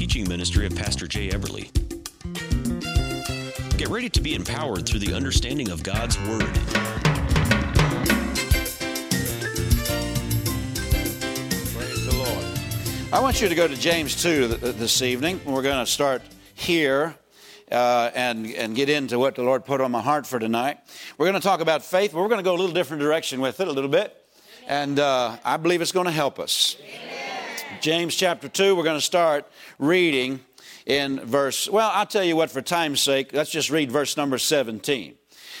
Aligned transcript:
teaching 0.00 0.26
ministry 0.26 0.64
of 0.64 0.74
Pastor 0.74 1.06
Jay 1.06 1.28
Everly. 1.28 1.68
Get 3.76 3.90
ready 3.90 4.08
to 4.08 4.22
be 4.22 4.34
empowered 4.34 4.86
through 4.86 5.00
the 5.00 5.12
understanding 5.12 5.70
of 5.70 5.82
God's 5.82 6.18
Word. 6.20 6.54
Praise 11.74 12.06
the 12.06 12.14
Lord. 12.16 13.12
I 13.12 13.20
want 13.20 13.42
you 13.42 13.50
to 13.50 13.54
go 13.54 13.68
to 13.68 13.76
James 13.76 14.22
2 14.22 14.48
this 14.48 15.02
evening. 15.02 15.38
We're 15.44 15.60
going 15.60 15.84
to 15.84 15.90
start 15.90 16.22
here 16.54 17.14
uh, 17.70 18.10
and, 18.14 18.46
and 18.54 18.74
get 18.74 18.88
into 18.88 19.18
what 19.18 19.34
the 19.34 19.42
Lord 19.42 19.66
put 19.66 19.82
on 19.82 19.92
my 19.92 20.00
heart 20.00 20.26
for 20.26 20.38
tonight. 20.38 20.78
We're 21.18 21.26
going 21.26 21.38
to 21.38 21.46
talk 21.46 21.60
about 21.60 21.84
faith, 21.84 22.12
but 22.12 22.22
we're 22.22 22.28
going 22.28 22.38
to 22.38 22.42
go 22.42 22.54
a 22.54 22.56
little 22.56 22.74
different 22.74 23.02
direction 23.02 23.42
with 23.42 23.60
it 23.60 23.68
a 23.68 23.72
little 23.72 23.90
bit. 23.90 24.16
And 24.66 24.98
uh, 24.98 25.36
I 25.44 25.58
believe 25.58 25.82
it's 25.82 25.92
going 25.92 26.06
to 26.06 26.10
help 26.10 26.38
us. 26.38 26.78
James 27.80 28.14
chapter 28.14 28.46
2, 28.46 28.76
we're 28.76 28.84
going 28.84 28.98
to 28.98 29.04
start 29.04 29.50
reading 29.78 30.40
in 30.84 31.18
verse, 31.20 31.66
well, 31.66 31.90
I'll 31.94 32.04
tell 32.04 32.22
you 32.22 32.36
what, 32.36 32.50
for 32.50 32.60
time's 32.60 33.00
sake, 33.00 33.32
let's 33.32 33.50
just 33.50 33.70
read 33.70 33.90
verse 33.90 34.18
number 34.18 34.36
17. 34.36 35.14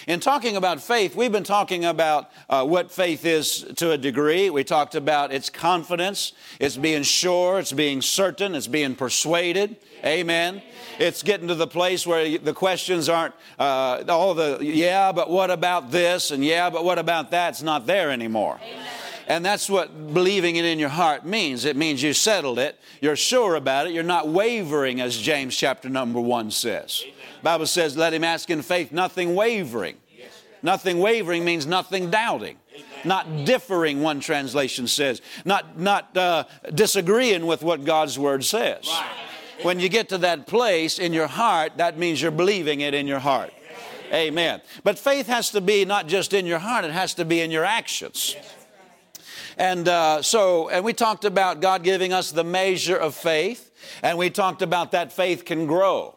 In 0.06 0.20
talking 0.20 0.56
about 0.56 0.82
faith, 0.82 1.16
we've 1.16 1.32
been 1.32 1.44
talking 1.44 1.86
about 1.86 2.30
uh, 2.50 2.66
what 2.66 2.90
faith 2.90 3.24
is 3.24 3.62
to 3.76 3.92
a 3.92 3.98
degree. 3.98 4.50
We 4.50 4.64
talked 4.64 4.94
about 4.94 5.32
its 5.32 5.48
confidence, 5.48 6.32
it's 6.58 6.76
being 6.76 7.04
sure, 7.04 7.58
it's 7.58 7.72
being 7.72 8.02
certain, 8.02 8.54
it's 8.54 8.66
being 8.66 8.96
persuaded. 8.96 9.76
Amen. 10.04 10.62
It's 10.98 11.22
getting 11.22 11.48
to 11.48 11.54
the 11.54 11.66
place 11.66 12.06
where 12.06 12.38
the 12.38 12.52
questions 12.52 13.08
aren't 13.08 13.34
uh, 13.58 14.04
all 14.08 14.34
the, 14.34 14.58
yeah, 14.60 15.12
but 15.12 15.30
what 15.30 15.50
about 15.50 15.90
this? 15.90 16.30
And 16.30 16.44
yeah, 16.44 16.68
but 16.68 16.84
what 16.84 16.98
about 16.98 17.30
that? 17.30 17.50
It's 17.50 17.62
not 17.62 17.86
there 17.86 18.10
anymore. 18.10 18.60
And 19.30 19.44
that's 19.44 19.70
what 19.70 20.12
believing 20.12 20.56
it 20.56 20.64
in 20.64 20.80
your 20.80 20.88
heart 20.88 21.24
means. 21.24 21.64
It 21.64 21.76
means 21.76 22.02
you 22.02 22.12
settled 22.12 22.58
it, 22.58 22.76
you're 23.00 23.14
sure 23.14 23.54
about 23.54 23.86
it, 23.86 23.92
you're 23.92 24.02
not 24.02 24.26
wavering, 24.26 25.00
as 25.00 25.16
James 25.16 25.56
chapter 25.56 25.88
number 25.88 26.20
one 26.20 26.50
says. 26.50 27.04
Bible 27.40 27.66
says, 27.66 27.96
let 27.96 28.12
him 28.12 28.24
ask 28.24 28.50
in 28.50 28.60
faith, 28.60 28.90
nothing 28.90 29.36
wavering. 29.36 29.98
Nothing 30.64 30.98
wavering 30.98 31.44
means 31.44 31.64
nothing 31.64 32.10
doubting. 32.10 32.56
Not 33.04 33.44
differing, 33.44 34.02
one 34.02 34.18
translation 34.18 34.88
says. 34.88 35.22
Not, 35.44 35.78
not 35.78 36.16
uh, 36.16 36.44
disagreeing 36.74 37.46
with 37.46 37.62
what 37.62 37.84
God's 37.84 38.18
word 38.18 38.44
says. 38.44 38.90
When 39.62 39.78
you 39.78 39.88
get 39.88 40.08
to 40.08 40.18
that 40.18 40.48
place 40.48 40.98
in 40.98 41.12
your 41.12 41.28
heart, 41.28 41.76
that 41.76 41.96
means 41.96 42.20
you're 42.20 42.32
believing 42.32 42.80
it 42.80 42.94
in 42.94 43.06
your 43.06 43.20
heart. 43.20 43.52
Amen. 44.12 44.60
But 44.82 44.98
faith 44.98 45.28
has 45.28 45.52
to 45.52 45.60
be 45.60 45.84
not 45.84 46.08
just 46.08 46.32
in 46.32 46.46
your 46.46 46.58
heart, 46.58 46.84
it 46.84 46.90
has 46.90 47.14
to 47.14 47.24
be 47.24 47.40
in 47.40 47.52
your 47.52 47.64
actions. 47.64 48.34
And 49.60 49.88
uh, 49.88 50.22
so, 50.22 50.70
and 50.70 50.82
we 50.82 50.94
talked 50.94 51.26
about 51.26 51.60
God 51.60 51.82
giving 51.82 52.14
us 52.14 52.32
the 52.32 52.42
measure 52.42 52.96
of 52.96 53.14
faith, 53.14 53.70
and 54.02 54.16
we 54.16 54.30
talked 54.30 54.62
about 54.62 54.92
that 54.92 55.12
faith 55.12 55.44
can 55.44 55.66
grow. 55.66 56.16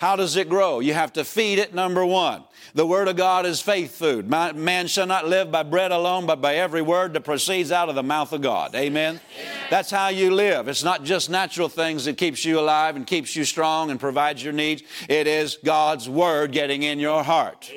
How 0.00 0.16
does 0.16 0.34
it 0.34 0.48
grow? 0.48 0.80
You 0.80 0.94
have 0.94 1.12
to 1.12 1.24
feed 1.24 1.60
it, 1.60 1.72
number 1.72 2.04
one. 2.04 2.42
The 2.74 2.84
Word 2.86 3.06
of 3.06 3.14
God 3.14 3.46
is 3.46 3.60
faith 3.60 3.94
food. 3.96 4.28
Man 4.28 4.88
shall 4.88 5.06
not 5.06 5.28
live 5.28 5.52
by 5.52 5.62
bread 5.62 5.92
alone, 5.92 6.26
but 6.26 6.40
by 6.40 6.56
every 6.56 6.82
word 6.82 7.12
that 7.12 7.20
proceeds 7.20 7.70
out 7.70 7.88
of 7.88 7.94
the 7.94 8.02
mouth 8.02 8.32
of 8.32 8.40
God. 8.40 8.74
Amen? 8.74 9.20
That's 9.68 9.90
how 9.90 10.08
you 10.08 10.34
live. 10.34 10.66
It's 10.66 10.82
not 10.82 11.04
just 11.04 11.30
natural 11.30 11.68
things 11.68 12.06
that 12.06 12.16
keeps 12.16 12.44
you 12.44 12.58
alive 12.58 12.96
and 12.96 13.06
keeps 13.06 13.36
you 13.36 13.44
strong 13.44 13.92
and 13.92 14.00
provides 14.00 14.42
your 14.42 14.52
needs. 14.52 14.82
It 15.08 15.28
is 15.28 15.58
God's 15.64 16.08
Word 16.08 16.50
getting 16.50 16.82
in 16.82 16.98
your 16.98 17.22
heart. 17.22 17.70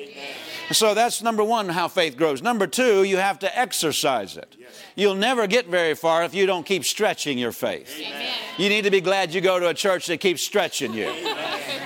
So 0.70 0.94
that's 0.94 1.22
number 1.22 1.44
one, 1.44 1.68
how 1.68 1.88
faith 1.88 2.16
grows. 2.16 2.42
Number 2.42 2.66
two, 2.66 3.02
you 3.04 3.16
have 3.18 3.38
to 3.40 3.58
exercise 3.58 4.36
it. 4.36 4.56
You'll 4.96 5.14
never 5.14 5.46
get 5.46 5.66
very 5.66 5.94
far 5.94 6.24
if 6.24 6.34
you 6.34 6.46
don't 6.46 6.64
keep 6.64 6.84
stretching 6.84 7.38
your 7.38 7.52
faith. 7.52 8.00
You 8.56 8.68
need 8.68 8.82
to 8.84 8.90
be 8.90 9.00
glad 9.00 9.34
you 9.34 9.40
go 9.40 9.58
to 9.58 9.68
a 9.68 9.74
church 9.74 10.06
that 10.06 10.18
keeps 10.18 10.42
stretching 10.42 10.94
you 10.94 11.08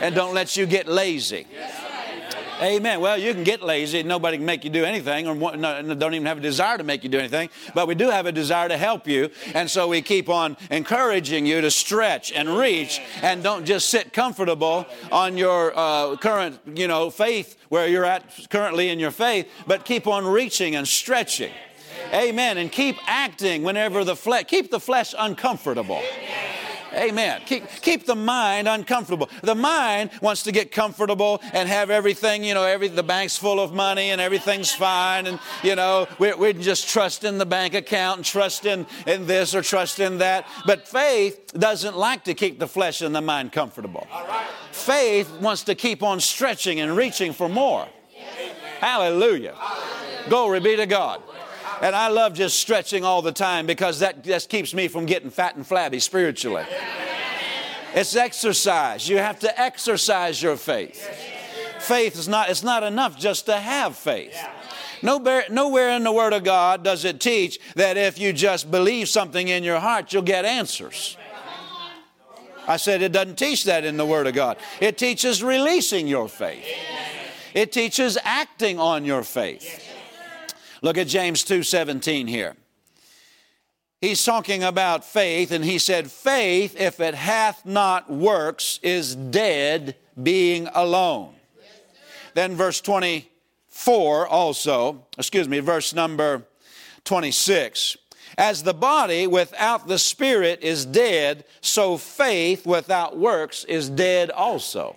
and 0.01 0.15
don't 0.15 0.35
let 0.35 0.57
you 0.57 0.67
get 0.67 0.87
lazy. 0.87 1.47
Amen. 2.61 3.01
Well, 3.01 3.17
you 3.17 3.33
can 3.35 3.45
get 3.45 3.63
lazy. 3.63 4.03
Nobody 4.03 4.37
can 4.37 4.45
make 4.45 4.65
you 4.65 4.71
do 4.71 4.85
anything, 4.85 5.29
or 5.29 5.35
want- 5.35 5.61
no, 5.61 5.95
don't 5.95 6.15
even 6.15 6.27
have 6.27 6.39
a 6.39 6.41
desire 6.41 6.77
to 6.77 6.83
make 6.83 7.05
you 7.05 7.09
do 7.09 7.19
anything. 7.19 7.51
But 7.73 7.87
we 7.87 7.95
do 7.95 8.11
have 8.11 8.27
a 8.27 8.33
desire 8.33 8.69
to 8.69 8.77
help 8.77 9.07
you, 9.07 9.31
and 9.55 9.71
so 9.71 9.87
we 9.87 10.03
keep 10.03 10.29
on 10.29 10.57
encouraging 10.71 11.47
you 11.47 11.61
to 11.61 11.71
stretch 11.71 12.33
and 12.33 12.49
reach, 12.59 13.01
and 13.23 13.45
don't 13.45 13.65
just 13.65 13.91
sit 13.91 14.13
comfortable 14.13 14.87
on 15.13 15.37
your 15.37 15.73
uh, 15.77 16.17
current, 16.17 16.59
you 16.75 16.89
know, 16.89 17.11
faith 17.11 17.57
where 17.69 17.87
you're 17.87 18.05
at 18.05 18.25
currently 18.51 18.89
in 18.89 18.99
your 18.99 19.13
faith, 19.13 19.49
but 19.69 19.85
keep 19.85 20.09
on 20.09 20.27
reaching 20.27 20.75
and 20.75 20.89
stretching. 20.89 21.53
Amen. 22.13 22.59
And 22.59 22.73
keep 22.73 22.97
acting 23.07 23.63
whenever 23.63 24.03
the 24.03 24.17
flesh, 24.17 24.47
keep 24.49 24.71
the 24.71 24.81
flesh 24.81 25.15
uncomfortable. 25.17 25.99
Amen. 25.99 26.58
Keep, 27.47 27.69
keep 27.83 28.07
the 28.07 28.15
mind 28.15 28.69
uncomfortable. 28.69 29.29
The 29.43 29.55
mind 29.55 30.11
wants 30.21 30.43
to 30.45 30.53
get 30.53 30.73
comfortable 30.73 31.41
and 31.53 31.69
have 31.69 31.91
everything, 31.91 32.45
you 32.45 32.55
know, 32.55 32.65
every, 32.65 32.89
the 32.89 33.03
bank's 33.03 33.37
full 33.37 33.61
of 33.61 33.73
money 33.73 34.11
and 34.11 34.21
everything's 34.21 34.73
fine. 34.73 35.27
And, 35.27 35.39
you 35.63 35.77
know, 35.77 36.07
we, 36.19 36.33
we 36.35 36.53
just 36.53 36.89
trust 36.89 37.25
in 37.25 37.39
the 37.39 37.47
bank 37.47 37.75
account 37.75 38.19
and 38.19 38.25
trust 38.25 38.65
in, 38.67 38.87
in 39.07 39.27
this 39.27 39.55
or 39.55 39.63
trust 39.63 40.01
in 40.01 40.19
that. 40.19 40.47
But 40.67 40.89
faith 40.89 41.53
doesn't 41.53 41.97
like 41.97 42.25
to 42.25 42.35
keep 42.35 42.59
the 42.59 42.69
flesh 42.69 43.03
and 43.03 43.15
the 43.15 43.21
mind 43.21 43.53
comfortable. 43.53 44.07
Faith 44.73 45.31
wants 45.41 45.65
to 45.65 45.75
keep 45.75 46.03
on 46.03 46.21
stretching 46.21 46.81
and 46.81 46.97
reaching 46.97 47.33
for 47.33 47.49
more. 47.49 47.87
Hallelujah. 48.81 49.55
Glory 50.29 50.61
be 50.61 50.77
to 50.77 50.87
God. 50.87 51.23
And 51.81 51.95
I 51.95 52.09
love 52.09 52.35
just 52.35 52.59
stretching 52.59 53.05
all 53.05 53.23
the 53.23 53.33
time 53.33 53.67
because 53.67 54.01
that 54.01 54.25
just 54.25 54.49
keeps 54.49 54.75
me 54.75 54.89
from 54.89 55.07
getting 55.07 55.31
fat 55.31 55.57
and 55.57 55.67
flabby 55.67 56.01
spiritually. 56.01 56.65
It's 57.95 58.17
exercise. 58.17 59.09
You 59.09 59.19
have 59.19 59.39
to 59.41 59.61
exercise 59.61 60.43
your 60.43 60.57
faith. 60.57 61.09
Faith 61.81 62.19
is 62.19 62.29
not, 62.29 62.51
it's 62.51 62.63
not 62.63 62.83
enough 62.83 63.19
just 63.19 63.47
to 63.47 63.57
have 63.57 63.97
faith. 63.97 64.37
Nowhere, 65.03 65.45
nowhere 65.49 65.91
in 65.91 66.03
the 66.03 66.13
Word 66.13 66.33
of 66.33 66.43
God 66.45 66.83
does 66.83 67.05
it 67.05 67.21
teach 67.21 67.59
that 67.77 67.97
if 67.97 68.19
you 68.19 68.33
just 68.33 68.71
believe 68.71 69.09
something 69.09 69.49
in 69.49 69.63
your 69.63 69.79
heart, 69.79 70.13
you'll 70.13 70.23
get 70.23 70.45
answers. 70.45 71.17
I 72.67 72.77
said 72.77 73.01
it 73.01 73.13
doesn't 73.13 73.39
teach 73.39 73.65
that 73.65 73.85
in 73.85 73.97
the 73.97 74.05
Word 74.05 74.27
of 74.27 74.35
God. 74.35 74.59
It 74.81 74.99
teaches 74.99 75.43
releasing 75.43 76.07
your 76.07 76.29
faith, 76.29 76.67
it 77.55 77.73
teaches 77.73 78.19
acting 78.25 78.79
on 78.79 79.05
your 79.05 79.23
faith. 79.23 79.88
Look 80.83 80.97
at 80.97 81.09
James 81.09 81.45
2:17 81.45 82.29
here. 82.29 82.57
He's 84.01 84.25
talking 84.25 84.63
about 84.63 85.05
faith 85.05 85.51
and 85.51 85.65
he 85.65 85.79
said 85.79 86.11
faith 86.11 86.81
if 86.81 87.01
it 87.01 87.15
hath 87.15 87.67
not 87.67 88.09
works 88.09 88.79
is 88.83 89.17
dead 89.17 89.97
being 90.23 90.69
alone. 90.73 91.35
Then 92.35 92.55
verse 92.55 92.81
24 92.81 94.29
also, 94.29 95.05
excuse 95.17 95.49
me, 95.49 95.59
verse 95.59 95.93
number 95.93 96.45
26. 97.05 97.97
As 98.37 98.63
the 98.63 98.75
body 98.75 99.27
without 99.27 99.89
the 99.89 99.99
spirit 99.99 100.63
is 100.63 100.87
dead, 100.87 101.45
so 101.61 101.97
faith 101.97 102.65
without 102.65 103.19
works 103.19 103.65
is 103.65 103.91
dead 103.91 104.31
also. 104.31 104.95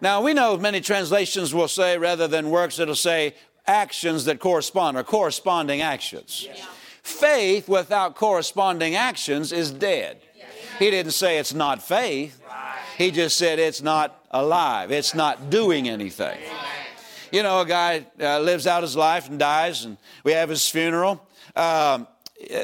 Now 0.00 0.22
we 0.22 0.34
know 0.34 0.56
many 0.56 0.80
translations 0.80 1.54
will 1.54 1.68
say 1.68 1.96
rather 1.96 2.26
than 2.26 2.50
works 2.50 2.78
it'll 2.78 2.94
say 2.94 3.34
actions 3.66 4.24
that 4.26 4.40
correspond 4.40 4.96
or 4.96 5.04
corresponding 5.04 5.80
actions. 5.80 6.48
Faith 7.02 7.68
without 7.68 8.16
corresponding 8.16 8.94
actions 8.94 9.52
is 9.52 9.70
dead. 9.70 10.18
He 10.78 10.90
didn't 10.90 11.12
say 11.12 11.38
it's 11.38 11.54
not 11.54 11.82
faith. 11.82 12.42
He 12.98 13.10
just 13.10 13.36
said 13.36 13.58
it's 13.58 13.82
not 13.82 14.24
alive. 14.30 14.90
It's 14.90 15.14
not 15.14 15.50
doing 15.50 15.88
anything. 15.88 16.38
You 17.32 17.42
know, 17.42 17.60
a 17.60 17.66
guy 17.66 18.06
uh, 18.20 18.40
lives 18.40 18.66
out 18.66 18.82
his 18.82 18.96
life 18.96 19.28
and 19.28 19.38
dies, 19.38 19.84
and 19.84 19.96
we 20.24 20.32
have 20.32 20.48
his 20.48 20.68
funeral. 20.68 21.26
Um, 21.54 22.06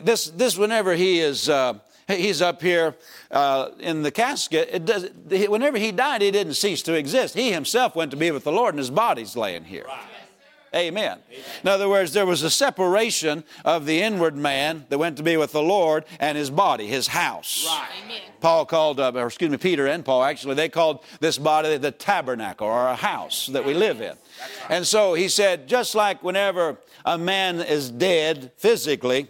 this, 0.02 0.26
this, 0.26 0.56
whenever 0.56 0.94
he 0.94 1.20
is, 1.20 1.48
uh, 1.48 1.74
he's 2.06 2.40
up 2.42 2.62
here 2.62 2.94
uh, 3.30 3.70
in 3.80 4.02
the 4.02 4.10
casket. 4.10 4.68
It 4.72 4.84
does, 4.84 5.08
whenever 5.48 5.78
he 5.78 5.92
died, 5.92 6.22
he 6.22 6.30
didn't 6.30 6.54
cease 6.54 6.82
to 6.82 6.94
exist. 6.94 7.34
He 7.34 7.52
himself 7.52 7.96
went 7.96 8.10
to 8.12 8.16
be 8.16 8.30
with 8.30 8.44
the 8.44 8.52
Lord, 8.52 8.74
and 8.74 8.78
his 8.78 8.90
body's 8.90 9.36
laying 9.36 9.64
here. 9.64 9.86
Amen. 10.74 11.18
In 11.62 11.68
other 11.68 11.88
words, 11.88 12.14
there 12.14 12.24
was 12.24 12.42
a 12.42 12.50
separation 12.50 13.44
of 13.64 13.84
the 13.84 14.00
inward 14.00 14.34
man 14.34 14.86
that 14.88 14.98
went 14.98 15.18
to 15.18 15.22
be 15.22 15.36
with 15.36 15.52
the 15.52 15.62
Lord 15.62 16.04
and 16.18 16.38
his 16.38 16.50
body, 16.50 16.86
his 16.86 17.08
house. 17.08 17.68
Paul 18.40 18.64
called, 18.64 18.98
uh, 18.98 19.12
or 19.14 19.26
excuse 19.26 19.50
me, 19.50 19.58
Peter 19.58 19.86
and 19.86 20.02
Paul 20.02 20.24
actually, 20.24 20.54
they 20.54 20.70
called 20.70 21.04
this 21.20 21.36
body 21.36 21.76
the 21.76 21.90
tabernacle 21.90 22.66
or 22.66 22.88
a 22.88 22.96
house 22.96 23.46
that 23.48 23.64
we 23.64 23.74
live 23.74 24.00
in. 24.00 24.16
And 24.70 24.86
so 24.86 25.12
he 25.12 25.28
said, 25.28 25.68
just 25.68 25.94
like 25.94 26.22
whenever 26.22 26.78
a 27.04 27.18
man 27.18 27.60
is 27.60 27.90
dead 27.90 28.52
physically, 28.56 29.28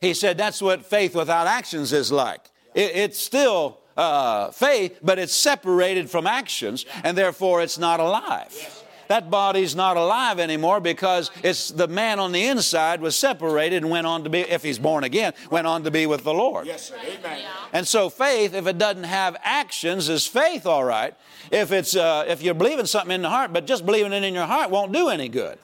he 0.00 0.14
said 0.14 0.38
that's 0.38 0.62
what 0.62 0.86
faith 0.86 1.16
without 1.16 1.48
actions 1.48 1.92
is 1.92 2.12
like. 2.12 2.40
It, 2.74 2.94
it's 2.94 3.18
still 3.18 3.80
uh, 3.96 4.52
faith, 4.52 5.00
but 5.02 5.18
it's 5.18 5.34
separated 5.34 6.08
from 6.08 6.26
actions, 6.26 6.86
and 7.02 7.18
therefore 7.18 7.60
it's 7.60 7.78
not 7.78 7.98
alive. 7.98 8.84
That 9.08 9.30
body's 9.30 9.74
not 9.74 9.96
alive 9.96 10.38
anymore 10.38 10.80
because 10.80 11.30
it's 11.42 11.70
the 11.70 11.88
man 11.88 12.18
on 12.18 12.32
the 12.32 12.46
inside 12.46 13.00
was 13.00 13.16
separated 13.16 13.82
and 13.82 13.90
went 13.90 14.06
on 14.06 14.24
to 14.24 14.30
be, 14.30 14.40
if 14.40 14.62
he's 14.62 14.78
born 14.78 15.04
again, 15.04 15.32
went 15.50 15.66
on 15.66 15.84
to 15.84 15.90
be 15.90 16.06
with 16.06 16.24
the 16.24 16.34
Lord. 16.34 16.66
Yes, 16.66 16.88
sir. 16.88 16.96
Amen. 17.02 17.44
And 17.72 17.86
so 17.86 18.08
faith, 18.10 18.54
if 18.54 18.66
it 18.66 18.78
doesn't 18.78 19.04
have 19.04 19.36
actions, 19.42 20.08
is 20.08 20.26
faith 20.26 20.66
all 20.66 20.84
right. 20.84 21.14
If 21.50 21.72
it's 21.72 21.96
uh, 21.96 22.24
if 22.28 22.42
you're 22.42 22.54
believing 22.54 22.86
something 22.86 23.14
in 23.14 23.22
the 23.22 23.30
heart, 23.30 23.52
but 23.52 23.66
just 23.66 23.84
believing 23.86 24.12
it 24.12 24.22
in 24.22 24.34
your 24.34 24.46
heart 24.46 24.70
won't 24.70 24.92
do 24.92 25.08
any 25.08 25.28
good. 25.28 25.58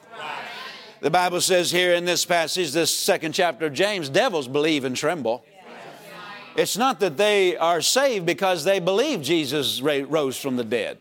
The 1.01 1.11
Bible 1.11 1.41
says 1.41 1.69
here 1.69 1.93
in 1.93 2.05
this 2.05 2.25
passage, 2.25 2.71
this 2.71 2.95
second 2.95 3.33
chapter 3.33 3.67
of 3.67 3.73
James, 3.73 4.09
devils 4.09 4.47
believe 4.47 4.85
and 4.85 4.95
tremble. 4.95 5.45
It's 6.55 6.77
not 6.77 6.99
that 7.01 7.17
they 7.17 7.57
are 7.57 7.81
saved 7.81 8.25
because 8.25 8.63
they 8.63 8.79
believe 8.79 9.21
Jesus 9.21 9.81
rose 9.81 10.37
from 10.37 10.55
the 10.55 10.63
dead. 10.63 10.97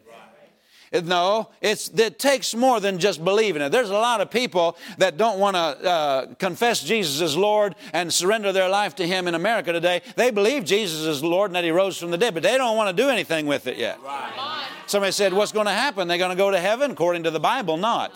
No, 1.02 1.50
it's, 1.60 1.88
it 1.88 2.20
takes 2.20 2.54
more 2.54 2.78
than 2.78 3.00
just 3.00 3.24
believing 3.24 3.62
it. 3.62 3.72
There's 3.72 3.90
a 3.90 3.94
lot 3.94 4.20
of 4.20 4.30
people 4.30 4.76
that 4.98 5.16
don't 5.16 5.40
want 5.40 5.56
to 5.56 5.60
uh, 5.60 6.26
confess 6.34 6.82
Jesus 6.82 7.20
as 7.20 7.36
Lord 7.36 7.74
and 7.92 8.12
surrender 8.12 8.52
their 8.52 8.68
life 8.68 8.94
to 8.96 9.06
Him 9.06 9.26
in 9.26 9.34
America 9.34 9.72
today. 9.72 10.02
They 10.14 10.30
believe 10.30 10.64
Jesus 10.64 11.00
is 11.00 11.22
Lord 11.22 11.50
and 11.50 11.56
that 11.56 11.64
He 11.64 11.70
rose 11.70 11.98
from 11.98 12.12
the 12.12 12.18
dead, 12.18 12.32
but 12.34 12.44
they 12.44 12.56
don't 12.56 12.76
want 12.76 12.96
to 12.96 13.02
do 13.02 13.08
anything 13.08 13.46
with 13.46 13.66
it 13.66 13.76
yet. 13.76 14.00
Right. 14.02 14.68
Somebody 14.86 15.10
said, 15.10 15.32
What's 15.32 15.52
going 15.52 15.66
to 15.66 15.72
happen? 15.72 16.06
They're 16.06 16.18
going 16.18 16.30
to 16.30 16.36
go 16.36 16.52
to 16.52 16.60
heaven? 16.60 16.92
According 16.92 17.24
to 17.24 17.32
the 17.32 17.40
Bible, 17.40 17.76
not. 17.76 18.12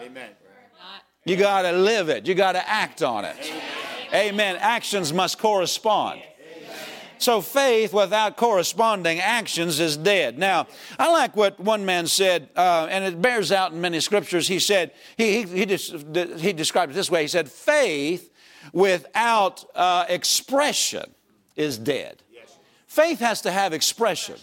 Amen. 0.00 0.30
You 1.24 1.36
got 1.36 1.62
to 1.62 1.72
live 1.72 2.08
it, 2.08 2.26
you 2.26 2.34
got 2.34 2.52
to 2.52 2.68
act 2.68 3.02
on 3.02 3.24
it. 3.24 3.36
Amen. 4.12 4.56
Actions 4.56 5.12
must 5.12 5.38
correspond. 5.38 6.22
So 7.22 7.40
faith 7.40 7.94
without 7.94 8.36
corresponding 8.36 9.20
actions 9.20 9.78
is 9.78 9.96
dead. 9.96 10.38
Now, 10.38 10.66
I 10.98 11.10
like 11.12 11.36
what 11.36 11.60
one 11.60 11.84
man 11.84 12.08
said, 12.08 12.50
uh, 12.56 12.88
and 12.90 13.04
it 13.04 13.22
bears 13.22 13.52
out 13.52 13.72
in 13.72 13.80
many 13.80 14.00
scriptures. 14.00 14.48
He 14.48 14.58
said, 14.58 14.90
he, 15.16 15.44
he, 15.44 15.64
he, 15.64 16.34
he 16.38 16.52
described 16.52 16.90
it 16.90 16.94
this 16.96 17.10
way. 17.10 17.22
He 17.22 17.28
said, 17.28 17.48
faith 17.48 18.32
without 18.72 19.64
uh, 19.76 20.04
expression 20.08 21.14
is 21.54 21.78
dead. 21.78 22.22
Faith 22.88 23.20
has 23.20 23.40
to 23.42 23.50
have 23.50 23.72
expression. 23.72 24.36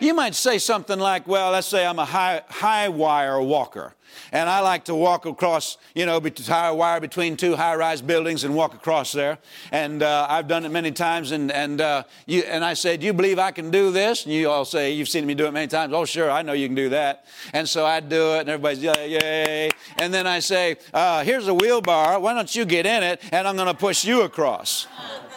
You 0.00 0.14
might 0.14 0.34
say 0.34 0.58
something 0.58 0.98
like, 0.98 1.26
well, 1.26 1.52
let's 1.52 1.66
say 1.66 1.86
I'm 1.86 1.98
a 1.98 2.04
high, 2.04 2.42
high 2.48 2.88
wire 2.88 3.40
walker, 3.40 3.94
and 4.32 4.48
I 4.48 4.60
like 4.60 4.84
to 4.84 4.94
walk 4.94 5.26
across, 5.26 5.76
you 5.94 6.06
know, 6.06 6.20
high 6.46 6.70
wire 6.70 7.00
between 7.00 7.36
two 7.36 7.56
high 7.56 7.74
rise 7.74 8.02
buildings 8.02 8.44
and 8.44 8.54
walk 8.54 8.74
across 8.74 9.12
there. 9.12 9.38
And 9.72 10.02
uh, 10.02 10.26
I've 10.28 10.48
done 10.48 10.64
it 10.64 10.70
many 10.70 10.92
times, 10.92 11.32
and, 11.32 11.50
and, 11.50 11.80
uh, 11.80 12.04
you, 12.26 12.42
and 12.42 12.64
I 12.64 12.74
say, 12.74 12.96
Do 12.96 13.06
you 13.06 13.12
believe 13.12 13.38
I 13.38 13.50
can 13.50 13.70
do 13.70 13.90
this? 13.90 14.24
And 14.24 14.34
you 14.34 14.50
all 14.50 14.64
say, 14.64 14.92
You've 14.92 15.08
seen 15.08 15.26
me 15.26 15.34
do 15.34 15.46
it 15.46 15.52
many 15.52 15.66
times. 15.66 15.92
Oh, 15.92 16.04
sure, 16.04 16.30
I 16.30 16.42
know 16.42 16.52
you 16.52 16.68
can 16.68 16.74
do 16.74 16.88
that. 16.90 17.26
And 17.52 17.68
so 17.68 17.84
I 17.84 18.00
do 18.00 18.34
it, 18.34 18.40
and 18.40 18.48
everybody's, 18.50 18.82
Yay. 18.82 19.70
And 19.98 20.12
then 20.12 20.26
I 20.26 20.40
say, 20.40 20.76
uh, 20.92 21.24
Here's 21.24 21.48
a 21.48 21.54
wheelbarrow. 21.54 22.20
Why 22.20 22.34
don't 22.34 22.54
you 22.54 22.64
get 22.64 22.86
in 22.86 23.02
it, 23.02 23.20
and 23.32 23.46
I'm 23.46 23.56
going 23.56 23.68
to 23.68 23.74
push 23.74 24.04
you 24.04 24.22
across. 24.22 24.86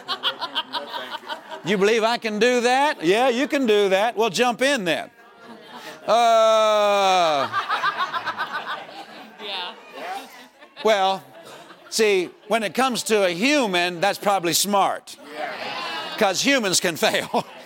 You 1.68 1.76
believe 1.76 2.02
I 2.02 2.16
can 2.16 2.38
do 2.38 2.62
that? 2.62 3.04
Yeah, 3.04 3.28
you 3.28 3.46
can 3.46 3.66
do 3.66 3.90
that. 3.90 4.16
Well, 4.16 4.30
jump 4.30 4.62
in 4.62 4.84
then. 4.84 5.10
Uh, 6.06 7.46
Yeah. 9.44 9.74
well, 10.82 11.22
see, 11.90 12.30
when 12.48 12.62
it 12.62 12.72
comes 12.72 13.02
to 13.04 13.26
a 13.26 13.30
human, 13.30 14.00
that's 14.00 14.18
probably 14.18 14.54
smart. 14.54 15.16
Because 16.14 16.40
humans 16.40 16.80
can 16.80 16.96
fail. 16.96 17.44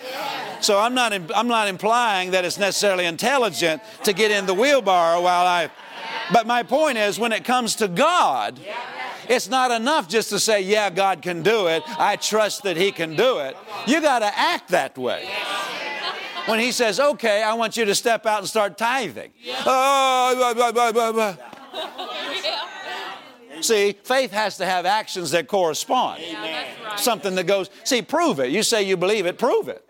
So 0.61 0.79
I'm 0.79 0.93
not, 0.93 1.11
I'm 1.35 1.49
not 1.49 1.67
implying 1.67 2.31
that 2.31 2.45
it's 2.45 2.57
necessarily 2.57 3.05
intelligent 3.05 3.81
to 4.05 4.13
get 4.13 4.31
in 4.31 4.45
the 4.45 4.53
wheelbarrow 4.53 5.21
while 5.21 5.45
I. 5.45 5.69
But 6.31 6.47
my 6.47 6.63
point 6.63 6.97
is, 6.97 7.19
when 7.19 7.33
it 7.33 7.43
comes 7.43 7.75
to 7.77 7.89
God, 7.89 8.57
it's 9.29 9.49
not 9.49 9.71
enough 9.71 10.07
just 10.07 10.29
to 10.29 10.39
say, 10.39 10.61
yeah, 10.61 10.89
God 10.89 11.21
can 11.21 11.43
do 11.43 11.67
it. 11.67 11.83
I 11.87 12.15
trust 12.15 12.63
that 12.63 12.77
He 12.77 12.91
can 12.91 13.15
do 13.15 13.39
it. 13.39 13.57
You 13.87 14.01
got 14.01 14.19
to 14.19 14.31
act 14.37 14.69
that 14.69 14.97
way. 14.97 15.29
When 16.45 16.59
He 16.59 16.71
says, 16.71 16.99
okay, 16.99 17.41
I 17.43 17.53
want 17.53 17.77
you 17.77 17.85
to 17.85 17.95
step 17.95 18.25
out 18.25 18.39
and 18.39 18.47
start 18.47 18.77
tithing. 18.77 19.31
Oh, 19.65 20.33
blah, 20.35 20.53
blah, 20.71 20.71
blah, 20.71 20.91
blah, 20.91 21.11
blah. 21.11 21.35
See, 23.61 23.95
faith 24.03 24.31
has 24.31 24.57
to 24.57 24.65
have 24.65 24.85
actions 24.85 25.31
that 25.31 25.47
correspond. 25.47 26.21
Something 26.97 27.35
that 27.35 27.45
goes, 27.45 27.69
see, 27.85 28.01
prove 28.01 28.39
it. 28.39 28.49
You 28.49 28.61
say 28.61 28.83
you 28.83 28.97
believe 28.97 29.25
it, 29.25 29.37
prove 29.37 29.69
it. 29.69 29.87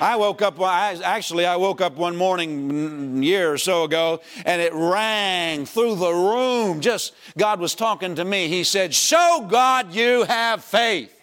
I 0.00 0.16
woke 0.16 0.42
up, 0.42 0.60
I, 0.60 0.94
actually, 1.02 1.46
I 1.46 1.56
woke 1.56 1.80
up 1.80 1.96
one 1.96 2.16
morning 2.16 2.70
mm, 2.70 3.20
a 3.20 3.24
year 3.24 3.52
or 3.52 3.58
so 3.58 3.84
ago 3.84 4.20
and 4.44 4.60
it 4.62 4.72
rang 4.74 5.66
through 5.66 5.96
the 5.96 6.12
room. 6.12 6.80
Just, 6.80 7.14
God 7.36 7.60
was 7.60 7.74
talking 7.74 8.14
to 8.16 8.24
me. 8.24 8.48
He 8.48 8.64
said, 8.64 8.94
Show 8.94 9.46
God 9.48 9.92
you 9.92 10.24
have 10.24 10.62
faith. 10.62 11.14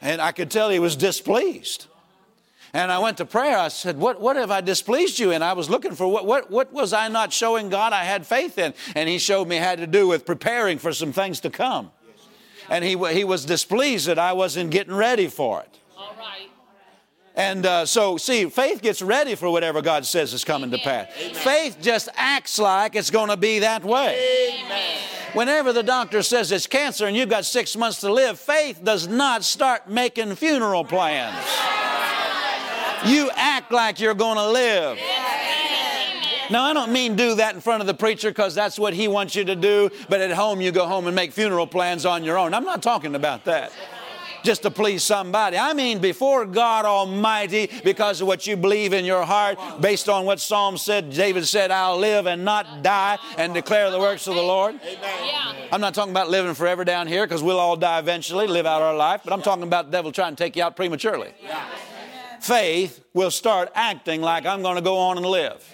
And 0.00 0.20
I 0.20 0.32
could 0.32 0.50
tell 0.50 0.68
he 0.68 0.80
was 0.80 0.96
displeased. 0.96 1.86
And 2.74 2.90
I 2.90 2.98
went 2.98 3.18
to 3.18 3.24
prayer. 3.24 3.58
I 3.58 3.68
said, 3.68 3.98
What, 3.98 4.20
what 4.20 4.36
have 4.36 4.50
I 4.50 4.60
displeased 4.60 5.18
you 5.18 5.30
in? 5.30 5.42
I 5.42 5.52
was 5.52 5.68
looking 5.68 5.94
for 5.94 6.08
what, 6.08 6.26
what, 6.26 6.50
what 6.50 6.72
was 6.72 6.92
I 6.92 7.08
not 7.08 7.32
showing 7.32 7.68
God 7.68 7.92
I 7.92 8.04
had 8.04 8.26
faith 8.26 8.58
in? 8.58 8.74
And 8.96 9.08
he 9.08 9.18
showed 9.18 9.46
me 9.46 9.56
had 9.56 9.78
to 9.78 9.86
do 9.86 10.08
with 10.08 10.24
preparing 10.24 10.78
for 10.78 10.92
some 10.92 11.12
things 11.12 11.40
to 11.40 11.50
come. 11.50 11.90
And 12.68 12.84
he, 12.84 12.96
he 13.12 13.24
was 13.24 13.44
displeased 13.44 14.06
that 14.06 14.18
I 14.18 14.32
wasn't 14.32 14.70
getting 14.70 14.94
ready 14.94 15.26
for 15.26 15.60
it. 15.60 15.78
All 15.96 16.14
right. 16.18 16.48
And 17.34 17.64
uh, 17.64 17.86
so, 17.86 18.18
see, 18.18 18.48
faith 18.50 18.82
gets 18.82 19.00
ready 19.00 19.34
for 19.34 19.50
whatever 19.50 19.80
God 19.80 20.04
says 20.04 20.34
is 20.34 20.44
coming 20.44 20.70
to 20.70 20.78
pass. 20.78 21.10
Faith 21.32 21.78
just 21.80 22.10
acts 22.14 22.58
like 22.58 22.94
it's 22.94 23.10
going 23.10 23.30
to 23.30 23.38
be 23.38 23.60
that 23.60 23.82
way. 23.84 24.62
Whenever 25.32 25.72
the 25.72 25.82
doctor 25.82 26.22
says 26.22 26.52
it's 26.52 26.66
cancer 26.66 27.06
and 27.06 27.16
you've 27.16 27.30
got 27.30 27.46
six 27.46 27.74
months 27.74 28.00
to 28.00 28.12
live, 28.12 28.38
faith 28.38 28.84
does 28.84 29.08
not 29.08 29.44
start 29.44 29.88
making 29.88 30.34
funeral 30.34 30.84
plans. 30.84 31.42
You 33.06 33.30
act 33.34 33.72
like 33.72 33.98
you're 33.98 34.14
going 34.14 34.36
to 34.36 34.50
live. 34.50 34.98
Now, 36.50 36.64
I 36.64 36.74
don't 36.74 36.92
mean 36.92 37.16
do 37.16 37.36
that 37.36 37.54
in 37.54 37.62
front 37.62 37.80
of 37.80 37.86
the 37.86 37.94
preacher 37.94 38.28
because 38.28 38.54
that's 38.54 38.78
what 38.78 38.92
he 38.92 39.08
wants 39.08 39.34
you 39.34 39.44
to 39.44 39.56
do, 39.56 39.88
but 40.10 40.20
at 40.20 40.32
home 40.32 40.60
you 40.60 40.70
go 40.70 40.86
home 40.86 41.06
and 41.06 41.16
make 41.16 41.32
funeral 41.32 41.66
plans 41.66 42.04
on 42.04 42.24
your 42.24 42.36
own. 42.36 42.52
I'm 42.52 42.64
not 42.64 42.82
talking 42.82 43.14
about 43.14 43.46
that 43.46 43.72
just 44.42 44.62
to 44.62 44.70
please 44.70 45.02
somebody. 45.02 45.56
I 45.56 45.72
mean, 45.72 45.98
before 45.98 46.44
God 46.44 46.84
Almighty, 46.84 47.70
because 47.84 48.20
of 48.20 48.26
what 48.26 48.46
you 48.46 48.56
believe 48.56 48.92
in 48.92 49.04
your 49.04 49.24
heart, 49.24 49.58
based 49.80 50.08
on 50.08 50.24
what 50.24 50.40
Psalm 50.40 50.76
said, 50.76 51.10
David 51.10 51.46
said, 51.46 51.70
I'll 51.70 51.98
live 51.98 52.26
and 52.26 52.44
not 52.44 52.82
die 52.82 53.18
and 53.38 53.54
declare 53.54 53.90
the 53.90 53.98
works 53.98 54.26
of 54.26 54.34
the 54.34 54.42
Lord. 54.42 54.78
Yeah. 54.84 55.54
I'm 55.70 55.80
not 55.80 55.94
talking 55.94 56.12
about 56.12 56.28
living 56.28 56.54
forever 56.54 56.84
down 56.84 57.06
here 57.06 57.26
because 57.26 57.42
we'll 57.42 57.58
all 57.58 57.76
die 57.76 57.98
eventually, 57.98 58.46
live 58.46 58.66
out 58.66 58.82
our 58.82 58.96
life, 58.96 59.22
but 59.24 59.32
I'm 59.32 59.42
talking 59.42 59.64
about 59.64 59.86
the 59.86 59.92
devil 59.92 60.12
trying 60.12 60.36
to 60.36 60.42
take 60.42 60.56
you 60.56 60.62
out 60.62 60.76
prematurely. 60.76 61.32
Faith 62.40 63.04
will 63.14 63.30
start 63.30 63.70
acting 63.74 64.20
like 64.20 64.46
I'm 64.46 64.62
going 64.62 64.76
to 64.76 64.82
go 64.82 64.98
on 64.98 65.16
and 65.16 65.24
live. 65.24 65.64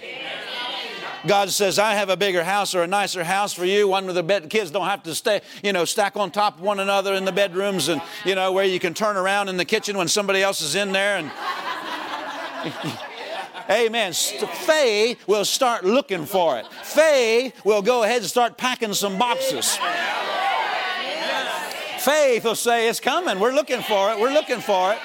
God 1.29 1.51
says, 1.51 1.79
I 1.79 1.93
have 1.93 2.09
a 2.09 2.17
bigger 2.17 2.43
house 2.43 2.75
or 2.75 2.83
a 2.83 2.87
nicer 2.87 3.23
house 3.23 3.53
for 3.53 3.67
you, 3.67 3.87
one 3.87 4.07
where 4.07 4.15
the 4.15 4.23
bed, 4.23 4.49
kids 4.49 4.71
don't 4.71 4.87
have 4.87 5.03
to 5.03 5.15
stay, 5.15 5.43
you 5.63 5.73
know, 5.73 5.85
stack 5.85 6.17
on 6.17 6.31
top 6.31 6.57
of 6.57 6.63
one 6.63 6.81
another 6.81 7.13
in 7.13 7.27
the 7.27 7.33
bedrooms 7.33 7.89
and, 7.89 8.01
you 8.25 8.35
know, 8.35 8.51
where 8.53 8.65
you 8.65 8.81
can 8.81 8.95
turn 8.95 9.17
around 9.17 9.49
in 9.49 9.59
the 9.59 9.65
kitchen 9.65 9.97
when 9.97 10.09
somebody 10.09 10.43
else 10.43 10.63
is 10.63 10.75
in 10.75 10.93
there. 10.93 11.19
And 11.19 11.31
Amen. 13.71 14.15
Faith 14.15 15.29
will 15.29 15.45
start 15.45 15.85
looking 15.85 16.25
for 16.25 16.59
it. 16.59 16.67
Faith 16.83 17.63
will 17.65 17.83
go 17.83 18.03
ahead 18.03 18.23
and 18.23 18.27
start 18.27 18.57
packing 18.57 18.95
some 18.95 19.19
boxes. 19.19 19.79
Faith 21.99 22.45
will 22.45 22.55
say, 22.55 22.89
It's 22.89 23.01
coming. 23.01 23.39
We're 23.39 23.53
looking 23.53 23.83
for 23.83 24.11
it. 24.13 24.19
We're 24.19 24.33
looking 24.33 24.61
for 24.61 24.93
it. 24.93 24.99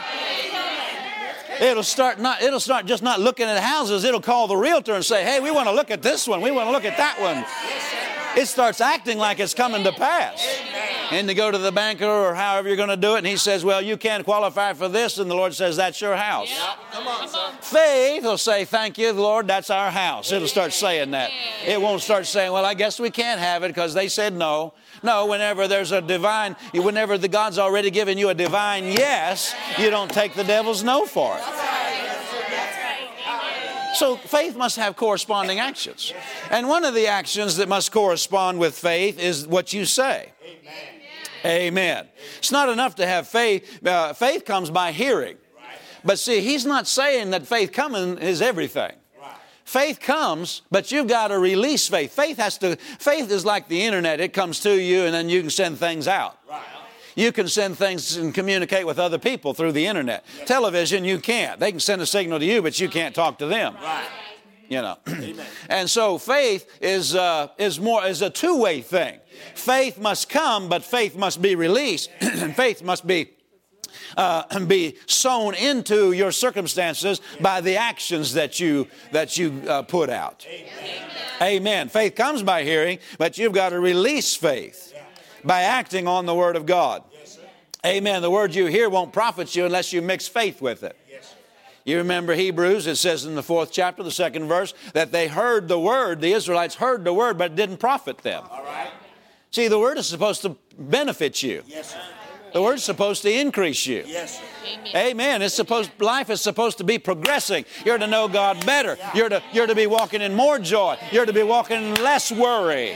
It'll 1.64 1.84
start 1.84 2.20
not 2.20 2.42
it'll 2.42 2.60
start 2.60 2.86
just 2.86 3.04
not 3.04 3.20
looking 3.20 3.46
at 3.46 3.58
houses. 3.62 4.04
It'll 4.04 4.22
call 4.22 4.48
the 4.48 4.58
realtor 4.58 4.94
and 4.94 5.06
say, 5.06 5.24
"Hey, 5.24 5.40
we 5.40 5.50
want 5.50 5.68
to 5.70 5.74
look 5.74 5.92
at 5.92 6.02
this 6.02 6.28
one. 6.28 6.42
We 6.42 6.52
want 6.52 6.68
to 6.68 6.72
look 6.72 6.86
at 6.86 6.98
that 6.98 7.20
one." 7.22 7.46
It 8.36 8.48
starts 8.48 8.82
acting 8.82 9.18
like 9.18 9.40
it's 9.40 9.54
coming 9.54 9.84
to 9.84 9.92
pass. 9.92 10.46
And 11.12 11.28
to 11.28 11.36
go 11.36 11.52
to 11.52 11.58
the 11.58 11.72
banker 11.72 12.08
or 12.08 12.34
however 12.34 12.68
you're 12.68 12.78
going 12.78 12.90
to 12.90 12.98
do 12.98 13.14
it, 13.16 13.20
and 13.20 13.28
he 13.28 13.38
says, 13.38 13.64
"Well, 13.64 13.82
you 13.82 13.96
can't 13.96 14.26
qualify 14.26 14.74
for 14.74 14.90
this," 14.90 15.20
and 15.20 15.30
the 15.30 15.36
Lord 15.36 15.54
says, 15.54 15.78
"That's 15.78 16.02
your 16.02 16.16
house." 16.16 16.50
Come 16.92 17.08
on, 17.08 17.28
son. 17.28 17.54
Faith 17.60 18.24
will 18.24 18.38
say, 18.38 18.66
Thank 18.66 19.00
you, 19.00 19.12
Lord, 19.14 19.48
that's 19.48 19.72
our 19.72 19.90
house. 19.90 20.32
It'll 20.32 20.48
start 20.48 20.74
saying 20.74 21.10
that. 21.12 21.32
It 21.66 21.82
won't 21.82 22.02
start 22.02 22.28
saying, 22.28 22.52
Well, 22.52 22.66
I 22.66 22.76
guess 22.76 23.00
we 23.00 23.10
can't 23.10 23.40
have 23.40 23.64
it 23.64 23.70
because 23.70 23.96
they 23.96 24.08
said 24.08 24.34
no. 24.34 24.74
No, 25.04 25.26
whenever 25.26 25.68
there's 25.68 25.92
a 25.92 26.02
divine, 26.02 26.56
whenever 26.74 27.18
the 27.18 27.28
God's 27.28 27.60
already 27.60 27.92
given 27.92 28.18
you 28.18 28.30
a 28.30 28.34
divine 28.34 28.86
yes, 28.86 29.54
you 29.78 29.90
don't 29.90 30.10
take 30.10 30.34
the 30.34 30.46
devil's 30.46 30.82
no 30.82 31.06
for 31.06 31.38
it. 31.38 31.44
So 33.96 34.16
faith 34.16 34.56
must 34.56 34.78
have 34.78 34.96
corresponding 34.96 35.60
actions. 35.60 36.14
And 36.50 36.68
one 36.68 36.84
of 36.84 36.96
the 36.96 37.08
actions 37.08 37.58
that 37.58 37.70
must 37.70 37.92
correspond 37.92 38.60
with 38.60 38.76
faith 38.76 39.20
is 39.20 39.48
what 39.48 39.72
you 39.72 39.86
say. 39.86 40.32
Amen. 41.46 42.08
It's 42.38 42.52
not 42.52 42.70
enough 42.70 42.96
to 42.96 43.06
have 43.06 43.28
faith. 43.28 43.86
Uh, 43.86 44.14
faith 44.14 44.46
comes 44.46 44.70
by 44.70 44.94
hearing. 44.94 45.38
But 46.06 46.18
see, 46.18 46.40
he's 46.42 46.66
not 46.66 46.88
saying 46.88 47.32
that 47.32 47.46
faith 47.46 47.72
coming 47.72 48.18
is 48.18 48.42
everything. 48.42 48.94
Faith 49.74 50.00
comes, 50.00 50.62
but 50.70 50.92
you've 50.92 51.08
got 51.08 51.30
to 51.30 51.40
release 51.40 51.88
faith. 51.88 52.14
Faith 52.14 52.38
has 52.38 52.60
to, 52.60 52.76
faith 52.76 53.32
is 53.32 53.44
like 53.44 53.68
the 53.68 53.82
internet. 53.82 54.20
It 54.20 54.32
comes 54.32 54.60
to 54.60 54.80
you 54.80 55.06
and 55.06 55.14
then 55.14 55.30
you 55.30 55.42
can 55.42 55.50
send 55.50 55.80
things 55.80 56.08
out. 56.08 56.38
Right. 56.48 56.62
You 57.16 57.32
can 57.32 57.48
send 57.48 57.78
things 57.78 58.16
and 58.16 58.36
communicate 58.36 58.86
with 58.86 59.00
other 59.00 59.18
people 59.18 59.56
through 59.56 59.72
the 59.72 59.88
internet. 59.88 60.26
Television, 60.46 61.04
you 61.04 61.18
can't. 61.18 61.60
They 61.60 61.72
can 61.72 61.80
send 61.80 62.04
a 62.04 62.06
signal 62.06 62.38
to 62.40 62.46
you, 62.46 62.62
but 62.62 62.80
you 62.80 62.88
can't 62.88 63.16
talk 63.16 63.40
to 63.40 63.48
them. 63.48 63.76
Right. 63.82 64.08
You 64.70 64.82
know. 64.84 64.98
and 65.70 65.90
so 65.90 66.20
faith 66.20 66.70
is, 66.80 67.16
uh, 67.16 67.48
is 67.58 67.80
more, 67.80 68.06
is 68.06 68.22
a 68.22 68.30
two-way 68.30 68.82
thing. 68.82 69.20
Faith 69.56 70.00
must 70.00 70.30
come, 70.30 70.70
but 70.70 70.84
faith 70.84 71.16
must 71.16 71.42
be 71.42 71.56
released. 71.56 72.12
and 72.22 72.56
faith 72.64 72.84
must 72.84 73.08
be 73.08 73.32
uh, 74.18 74.60
be 74.68 74.98
sown 75.08 75.56
into 75.56 76.12
your 76.12 76.32
circumstances 76.32 77.22
by 77.42 77.62
the 77.62 77.78
actions 77.78 78.34
that 78.34 78.60
you 78.60 78.88
that 79.12 79.38
you 79.38 79.62
uh, 79.68 79.82
put 79.84 80.10
out. 80.10 80.46
Amen. 80.50 81.10
Amen. 81.42 81.90
Faith 81.90 82.16
comes 82.16 82.44
by 82.44 82.64
hearing, 82.64 83.00
but 83.18 83.38
you've 83.38 83.54
got 83.54 83.70
to 83.70 83.80
release 83.80 84.36
faith 84.36 84.94
by 85.44 85.64
acting 85.64 86.08
on 86.08 86.26
the 86.26 86.36
Word 86.36 86.56
of 86.56 86.66
God. 86.66 87.04
Amen. 87.86 88.22
The 88.22 88.32
word 88.32 88.56
you 88.56 88.68
hear 88.68 88.90
won't 88.90 89.12
profit 89.12 89.54
you 89.58 89.66
unless 89.66 89.92
you 89.92 90.02
mix 90.02 90.26
faith 90.26 90.62
with 90.62 90.84
it. 90.84 90.96
You 91.86 91.98
remember 91.98 92.34
Hebrews, 92.34 92.88
it 92.88 92.96
says 92.96 93.26
in 93.26 93.36
the 93.36 93.44
fourth 93.44 93.72
chapter, 93.72 94.04
the 94.04 94.12
second 94.12 94.48
verse, 94.48 94.74
that 94.94 95.12
they 95.12 95.28
heard 95.28 95.68
the 95.68 95.80
word, 95.80 96.22
the 96.22 96.32
Israelites 96.32 96.76
heard 96.76 97.04
the 97.04 97.14
word, 97.14 97.38
but 97.38 97.52
it 97.52 97.56
didn't 97.56 97.78
profit 97.78 98.20
them. 98.20 98.44
All 98.50 98.64
right. 98.64 98.90
See, 99.52 99.68
the 99.68 99.78
word 99.78 99.98
is 99.98 100.08
supposed 100.08 100.42
to 100.44 100.56
benefit 100.80 101.44
you. 101.44 101.62
Yes, 101.68 101.92
sir. 101.92 102.00
The 102.54 102.62
word's 102.62 102.84
supposed 102.84 103.24
to 103.24 103.32
increase 103.32 103.86
you. 103.86 104.04
Yes, 104.06 104.38
sir. 104.38 104.44
Amen. 104.96 105.42
It's 105.42 105.56
supposed 105.56 105.90
life 106.00 106.30
is 106.30 106.40
supposed 106.40 106.78
to 106.78 106.84
be 106.84 107.00
progressing. 107.00 107.66
You're 107.86 107.98
to 107.98 108.08
know 108.08 108.28
God 108.28 108.64
better. 108.66 108.98
You're 109.14 109.30
to 109.30 109.42
you're 109.52 109.68
to 109.68 109.76
be 109.76 109.88
walking 109.88 110.22
in 110.22 110.36
more 110.36 110.60
joy. 110.60 110.98
You're 111.12 111.26
to 111.26 111.34
be 111.34 111.44
walking 111.44 111.82
in 111.82 111.94
less 111.96 112.32
worry. 112.32 112.96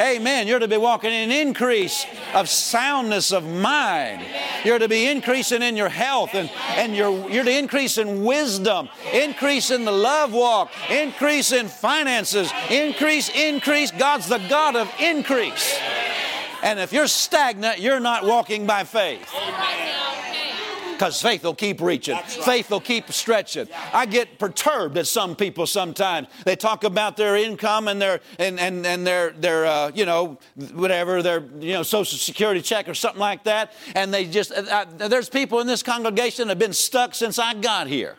Amen. 0.00 0.46
You're 0.46 0.60
to 0.60 0.68
be 0.68 0.76
walking 0.76 1.12
in 1.12 1.32
increase 1.32 2.06
of 2.32 2.48
soundness 2.48 3.32
of 3.32 3.44
mind. 3.44 4.24
You're 4.64 4.78
to 4.78 4.88
be 4.88 5.08
increasing 5.08 5.60
in 5.60 5.76
your 5.76 5.88
health 5.88 6.34
and, 6.34 6.48
and 6.76 6.94
you're, 6.94 7.28
you're 7.28 7.42
to 7.42 7.58
increase 7.58 7.98
in 7.98 8.22
wisdom, 8.24 8.88
increase 9.12 9.72
in 9.72 9.84
the 9.84 9.92
love 9.92 10.32
walk, 10.32 10.70
increase 10.88 11.50
in 11.50 11.66
finances, 11.66 12.52
increase, 12.70 13.28
increase. 13.30 13.90
God's 13.90 14.28
the 14.28 14.38
God 14.48 14.76
of 14.76 14.88
increase. 15.00 15.76
And 16.62 16.78
if 16.78 16.92
you're 16.92 17.06
stagnant, 17.06 17.78
you're 17.78 18.00
not 18.00 18.24
walking 18.24 18.66
by 18.66 18.84
faith. 18.84 19.32
Because 20.92 21.22
faith 21.22 21.44
will 21.44 21.54
keep 21.54 21.80
reaching. 21.80 22.18
Faith 22.18 22.70
will 22.70 22.80
keep 22.80 23.12
stretching. 23.12 23.68
I 23.92 24.04
get 24.04 24.40
perturbed 24.40 24.98
at 24.98 25.06
some 25.06 25.36
people 25.36 25.64
sometimes. 25.68 26.26
They 26.44 26.56
talk 26.56 26.82
about 26.82 27.16
their 27.16 27.36
income 27.36 27.86
and 27.86 28.02
their 28.02 28.20
and 28.40 28.58
and, 28.58 28.84
and 28.84 29.06
their 29.06 29.30
their 29.30 29.64
uh, 29.64 29.92
you 29.94 30.04
know 30.04 30.38
whatever 30.72 31.22
their 31.22 31.44
you 31.60 31.74
know 31.74 31.84
social 31.84 32.18
security 32.18 32.60
check 32.60 32.88
or 32.88 32.94
something 32.94 33.20
like 33.20 33.44
that, 33.44 33.74
and 33.94 34.12
they 34.12 34.24
just 34.24 34.50
uh, 34.50 34.86
uh, 34.98 35.08
there's 35.08 35.28
people 35.28 35.60
in 35.60 35.68
this 35.68 35.84
congregation 35.84 36.48
that 36.48 36.52
have 36.52 36.58
been 36.58 36.72
stuck 36.72 37.14
since 37.14 37.38
I 37.38 37.54
got 37.54 37.86
here 37.86 38.16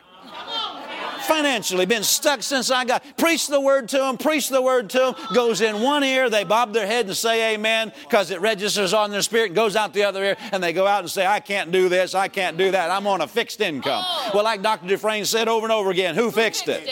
financially, 1.30 1.86
been 1.86 2.02
stuck 2.02 2.42
since 2.42 2.70
I 2.70 2.84
got. 2.84 3.04
Preach 3.16 3.46
the 3.46 3.60
word 3.60 3.88
to 3.90 3.98
them, 3.98 4.18
preach 4.18 4.48
the 4.48 4.60
word 4.60 4.90
to 4.90 4.98
them, 4.98 5.14
goes 5.32 5.60
in 5.60 5.80
one 5.80 6.02
ear, 6.02 6.28
they 6.28 6.42
bob 6.42 6.72
their 6.72 6.86
head 6.86 7.06
and 7.06 7.16
say 7.16 7.54
amen 7.54 7.92
because 8.02 8.32
it 8.32 8.40
registers 8.40 8.92
on 8.92 9.10
their 9.10 9.22
spirit 9.22 9.46
and 9.46 9.54
goes 9.54 9.76
out 9.76 9.94
the 9.94 10.02
other 10.02 10.24
ear, 10.24 10.36
and 10.52 10.62
they 10.62 10.72
go 10.72 10.86
out 10.86 11.00
and 11.00 11.10
say, 11.10 11.24
I 11.26 11.38
can't 11.38 11.70
do 11.70 11.88
this, 11.88 12.14
I 12.14 12.26
can't 12.28 12.56
do 12.56 12.72
that, 12.72 12.90
I'm 12.90 13.06
on 13.06 13.20
a 13.20 13.28
fixed 13.28 13.60
income. 13.60 14.04
Well, 14.34 14.42
like 14.42 14.60
Dr. 14.62 14.88
Dufresne 14.88 15.24
said 15.24 15.46
over 15.46 15.66
and 15.66 15.72
over 15.72 15.90
again, 15.90 16.16
who 16.16 16.32
fixed 16.32 16.66
it? 16.66 16.90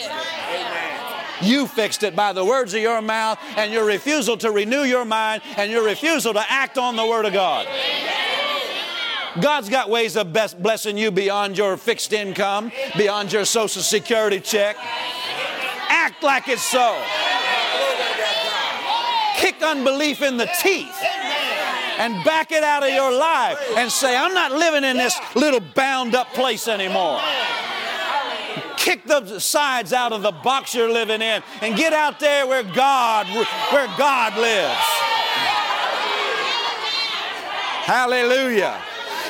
You 1.41 1.67
fixed 1.67 2.03
it 2.03 2.15
by 2.15 2.33
the 2.33 2.43
words 2.43 2.73
of 2.73 2.81
your 2.81 3.01
mouth 3.01 3.39
and 3.55 3.71
your 3.71 3.85
refusal 3.85 4.37
to 4.37 4.51
renew 4.51 4.83
your 4.83 5.05
mind 5.05 5.41
and 5.57 5.71
your 5.71 5.83
refusal 5.83 6.33
to 6.33 6.51
act 6.51 6.77
on 6.77 6.95
the 6.95 7.05
Word 7.05 7.25
of 7.25 7.33
God. 7.33 7.65
God's 9.41 9.69
got 9.69 9.89
ways 9.89 10.15
of 10.15 10.33
blessing 10.33 10.97
you 10.97 11.11
beyond 11.11 11.57
your 11.57 11.77
fixed 11.77 12.13
income, 12.13 12.71
beyond 12.97 13.31
your 13.31 13.45
social 13.45 13.81
security 13.81 14.39
check. 14.39 14.75
Act 15.89 16.23
like 16.23 16.47
it's 16.47 16.63
so. 16.63 17.01
Kick 19.37 19.61
unbelief 19.61 20.21
in 20.21 20.37
the 20.37 20.49
teeth 20.61 20.95
and 21.99 22.23
back 22.23 22.51
it 22.51 22.63
out 22.63 22.83
of 22.83 22.89
your 22.89 23.11
life 23.11 23.57
and 23.77 23.91
say, 23.91 24.15
I'm 24.15 24.33
not 24.33 24.51
living 24.51 24.83
in 24.83 24.97
this 24.97 25.17
little 25.35 25.59
bound 25.59 26.15
up 26.15 26.33
place 26.33 26.67
anymore. 26.67 27.19
Kick 28.77 29.05
the 29.05 29.39
sides 29.39 29.93
out 29.93 30.13
of 30.13 30.21
the 30.21 30.31
box 30.31 30.73
you're 30.73 30.91
living 30.91 31.21
in 31.21 31.43
and 31.61 31.75
get 31.75 31.93
out 31.93 32.19
there 32.19 32.47
where 32.47 32.63
God 32.63 33.27
where 33.27 33.87
God 33.97 34.37
lives. 34.37 34.79
Hallelujah. 37.85 38.79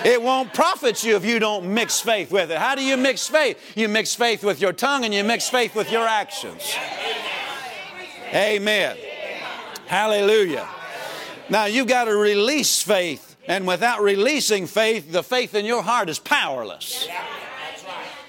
It 0.06 0.22
won't 0.22 0.54
profit 0.54 1.04
you 1.04 1.16
if 1.16 1.26
you 1.26 1.40
don't 1.40 1.74
mix 1.74 2.00
faith 2.00 2.32
with 2.32 2.52
it. 2.52 2.58
How 2.58 2.76
do 2.76 2.84
you 2.84 2.96
mix 2.96 3.28
faith? 3.28 3.60
You 3.76 3.90
mix 3.90 4.16
faith 4.16 4.44
with 4.44 4.62
your 4.62 4.74
tongue 4.74 5.04
and 5.04 5.14
you 5.14 5.24
mix 5.24 5.50
faith 5.50 5.76
with 5.76 5.92
your 5.92 6.08
actions. 6.08 6.74
Amen. 8.34 8.98
Hallelujah. 9.88 10.68
Now 11.50 11.66
you've 11.66 11.88
got 11.88 12.06
to 12.06 12.16
release 12.16 12.82
faith, 12.82 13.36
and 13.48 13.66
without 13.66 14.02
releasing 14.02 14.68
faith, 14.68 15.12
the 15.12 15.24
faith 15.24 15.56
in 15.56 15.66
your 15.66 15.82
heart 15.82 16.10
is 16.10 16.20
powerless. 16.20 17.08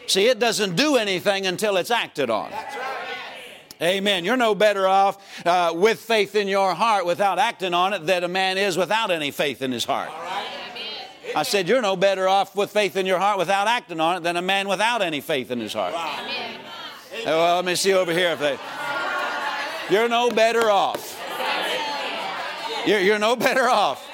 See, 0.07 0.27
it 0.27 0.39
doesn't 0.39 0.75
do 0.75 0.97
anything 0.97 1.47
until 1.47 1.77
it's 1.77 1.91
acted 1.91 2.31
on. 2.31 2.50
Amen. 3.83 4.25
You're 4.25 4.37
no 4.37 4.55
better 4.55 4.87
off 4.89 5.47
uh, 5.47 5.73
with 5.75 6.00
faith 6.00 6.35
in 6.35 6.49
your 6.49 6.75
heart 6.75 7.07
without 7.07 7.39
acting 7.39 7.75
on 7.75 7.93
it 7.93 8.07
than 8.07 8.25
a 8.25 8.29
man 8.29 8.59
is 8.59 8.77
without 8.77 9.11
any 9.11 9.31
faith 9.31 9.62
in 9.62 9.73
his 9.73 9.85
heart. 9.85 10.11
I 11.35 11.43
said, 11.43 11.69
You're 11.69 11.83
no 11.83 11.97
better 11.97 12.29
off 12.29 12.55
with 12.57 12.71
faith 12.71 12.97
in 12.97 13.07
your 13.07 13.19
heart 13.19 13.39
without 13.39 13.67
acting 13.67 14.01
on 14.01 14.17
it 14.17 14.23
than 14.23 14.37
a 14.37 14.43
man 14.43 14.69
without 14.69 15.03
any 15.03 15.21
faith 15.21 15.51
in 15.51 15.61
his 15.61 15.73
heart. 15.73 15.95
Well, 17.25 17.57
let 17.57 17.65
me 17.65 17.75
see 17.75 17.93
over 17.93 18.13
here. 18.13 18.31
If 18.31 18.41
they, 18.41 18.59
you're 19.91 20.09
no 20.09 20.31
better 20.31 20.71
off. 20.71 21.19
You're, 22.87 23.01
you're 23.01 23.19
no 23.19 23.37
better 23.37 23.69
off 23.69 24.07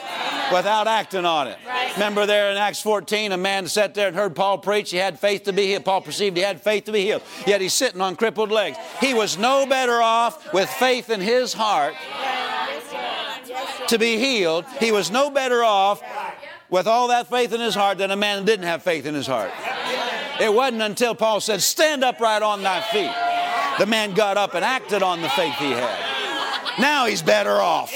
without 0.53 0.87
acting 0.87 1.25
on 1.25 1.49
it. 1.49 1.59
Remember 1.95 2.27
there 2.27 2.51
in 2.51 2.57
Acts 2.57 2.83
14, 2.83 3.33
a 3.33 3.37
man 3.37 3.67
sat 3.69 3.95
there 3.95 4.09
and 4.09 4.17
heard 4.17 4.35
Paul 4.35 4.59
preach. 4.59 4.91
He 4.91 4.97
had 4.97 5.19
faith 5.19 5.45
to 5.45 5.53
be 5.53 5.67
healed. 5.67 5.85
Paul 5.85 6.01
perceived 6.01 6.37
he 6.37 6.43
had 6.43 6.61
faith 6.61 6.85
to 6.85 6.93
be 6.93 7.03
healed. 7.03 7.23
Yet 7.47 7.61
he's 7.61 7.73
sitting 7.73 8.01
on 8.01 8.17
crippled 8.17 8.51
legs. 8.51 8.77
He 9.01 9.15
was 9.15 9.39
no 9.39 9.67
better 9.67 10.03
off 10.03 10.53
with 10.53 10.69
faith 10.69 11.11
in 11.11 11.21
his 11.21 11.53
heart 11.53 11.95
to 13.89 13.99
be 13.99 14.19
healed. 14.19 14.65
He 14.81 14.93
was 14.93 15.11
no 15.11 15.31
better 15.31 15.63
off 15.65 16.03
with 16.71 16.87
all 16.87 17.09
that 17.09 17.29
faith 17.29 17.53
in 17.53 17.61
his 17.61 17.75
heart 17.75 17.99
than 17.99 18.11
a 18.11 18.17
man 18.17 18.39
that 18.39 18.47
didn't 18.47 18.67
have 18.67 18.83
faith 18.83 19.07
in 19.07 19.15
his 19.15 19.27
heart. 19.27 19.53
It 20.41 20.53
wasn't 20.53 20.83
until 20.83 21.15
Paul 21.15 21.41
said, 21.41 21.63
Stand 21.63 22.05
upright 22.05 22.43
on 22.43 22.63
thy 22.63 22.81
feet. 22.81 23.13
The 23.79 23.87
man 23.87 24.15
got 24.15 24.37
up 24.37 24.55
and 24.55 24.65
acted 24.65 25.03
on 25.03 25.23
the 25.23 25.29
faith 25.31 25.55
he 25.55 25.71
had. 25.71 26.79
Now 26.79 27.07
he's 27.07 27.23
better 27.23 27.53
off. 27.53 27.91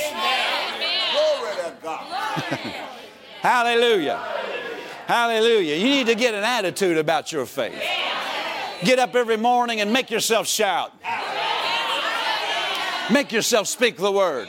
Hallelujah. 3.41 4.17
Hallelujah. 5.07 5.77
You 5.77 5.85
need 5.85 6.07
to 6.07 6.15
get 6.15 6.35
an 6.35 6.45
attitude 6.45 6.99
about 6.99 7.33
your 7.33 7.47
faith. 7.47 7.83
Get 8.85 8.99
up 8.99 9.15
every 9.15 9.37
morning 9.37 9.81
and 9.81 9.93
make 9.93 10.11
yourself 10.11 10.47
shout. 10.47 10.93
Make 13.11 13.33
yourself 13.33 13.67
speak 13.67 13.97
the 13.97 14.12
word. 14.12 14.49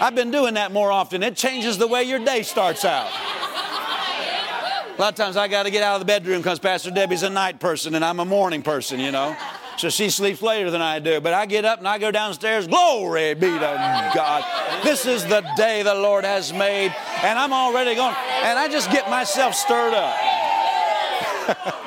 I've 0.00 0.14
been 0.14 0.30
doing 0.30 0.54
that 0.54 0.72
more 0.72 0.92
often. 0.92 1.22
It 1.22 1.36
changes 1.36 1.78
the 1.78 1.86
way 1.88 2.04
your 2.04 2.20
day 2.24 2.42
starts 2.42 2.84
out. 2.84 3.10
A 4.96 5.00
lot 5.00 5.10
of 5.10 5.14
times 5.14 5.36
I 5.36 5.46
got 5.48 5.62
to 5.64 5.70
get 5.70 5.82
out 5.82 5.94
of 5.94 6.00
the 6.00 6.06
bedroom 6.06 6.38
because 6.38 6.58
Pastor 6.58 6.90
Debbie's 6.90 7.22
a 7.22 7.30
night 7.30 7.60
person 7.60 7.94
and 7.94 8.04
I'm 8.04 8.18
a 8.20 8.24
morning 8.24 8.62
person, 8.62 8.98
you 8.98 9.12
know. 9.12 9.36
So 9.76 9.90
she 9.90 10.10
sleeps 10.10 10.42
later 10.42 10.72
than 10.72 10.82
I 10.82 10.98
do. 10.98 11.20
But 11.20 11.34
I 11.34 11.46
get 11.46 11.64
up 11.64 11.78
and 11.78 11.86
I 11.86 11.98
go 11.98 12.10
downstairs. 12.10 12.66
Glory 12.66 13.34
be 13.34 13.46
to 13.46 14.10
God. 14.12 14.44
This 14.82 15.06
is 15.06 15.24
the 15.24 15.44
day 15.56 15.84
the 15.84 15.94
Lord 15.94 16.24
has 16.24 16.52
made. 16.52 16.92
And 17.22 17.38
I'm 17.38 17.52
already 17.52 17.94
going, 17.94 18.16
and 18.42 18.58
I 18.58 18.66
just 18.68 18.90
get 18.90 19.08
myself 19.08 19.54
stirred 19.54 19.94
up. 19.94 20.16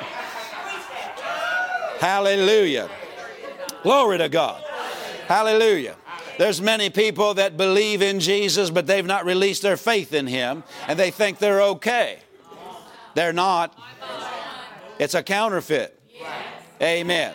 Hallelujah. 2.00 2.88
Glory 3.82 4.18
to 4.18 4.30
God. 4.30 4.64
Hallelujah. 5.28 5.96
There's 6.38 6.60
many 6.60 6.90
people 6.90 7.34
that 7.34 7.56
believe 7.56 8.02
in 8.02 8.20
Jesus, 8.20 8.70
but 8.70 8.86
they've 8.86 9.06
not 9.06 9.24
released 9.24 9.62
their 9.62 9.76
faith 9.76 10.12
in 10.14 10.26
Him, 10.26 10.64
and 10.88 10.98
they 10.98 11.10
think 11.10 11.38
they're 11.38 11.62
okay. 11.62 12.18
They're 13.14 13.32
not. 13.32 13.78
It's 14.98 15.14
a 15.14 15.22
counterfeit. 15.22 15.98
Amen. 16.80 17.34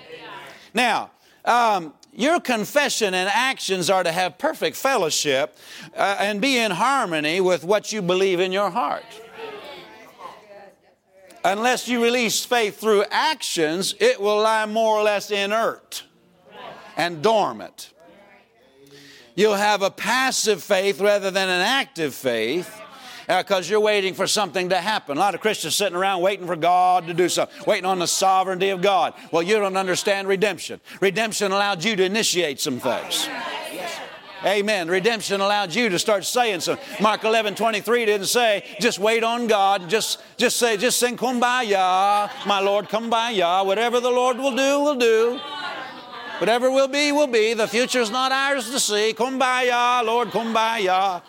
Now, 0.73 1.11
um, 1.45 1.93
your 2.13 2.39
confession 2.39 3.13
and 3.13 3.29
actions 3.29 3.89
are 3.89 4.03
to 4.03 4.11
have 4.11 4.37
perfect 4.37 4.75
fellowship 4.75 5.55
uh, 5.95 6.17
and 6.19 6.41
be 6.41 6.57
in 6.57 6.71
harmony 6.71 7.39
with 7.41 7.63
what 7.63 7.91
you 7.91 8.01
believe 8.01 8.39
in 8.39 8.51
your 8.51 8.69
heart. 8.69 9.05
unless 11.45 11.87
you 11.87 12.03
release 12.03 12.43
faith 12.43 12.79
through 12.79 13.05
actions, 13.11 13.95
it 13.99 14.19
will 14.19 14.41
lie 14.41 14.65
more 14.65 14.97
or 14.97 15.03
less 15.03 15.31
inert 15.31 16.03
and 16.97 17.21
dormant. 17.21 17.93
You'll 19.37 19.53
have 19.53 19.83
a 19.83 19.91
passive 19.91 20.63
faith 20.63 20.99
rather 20.99 21.29
than 21.29 21.47
an 21.47 21.61
active 21.61 22.15
faith 22.15 22.81
because 23.27 23.69
uh, 23.69 23.71
you're 23.71 23.79
waiting 23.79 24.15
for 24.15 24.25
something 24.25 24.69
to 24.69 24.77
happen. 24.77 25.15
A 25.15 25.19
lot 25.19 25.35
of 25.35 25.41
Christians 25.41 25.75
sitting 25.75 25.95
around 25.95 26.23
waiting 26.23 26.47
for 26.47 26.55
God 26.55 27.05
to 27.05 27.13
do 27.13 27.29
something, 27.29 27.55
waiting 27.67 27.85
on 27.85 27.99
the 27.99 28.07
sovereignty 28.07 28.69
of 28.69 28.81
God. 28.81 29.13
Well, 29.31 29.43
you 29.43 29.59
don't 29.59 29.77
understand 29.77 30.27
redemption. 30.27 30.79
Redemption 31.01 31.51
allowed 31.51 31.83
you 31.83 31.95
to 31.97 32.03
initiate 32.03 32.59
some 32.59 32.79
things. 32.79 33.29
Amen. 34.43 34.87
Redemption 34.87 35.39
allowed 35.39 35.75
you 35.75 35.89
to 35.89 35.99
start 35.99 36.25
saying 36.25 36.61
so. 36.61 36.79
Mark 36.99 37.23
11, 37.23 37.53
23 37.53 38.05
didn't 38.05 38.27
say, 38.27 38.65
just 38.79 38.97
wait 38.97 39.23
on 39.23 39.45
God. 39.45 39.87
Just, 39.87 40.19
just 40.37 40.57
say, 40.57 40.77
just 40.77 40.99
sing 40.99 41.15
kumbaya, 41.15 42.31
my 42.47 42.59
Lord, 42.59 42.89
kumbaya. 42.89 43.63
Whatever 43.63 43.99
the 43.99 44.09
Lord 44.09 44.37
will 44.39 44.55
do, 44.55 44.79
will 44.79 44.95
do. 44.95 45.39
Whatever 46.39 46.69
will 46.69 46.87
be, 46.87 47.11
will 47.11 47.27
be. 47.27 47.53
The 47.53 47.67
future's 47.67 48.11
not 48.11 48.31
ours 48.31 48.69
to 48.69 48.79
see. 48.79 49.13
Kumbaya, 49.13 50.05
Lord, 50.05 50.29
kumbaya. 50.29 51.21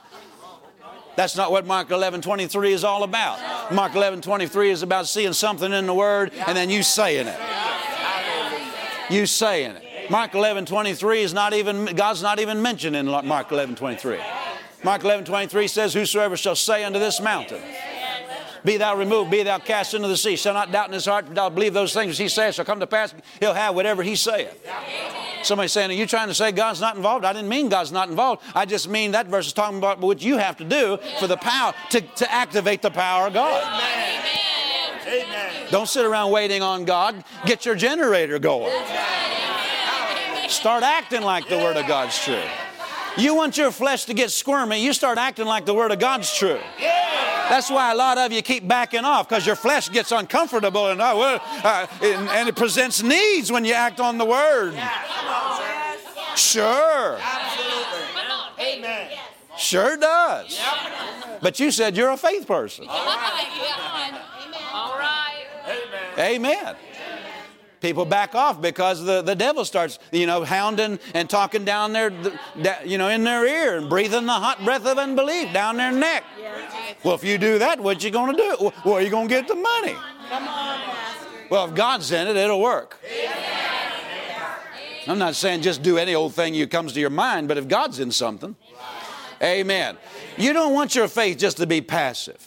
That's 1.16 1.36
not 1.36 1.50
what 1.50 1.66
Mark 1.66 1.90
11, 1.90 2.20
23 2.20 2.72
is 2.72 2.84
all 2.84 3.02
about. 3.02 3.72
Mark 3.72 3.94
11, 3.94 4.20
23 4.20 4.70
is 4.70 4.82
about 4.82 5.08
seeing 5.08 5.32
something 5.32 5.72
in 5.72 5.86
the 5.86 5.94
Word 5.94 6.32
and 6.46 6.56
then 6.56 6.70
you 6.70 6.82
saying 6.82 7.26
it. 7.26 7.40
You 9.10 9.26
saying 9.26 9.72
it. 9.72 10.10
Mark 10.10 10.34
11, 10.34 10.66
23 10.66 11.22
is 11.22 11.34
not 11.34 11.54
even, 11.54 11.86
God's 11.86 12.22
not 12.22 12.38
even 12.38 12.62
mentioned 12.62 12.94
in 12.94 13.06
Mark 13.06 13.50
11, 13.50 13.74
23. 13.74 14.20
Mark 14.84 15.02
11, 15.02 15.24
23 15.24 15.66
says, 15.66 15.92
Whosoever 15.92 16.36
shall 16.36 16.54
say 16.54 16.84
unto 16.84 16.98
this 16.98 17.20
mountain, 17.20 17.60
be 18.64 18.76
thou 18.76 18.96
removed, 18.96 19.30
be 19.30 19.42
thou 19.42 19.58
cast 19.58 19.94
into 19.94 20.08
the 20.08 20.16
sea, 20.16 20.36
shall 20.36 20.54
not 20.54 20.72
doubt 20.72 20.88
in 20.88 20.92
his 20.92 21.06
heart, 21.06 21.32
but 21.32 21.50
believe 21.50 21.74
those 21.74 21.92
things 21.92 22.08
which 22.08 22.18
he 22.18 22.28
says 22.28 22.54
shall 22.54 22.64
come 22.64 22.80
to 22.80 22.86
pass, 22.86 23.14
he'll 23.40 23.54
have 23.54 23.74
whatever 23.74 24.02
he 24.02 24.16
saith. 24.16 24.66
Somebody 25.42 25.68
saying, 25.68 25.90
Are 25.90 25.94
you 25.94 26.06
trying 26.06 26.28
to 26.28 26.34
say 26.34 26.52
God's 26.52 26.80
not 26.80 26.96
involved? 26.96 27.24
I 27.24 27.32
didn't 27.32 27.48
mean 27.48 27.68
God's 27.68 27.92
not 27.92 28.08
involved. 28.08 28.42
I 28.54 28.64
just 28.64 28.88
mean 28.88 29.12
that 29.12 29.28
verse 29.28 29.46
is 29.46 29.52
talking 29.52 29.78
about 29.78 30.00
what 30.00 30.22
you 30.22 30.36
have 30.36 30.56
to 30.58 30.64
do 30.64 30.98
for 31.18 31.26
the 31.26 31.36
power, 31.36 31.74
to, 31.90 32.00
to 32.00 32.32
activate 32.32 32.82
the 32.82 32.90
power 32.90 33.28
of 33.28 33.34
God. 33.34 33.62
Amen. 33.64 34.38
Don't 35.70 35.88
sit 35.88 36.04
around 36.04 36.32
waiting 36.32 36.62
on 36.62 36.84
God. 36.84 37.24
Get 37.46 37.64
your 37.64 37.74
generator 37.74 38.38
going. 38.38 38.72
Start 40.48 40.82
acting 40.82 41.22
like 41.22 41.48
the 41.48 41.58
Word 41.58 41.76
of 41.76 41.86
God's 41.86 42.18
true. 42.22 42.42
You 43.16 43.34
want 43.34 43.58
your 43.58 43.70
flesh 43.70 44.04
to 44.04 44.14
get 44.14 44.30
squirmy, 44.30 44.82
you 44.82 44.92
start 44.92 45.18
acting 45.18 45.46
like 45.46 45.66
the 45.66 45.74
Word 45.74 45.92
of 45.92 45.98
God's 45.98 46.32
true. 46.34 46.60
That's 47.48 47.70
why 47.70 47.92
a 47.92 47.94
lot 47.94 48.18
of 48.18 48.32
you 48.32 48.42
keep 48.42 48.66
backing 48.66 49.04
off 49.04 49.28
because 49.28 49.46
your 49.46 49.56
flesh 49.56 49.90
gets 49.90 50.12
uncomfortable 50.12 50.88
and, 50.88 51.00
uh, 51.00 51.38
uh, 51.64 51.86
and, 52.02 52.28
and, 52.28 52.48
it 52.48 52.56
presents 52.56 53.02
needs 53.02 53.50
when 53.50 53.64
you 53.64 53.74
act 53.74 54.00
on 54.00 54.18
the 54.18 54.24
Word. 54.24 54.74
Sure. 56.36 57.18
Amen. 58.60 59.10
Sure 59.56 59.96
does. 59.96 60.60
But 61.40 61.58
you 61.58 61.70
said 61.70 61.96
you're 61.96 62.10
a 62.10 62.16
faith 62.16 62.46
person. 62.46 62.86
All 62.88 63.04
right. 63.06 63.46
Amen 66.18 66.76
people 67.80 68.04
back 68.04 68.34
off 68.34 68.60
because 68.60 69.04
the, 69.04 69.22
the 69.22 69.34
devil 69.34 69.64
starts, 69.64 69.98
you 70.12 70.26
know, 70.26 70.44
hounding 70.44 70.98
and 71.14 71.28
talking 71.28 71.64
down 71.64 71.92
their, 71.92 72.12
you 72.84 72.98
know, 72.98 73.08
in 73.08 73.24
their 73.24 73.46
ear 73.46 73.78
and 73.78 73.88
breathing 73.88 74.26
the 74.26 74.32
hot 74.32 74.64
breath 74.64 74.86
of 74.86 74.98
unbelief 74.98 75.52
down 75.52 75.76
their 75.76 75.92
neck. 75.92 76.24
Well, 77.04 77.14
if 77.14 77.24
you 77.24 77.38
do 77.38 77.58
that, 77.58 77.80
what 77.80 78.02
you 78.02 78.10
going 78.10 78.36
to 78.36 78.42
do? 78.42 78.72
Well, 78.84 78.94
are 78.94 79.02
you 79.02 79.10
going 79.10 79.28
to 79.28 79.34
get 79.34 79.48
the 79.48 79.54
money? 79.54 79.96
Come 80.28 80.48
on, 80.48 80.80
Well, 81.50 81.68
if 81.68 81.74
God's 81.74 82.10
in 82.12 82.28
it, 82.28 82.36
it'll 82.36 82.60
work. 82.60 82.98
I'm 85.06 85.18
not 85.18 85.34
saying 85.36 85.62
just 85.62 85.82
do 85.82 85.96
any 85.96 86.14
old 86.14 86.34
thing 86.34 86.58
that 86.58 86.70
comes 86.70 86.92
to 86.92 87.00
your 87.00 87.10
mind, 87.10 87.48
but 87.48 87.56
if 87.56 87.66
God's 87.66 87.98
in 87.98 88.10
something, 88.10 88.54
amen. 89.42 89.96
You 90.36 90.52
don't 90.52 90.74
want 90.74 90.94
your 90.94 91.08
faith 91.08 91.38
just 91.38 91.56
to 91.56 91.66
be 91.66 91.80
passive. 91.80 92.44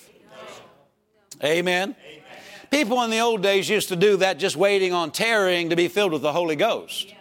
Amen. 1.44 1.96
People 2.72 3.04
in 3.04 3.10
the 3.10 3.20
old 3.20 3.44
days 3.44 3.70
used 3.70 3.90
to 3.90 3.98
do 3.98 4.18
that 4.18 4.40
just 4.40 4.56
waiting 4.56 4.94
on 4.94 5.12
tarrying 5.12 5.70
to 5.70 5.76
be 5.76 5.90
filled 5.90 6.14
with 6.14 6.22
the 6.22 6.32
Holy 6.32 6.56
Ghost. 6.56 7.14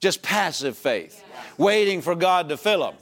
Just 0.00 0.22
passive 0.22 0.76
faith, 0.76 1.22
waiting 1.58 2.00
for 2.00 2.14
God 2.14 2.48
to 2.48 2.56
fill 2.56 2.80
them. 2.80 2.94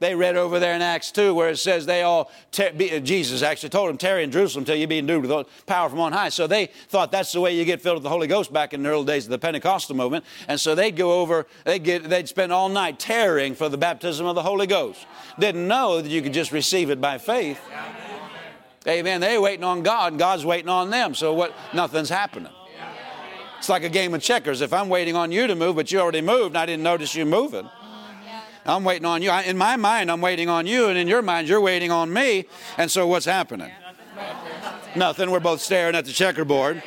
They 0.00 0.14
read 0.14 0.36
over 0.36 0.58
there 0.58 0.74
in 0.74 0.82
Acts 0.82 1.12
2 1.12 1.32
where 1.32 1.48
it 1.48 1.56
says 1.56 1.86
they 1.86 2.02
all, 2.02 2.30
Jesus 2.50 3.42
actually 3.42 3.68
told 3.68 3.88
them, 3.88 3.96
tarry 3.96 4.24
in 4.24 4.32
Jerusalem 4.32 4.62
until 4.62 4.74
you 4.74 4.88
be 4.88 4.98
endued 4.98 5.24
with 5.24 5.46
power 5.66 5.88
from 5.88 6.00
on 6.00 6.12
high. 6.12 6.28
So 6.28 6.48
they 6.48 6.66
thought 6.66 7.12
that's 7.12 7.32
the 7.32 7.40
way 7.40 7.56
you 7.56 7.64
get 7.64 7.80
filled 7.80 7.96
with 7.96 8.02
the 8.02 8.10
Holy 8.10 8.26
Ghost 8.26 8.52
back 8.52 8.74
in 8.74 8.82
the 8.82 8.88
early 8.88 9.06
days 9.06 9.24
of 9.24 9.30
the 9.30 9.38
Pentecostal 9.38 9.94
movement. 9.96 10.24
And 10.48 10.60
so 10.60 10.74
they'd 10.74 10.96
go 10.96 11.20
over, 11.20 11.46
they'd, 11.64 11.84
get, 11.84 12.04
they'd 12.10 12.28
spend 12.28 12.52
all 12.52 12.68
night 12.68 12.98
tarrying 12.98 13.54
for 13.54 13.68
the 13.68 13.78
baptism 13.78 14.26
of 14.26 14.34
the 14.34 14.42
Holy 14.42 14.66
Ghost. 14.66 15.06
Didn't 15.38 15.66
know 15.66 16.02
that 16.02 16.10
you 16.10 16.20
could 16.20 16.34
just 16.34 16.50
receive 16.50 16.90
it 16.90 17.00
by 17.00 17.16
faith. 17.16 17.60
Amen. 18.86 19.20
They're 19.20 19.40
waiting 19.40 19.64
on 19.64 19.82
God, 19.82 20.12
and 20.12 20.18
God's 20.18 20.44
waiting 20.44 20.68
on 20.68 20.90
them. 20.90 21.14
So 21.14 21.32
what? 21.32 21.54
Nothing's 21.72 22.10
happening. 22.10 22.52
It's 23.58 23.68
like 23.70 23.82
a 23.82 23.88
game 23.88 24.12
of 24.12 24.20
checkers. 24.20 24.60
If 24.60 24.74
I'm 24.74 24.90
waiting 24.90 25.16
on 25.16 25.32
you 25.32 25.46
to 25.46 25.54
move, 25.54 25.76
but 25.76 25.90
you 25.90 25.98
already 26.00 26.20
moved, 26.20 26.48
and 26.48 26.58
I 26.58 26.66
didn't 26.66 26.82
notice 26.82 27.14
you 27.14 27.24
moving. 27.24 27.68
I'm 28.66 28.84
waiting 28.84 29.06
on 29.06 29.22
you. 29.22 29.30
In 29.30 29.56
my 29.56 29.76
mind, 29.76 30.10
I'm 30.10 30.20
waiting 30.20 30.48
on 30.48 30.66
you, 30.66 30.88
and 30.88 30.98
in 30.98 31.08
your 31.08 31.22
mind, 31.22 31.48
you're 31.48 31.60
waiting 31.60 31.90
on 31.90 32.12
me. 32.12 32.46
And 32.76 32.90
so 32.90 33.06
what's 33.06 33.26
happening? 33.26 33.70
Nothing. 34.96 35.30
We're 35.30 35.40
both 35.40 35.60
staring 35.60 35.94
at 35.94 36.04
the 36.04 36.12
checkerboard. 36.12 36.82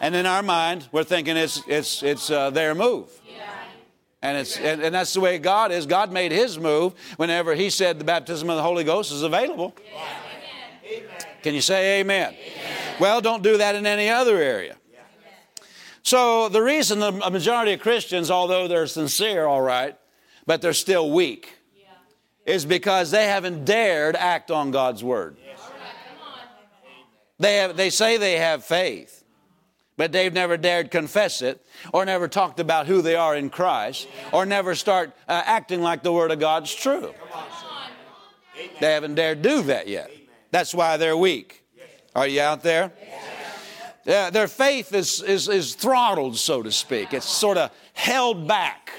And 0.00 0.16
in 0.16 0.26
our 0.26 0.42
mind, 0.42 0.88
we're 0.90 1.04
thinking 1.04 1.36
it's, 1.36 1.62
it's, 1.68 2.02
it's 2.02 2.30
uh, 2.30 2.50
their 2.50 2.74
move. 2.74 3.08
And, 4.20 4.38
it's, 4.38 4.56
and, 4.56 4.80
and, 4.82 4.94
that's 4.94 5.14
the 5.14 5.20
way 5.20 5.38
God 5.38 5.72
is. 5.72 5.84
God 5.84 6.12
made 6.12 6.30
his 6.30 6.56
move 6.56 6.94
whenever 7.16 7.54
he 7.56 7.70
said 7.70 7.98
the 7.98 8.04
baptism 8.04 8.48
of 8.50 8.56
the 8.56 8.62
Holy 8.62 8.84
Ghost 8.84 9.10
is 9.10 9.22
available. 9.22 9.74
Can 11.42 11.54
you 11.54 11.60
say 11.60 12.00
amen? 12.00 12.34
amen? 12.34 12.96
Well, 13.00 13.20
don't 13.20 13.42
do 13.42 13.58
that 13.58 13.74
in 13.74 13.86
any 13.86 14.08
other 14.08 14.36
area. 14.36 14.76
So, 16.04 16.48
the 16.48 16.62
reason 16.62 16.98
the 16.98 17.12
majority 17.12 17.72
of 17.72 17.80
Christians, 17.80 18.30
although 18.30 18.66
they're 18.66 18.88
sincere, 18.88 19.46
all 19.46 19.60
right, 19.60 19.96
but 20.46 20.60
they're 20.60 20.72
still 20.72 21.10
weak, 21.10 21.54
is 22.44 22.64
because 22.64 23.12
they 23.12 23.26
haven't 23.26 23.64
dared 23.64 24.16
act 24.16 24.50
on 24.50 24.72
God's 24.72 25.04
word. 25.04 25.36
They, 27.38 27.56
have, 27.56 27.76
they 27.76 27.90
say 27.90 28.18
they 28.18 28.36
have 28.36 28.64
faith, 28.64 29.24
but 29.96 30.12
they've 30.12 30.32
never 30.32 30.56
dared 30.56 30.90
confess 30.90 31.42
it, 31.42 31.64
or 31.92 32.04
never 32.04 32.28
talked 32.28 32.60
about 32.60 32.86
who 32.86 33.02
they 33.02 33.16
are 33.16 33.36
in 33.36 33.50
Christ, 33.50 34.08
or 34.32 34.44
never 34.46 34.74
start 34.74 35.12
uh, 35.28 35.42
acting 35.44 35.80
like 35.80 36.02
the 36.02 36.12
Word 36.12 36.30
of 36.30 36.38
God's 36.38 36.74
true. 36.74 37.12
They 38.80 38.92
haven't 38.92 39.14
dared 39.14 39.42
do 39.42 39.62
that 39.62 39.88
yet. 39.88 40.10
That's 40.52 40.74
why 40.74 40.98
they're 40.98 41.16
weak. 41.16 41.64
Are 42.14 42.28
you 42.28 42.42
out 42.42 42.62
there? 42.62 42.92
Yeah, 44.04 44.30
their 44.30 44.48
faith 44.48 44.94
is, 44.94 45.22
is, 45.22 45.48
is 45.48 45.74
throttled, 45.74 46.36
so 46.36 46.62
to 46.62 46.70
speak. 46.70 47.14
It's 47.14 47.28
sort 47.28 47.56
of 47.56 47.70
held 47.94 48.46
back. 48.46 48.90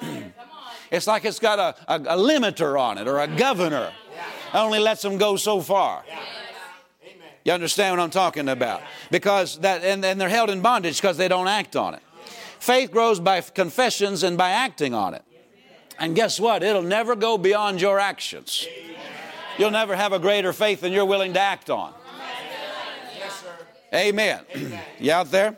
it's 0.90 1.06
like 1.06 1.24
it's 1.24 1.38
got 1.38 1.58
a, 1.58 1.92
a, 1.92 1.96
a, 1.96 2.16
limiter 2.16 2.78
on 2.78 2.98
it 2.98 3.08
or 3.08 3.20
a 3.20 3.28
governor. 3.28 3.92
Only 4.52 4.80
lets 4.80 5.02
them 5.02 5.16
go 5.16 5.36
so 5.36 5.60
far. 5.60 6.04
You 7.44 7.52
understand 7.52 7.96
what 7.96 8.02
I'm 8.02 8.10
talking 8.10 8.48
about? 8.48 8.82
Because 9.10 9.58
that, 9.60 9.82
and, 9.84 10.04
and 10.04 10.20
they're 10.20 10.28
held 10.28 10.50
in 10.50 10.60
bondage 10.60 11.00
because 11.00 11.16
they 11.16 11.28
don't 11.28 11.48
act 11.48 11.76
on 11.76 11.94
it. 11.94 12.02
Faith 12.58 12.90
grows 12.90 13.20
by 13.20 13.40
confessions 13.40 14.24
and 14.24 14.36
by 14.36 14.50
acting 14.50 14.92
on 14.92 15.14
it. 15.14 15.22
And 15.98 16.14
guess 16.14 16.38
what? 16.38 16.62
It'll 16.62 16.82
never 16.82 17.16
go 17.16 17.38
beyond 17.38 17.80
your 17.80 17.98
actions. 17.98 18.66
You'll 19.58 19.72
never 19.72 19.96
have 19.96 20.12
a 20.12 20.18
greater 20.18 20.52
faith 20.52 20.80
than 20.82 20.92
you're 20.92 21.04
willing 21.04 21.34
to 21.34 21.40
act 21.40 21.68
on. 21.68 21.92
Yes, 23.18 23.44
Amen. 23.92 24.44
you 25.00 25.12
out 25.12 25.30
there? 25.30 25.56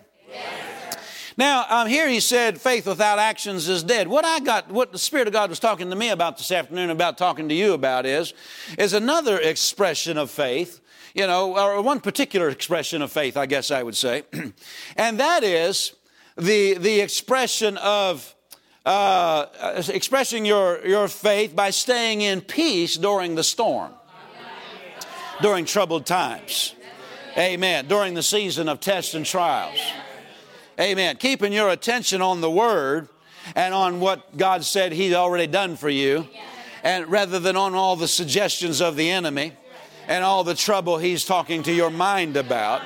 Now, 1.37 1.65
um, 1.71 1.89
here 1.89 2.09
he 2.09 2.21
said, 2.21 2.61
faith 2.61 2.87
without 2.87 3.19
actions 3.19 3.69
is 3.69 3.83
dead. 3.83 4.09
What 4.09 4.25
I 4.25 4.41
got, 4.41 4.71
what 4.71 4.93
the 4.93 4.99
Spirit 4.99 5.27
of 5.27 5.33
God 5.33 5.49
was 5.49 5.59
talking 5.59 5.89
to 5.89 5.97
me 5.97 6.11
about 6.11 6.37
this 6.37 6.51
afternoon, 6.51 6.91
about 6.91 7.17
talking 7.17 7.49
to 7.49 7.55
you 7.55 7.73
about 7.73 8.05
is, 8.05 8.35
is 8.77 8.93
another 8.93 9.39
expression 9.39 10.19
of 10.19 10.31
faith, 10.31 10.81
you 11.15 11.27
know, 11.27 11.57
or 11.57 11.81
one 11.81 12.01
particular 12.01 12.51
expression 12.51 13.01
of 13.01 13.11
faith, 13.11 13.37
I 13.37 13.47
guess 13.47 13.71
I 13.71 13.83
would 13.83 13.97
say. 13.97 14.25
and 14.97 15.21
that 15.21 15.43
is 15.43 15.95
the, 16.37 16.75
the 16.75 17.01
expression 17.01 17.77
of 17.79 18.35
uh, 18.87 19.47
expressing 19.89 20.45
your, 20.45 20.85
your 20.87 21.09
faith 21.09 21.55
by 21.55 21.71
staying 21.71 22.23
in 22.23 22.41
peace 22.41 22.97
during 22.97 23.35
the 23.35 23.45
storm, 23.45 23.93
during 25.43 25.65
troubled 25.65 26.07
times. 26.07 26.75
Amen. 27.37 27.87
During 27.87 28.15
the 28.15 28.23
season 28.23 28.69
of 28.69 28.81
tests 28.81 29.15
and 29.15 29.25
trials. 29.25 29.79
Amen. 30.79 31.17
Keeping 31.17 31.53
your 31.53 31.71
attention 31.71 32.23
on 32.23 32.41
the 32.41 32.51
Word 32.51 33.09
and 33.55 33.73
on 33.75 34.01
what 34.01 34.37
God 34.37 34.65
said 34.65 34.93
He'd 34.93 35.15
already 35.15 35.47
done 35.47 35.77
for 35.77 35.89
you, 35.91 36.27
and 36.83 37.07
rather 37.09 37.39
than 37.39 37.57
on 37.57 37.75
all 37.75 37.97
the 37.97 38.09
suggestions 38.09 38.81
of 38.81 38.97
the 38.97 39.11
enemy. 39.11 39.53
and 40.09 40.25
all 40.25 40.43
the 40.43 40.55
trouble 40.57 40.99
He's 40.99 41.25
talking 41.25 41.63
to 41.63 41.73
your 41.73 41.91
mind 41.91 42.37
about. 42.37 42.83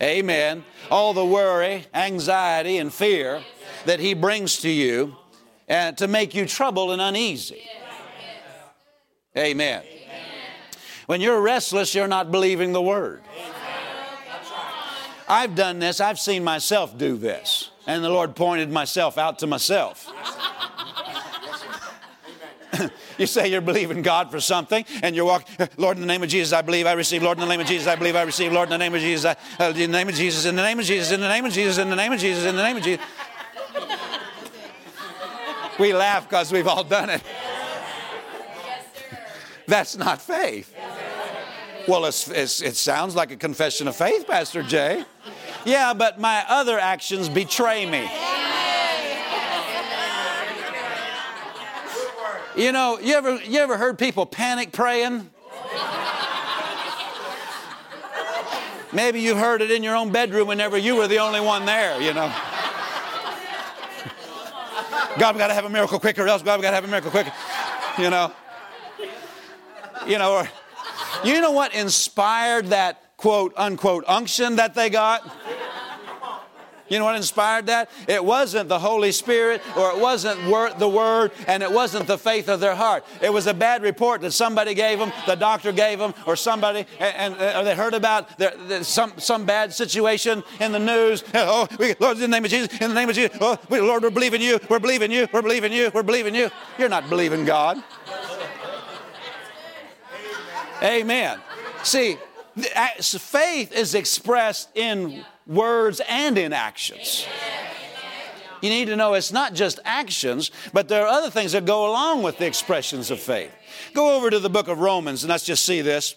Amen. 0.00 0.64
All 0.90 1.12
the 1.12 1.24
worry, 1.24 1.86
anxiety, 1.92 2.78
and 2.78 2.92
fear 2.92 3.42
that 3.84 3.98
He 3.98 4.14
brings 4.14 4.58
to 4.60 4.70
you 4.70 5.16
and 5.68 5.96
to 5.98 6.08
make 6.08 6.34
you 6.34 6.46
troubled 6.46 6.90
and 6.90 7.00
uneasy. 7.00 7.62
Amen. 9.36 9.82
When 11.06 11.20
you're 11.20 11.40
restless, 11.40 11.94
you're 11.94 12.08
not 12.08 12.30
believing 12.30 12.72
the 12.72 12.82
Word. 12.82 13.22
I've 15.28 15.54
done 15.54 15.78
this, 15.78 16.00
I've 16.00 16.18
seen 16.18 16.42
myself 16.42 16.96
do 16.96 17.16
this, 17.16 17.70
and 17.86 18.02
the 18.02 18.08
Lord 18.08 18.34
pointed 18.34 18.70
myself 18.70 19.18
out 19.18 19.38
to 19.40 19.46
myself. 19.46 20.10
you 23.18 23.26
say 23.26 23.48
you're 23.48 23.60
believing 23.60 24.00
God 24.00 24.30
for 24.30 24.40
something, 24.40 24.86
and 25.02 25.14
you're 25.14 25.26
walking, 25.26 25.68
Lord, 25.76 25.98
in 25.98 26.00
the 26.00 26.06
name 26.06 26.22
of 26.22 26.30
Jesus, 26.30 26.54
I 26.54 26.62
believe 26.62 26.86
I 26.86 26.92
receive. 26.92 27.22
Lord, 27.22 27.36
in 27.36 27.42
the 27.42 27.48
name 27.48 27.60
of 27.60 27.66
Jesus, 27.66 27.86
I 27.86 27.96
believe 27.96 28.16
I 28.16 28.22
receive. 28.22 28.52
Lord, 28.52 28.68
in 28.68 28.70
the 28.70 28.78
name 28.78 28.94
of 28.94 29.00
Jesus, 29.00 29.36
I, 29.58 29.62
uh, 29.62 29.68
in 29.68 29.76
the 29.76 29.98
name 29.98 30.08
of 30.08 30.14
Jesus, 30.14 30.46
in 30.46 30.56
the 30.56 30.62
name 30.62 30.78
of 30.78 30.86
Jesus, 30.86 31.10
in 31.12 31.20
the 31.20 31.28
name 31.28 31.44
of 31.44 31.52
Jesus, 31.52 31.78
in 31.78 31.90
the 31.90 31.96
name 31.96 32.12
of 32.12 32.20
Jesus, 32.20 32.44
in 32.44 32.56
the 32.56 32.62
name 32.62 32.76
of 32.76 32.82
Jesus. 32.82 33.04
We 35.78 35.92
laugh 35.92 36.28
because 36.28 36.52
we've 36.52 36.66
all 36.66 36.84
done 36.84 37.10
it. 37.10 37.22
That's 39.66 39.96
not 39.96 40.20
faith. 40.20 40.74
Well, 41.86 42.04
it's, 42.06 42.28
it's, 42.28 42.60
it 42.62 42.76
sounds 42.76 43.14
like 43.14 43.30
a 43.30 43.36
confession 43.36 43.88
of 43.88 43.96
faith, 43.96 44.26
Pastor 44.26 44.62
Jay. 44.62 45.04
Yeah, 45.64 45.94
but 45.94 46.18
my 46.18 46.44
other 46.48 46.78
actions 46.78 47.28
betray 47.28 47.86
me. 47.86 48.10
You 52.56 52.72
know, 52.72 52.98
you 52.98 53.14
ever, 53.14 53.36
you 53.36 53.60
ever 53.60 53.76
heard 53.76 53.98
people 53.98 54.26
panic 54.26 54.72
praying? 54.72 55.30
Maybe 58.92 59.20
you 59.20 59.36
heard 59.36 59.62
it 59.62 59.70
in 59.70 59.82
your 59.82 59.94
own 59.94 60.10
bedroom 60.10 60.48
whenever 60.48 60.76
you 60.76 60.96
were 60.96 61.06
the 61.06 61.18
only 61.18 61.40
one 61.40 61.66
there, 61.66 62.00
you 62.00 62.14
know. 62.14 62.32
God, 65.18 65.34
we 65.34 65.38
got 65.38 65.48
to 65.48 65.54
have 65.54 65.64
a 65.64 65.70
miracle 65.70 65.98
quicker, 65.98 66.26
else 66.28 66.42
God, 66.42 66.58
we 66.58 66.62
got 66.62 66.70
to 66.70 66.76
have 66.76 66.84
a 66.84 66.88
miracle 66.88 67.10
quicker, 67.10 67.32
you 67.98 68.10
know. 68.10 68.32
You 70.06 70.16
know, 70.16 70.32
or 70.32 70.48
you 71.24 71.40
know 71.40 71.50
what 71.50 71.74
inspired 71.74 72.68
that 72.68 73.16
quote 73.16 73.52
unquote 73.56 74.04
unction 74.06 74.56
that 74.56 74.74
they 74.74 74.90
got? 74.90 75.28
You 76.88 76.98
know 76.98 77.04
what 77.04 77.16
inspired 77.16 77.66
that? 77.66 77.90
It 78.06 78.24
wasn't 78.24 78.68
the 78.68 78.78
Holy 78.78 79.12
Spirit 79.12 79.62
or 79.76 79.90
it 79.90 79.98
wasn't 79.98 80.44
wor- 80.46 80.72
the 80.72 80.88
Word 80.88 81.32
and 81.46 81.62
it 81.62 81.70
wasn't 81.70 82.06
the 82.06 82.18
faith 82.18 82.48
of 82.48 82.60
their 82.60 82.74
heart. 82.74 83.04
It 83.20 83.32
was 83.32 83.46
a 83.46 83.54
bad 83.54 83.82
report 83.82 84.20
that 84.22 84.32
somebody 84.32 84.74
gave 84.74 84.98
them, 84.98 85.12
the 85.26 85.34
doctor 85.34 85.72
gave 85.72 85.98
them, 85.98 86.14
or 86.26 86.36
somebody, 86.36 86.86
and, 86.98 87.34
and 87.36 87.56
or 87.56 87.64
they 87.64 87.74
heard 87.74 87.94
about 87.94 88.38
their, 88.38 88.56
their, 88.56 88.84
some, 88.84 89.12
some 89.18 89.44
bad 89.44 89.72
situation 89.72 90.42
in 90.60 90.72
the 90.72 90.78
news. 90.78 91.24
Oh, 91.50 91.66
we, 91.78 91.94
Lord, 91.98 92.16
in 92.16 92.22
the 92.22 92.28
name 92.28 92.44
of 92.44 92.50
Jesus, 92.50 92.78
in 92.80 92.88
the 92.88 92.94
name 92.94 93.08
of 93.08 93.14
Jesus, 93.14 93.38
oh, 93.40 93.56
we, 93.70 93.80
Lord, 93.80 94.02
we're 94.02 94.10
believing 94.10 94.42
you, 94.42 94.58
we're 94.68 94.80
believing 94.80 95.10
you, 95.10 95.26
we're 95.32 95.40
believing 95.40 95.72
you, 95.72 95.90
we're 95.94 96.02
believing 96.02 96.34
you. 96.34 96.50
You're 96.78 96.88
not 96.88 97.08
believing 97.08 97.44
God. 97.44 97.82
Amen. 100.82 101.38
See, 101.84 102.18
faith 102.98 103.72
is 103.72 103.94
expressed 103.94 104.68
in 104.76 105.24
words 105.48 106.00
and 106.08 106.38
in 106.38 106.52
actions. 106.52 107.26
You 108.60 108.70
need 108.70 108.86
to 108.86 108.96
know 108.96 109.14
it's 109.14 109.32
not 109.32 109.54
just 109.54 109.78
actions, 109.84 110.50
but 110.72 110.88
there 110.88 111.04
are 111.04 111.08
other 111.08 111.30
things 111.30 111.52
that 111.52 111.64
go 111.64 111.90
along 111.90 112.22
with 112.22 112.38
the 112.38 112.46
expressions 112.46 113.10
of 113.10 113.20
faith. 113.20 113.52
Go 113.94 114.16
over 114.16 114.30
to 114.30 114.38
the 114.38 114.50
book 114.50 114.68
of 114.68 114.80
Romans 114.80 115.22
and 115.22 115.30
let's 115.30 115.44
just 115.44 115.64
see 115.64 115.80
this. 115.80 116.14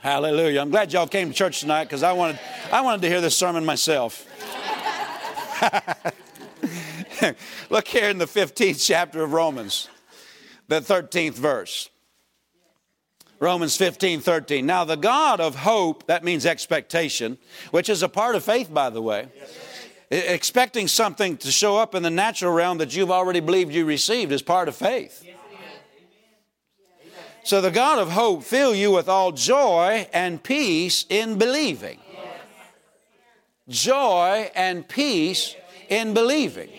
Hallelujah. 0.00 0.60
I'm 0.60 0.70
glad 0.70 0.92
y'all 0.92 1.06
came 1.06 1.28
to 1.28 1.34
church 1.34 1.60
tonight 1.60 1.84
because 1.84 2.02
I 2.02 2.12
wanted, 2.12 2.40
I 2.72 2.80
wanted 2.80 3.02
to 3.02 3.08
hear 3.08 3.20
this 3.20 3.36
sermon 3.36 3.64
myself. 3.64 4.26
Look 7.70 7.86
here 7.86 8.08
in 8.08 8.18
the 8.18 8.24
15th 8.24 8.84
chapter 8.84 9.22
of 9.22 9.32
Romans, 9.32 9.88
the 10.66 10.80
13th 10.80 11.34
verse. 11.34 11.88
Romans 13.42 13.76
15, 13.76 14.20
13. 14.20 14.64
Now, 14.64 14.84
the 14.84 14.96
God 14.96 15.40
of 15.40 15.56
hope, 15.56 16.06
that 16.06 16.22
means 16.22 16.46
expectation, 16.46 17.38
which 17.72 17.88
is 17.88 18.04
a 18.04 18.08
part 18.08 18.36
of 18.36 18.44
faith, 18.44 18.72
by 18.72 18.88
the 18.88 19.02
way. 19.02 19.26
Yes, 20.12 20.28
Expecting 20.30 20.86
something 20.86 21.36
to 21.38 21.50
show 21.50 21.76
up 21.76 21.96
in 21.96 22.04
the 22.04 22.10
natural 22.10 22.52
realm 22.52 22.78
that 22.78 22.94
you've 22.94 23.10
already 23.10 23.40
believed 23.40 23.74
you 23.74 23.84
received 23.84 24.30
is 24.30 24.42
part 24.42 24.68
of 24.68 24.76
faith. 24.76 25.24
Yes, 25.26 25.34
so, 27.42 27.60
the 27.60 27.72
God 27.72 27.98
of 27.98 28.12
hope 28.12 28.44
fill 28.44 28.72
you 28.72 28.92
with 28.92 29.08
all 29.08 29.32
joy 29.32 30.06
and 30.12 30.40
peace 30.40 31.04
in 31.08 31.36
believing. 31.36 31.98
Yes. 32.12 33.84
Joy 33.84 34.52
and 34.54 34.86
peace 34.86 35.56
in 35.88 36.14
believing. 36.14 36.70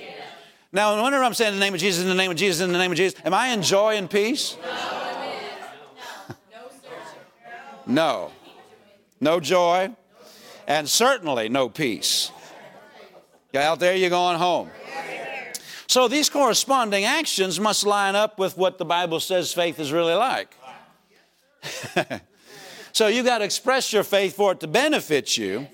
Now, 0.72 1.04
whenever 1.04 1.26
I'm 1.26 1.34
saying 1.34 1.56
in 1.56 1.60
the 1.60 1.66
name 1.66 1.74
of 1.74 1.82
Jesus, 1.82 2.02
in 2.02 2.08
the 2.08 2.16
name 2.16 2.32
of 2.32 2.38
Jesus, 2.38 2.62
in 2.62 2.72
the 2.72 2.78
name 2.78 2.92
of 2.92 2.98
Jesus, 2.98 3.20
am 3.26 3.34
I 3.34 3.48
in 3.48 3.62
joy 3.62 3.98
and 3.98 4.10
peace? 4.10 4.56
No. 4.64 5.13
No. 7.86 8.32
No 9.20 9.40
joy, 9.40 9.96
and 10.68 10.88
certainly 10.88 11.50
no 11.50 11.70
peace. 11.70 12.32
Out 13.56 13.80
there, 13.80 13.96
you're 13.96 14.10
going 14.10 14.38
home. 14.38 14.70
So 15.88 16.08
these 16.08 16.30
corresponding 16.30 17.06
actions 17.06 17.60
must 17.60 17.86
line 17.86 18.16
up 18.16 18.40
with 18.40 18.58
what 18.58 18.78
the 18.78 18.86
Bible 18.86 19.20
says 19.20 19.54
faith 19.54 19.80
is 19.80 19.92
really 19.92 20.16
like. 20.16 20.56
so 22.92 23.08
you 23.08 23.24
got 23.24 23.38
to 23.38 23.46
express 23.46 23.94
your 23.94 24.04
faith 24.04 24.36
for 24.36 24.54
it 24.54 24.60
to 24.62 24.68
benefit 24.68 25.38
you. 25.38 25.68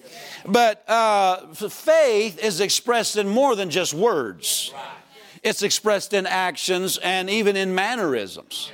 But 0.46 0.84
uh, 0.90 1.54
faith 1.54 2.44
is 2.44 2.60
expressed 2.60 3.16
in 3.16 3.30
more 3.30 3.56
than 3.56 3.70
just 3.70 3.94
words. 3.94 4.74
It's 5.42 5.64
expressed 5.64 6.14
in 6.14 6.28
actions 6.28 6.98
and 6.98 7.30
even 7.30 7.56
in 7.56 7.74
mannerisms. 7.74 8.72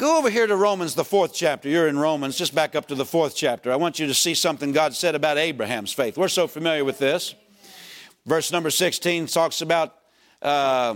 Go 0.00 0.16
over 0.16 0.30
here 0.30 0.46
to 0.46 0.56
Romans, 0.56 0.94
the 0.94 1.04
fourth 1.04 1.34
chapter. 1.34 1.68
You're 1.68 1.86
in 1.86 1.98
Romans, 1.98 2.38
just 2.38 2.54
back 2.54 2.74
up 2.74 2.88
to 2.88 2.94
the 2.94 3.04
fourth 3.04 3.36
chapter. 3.36 3.70
I 3.70 3.76
want 3.76 3.98
you 3.98 4.06
to 4.06 4.14
see 4.14 4.32
something 4.32 4.72
God 4.72 4.94
said 4.94 5.14
about 5.14 5.36
Abraham's 5.36 5.92
faith. 5.92 6.16
We're 6.16 6.28
so 6.28 6.46
familiar 6.46 6.86
with 6.86 6.98
this. 6.98 7.34
Verse 8.24 8.50
number 8.50 8.70
16 8.70 9.26
talks 9.26 9.60
about 9.60 9.94
uh, 10.40 10.94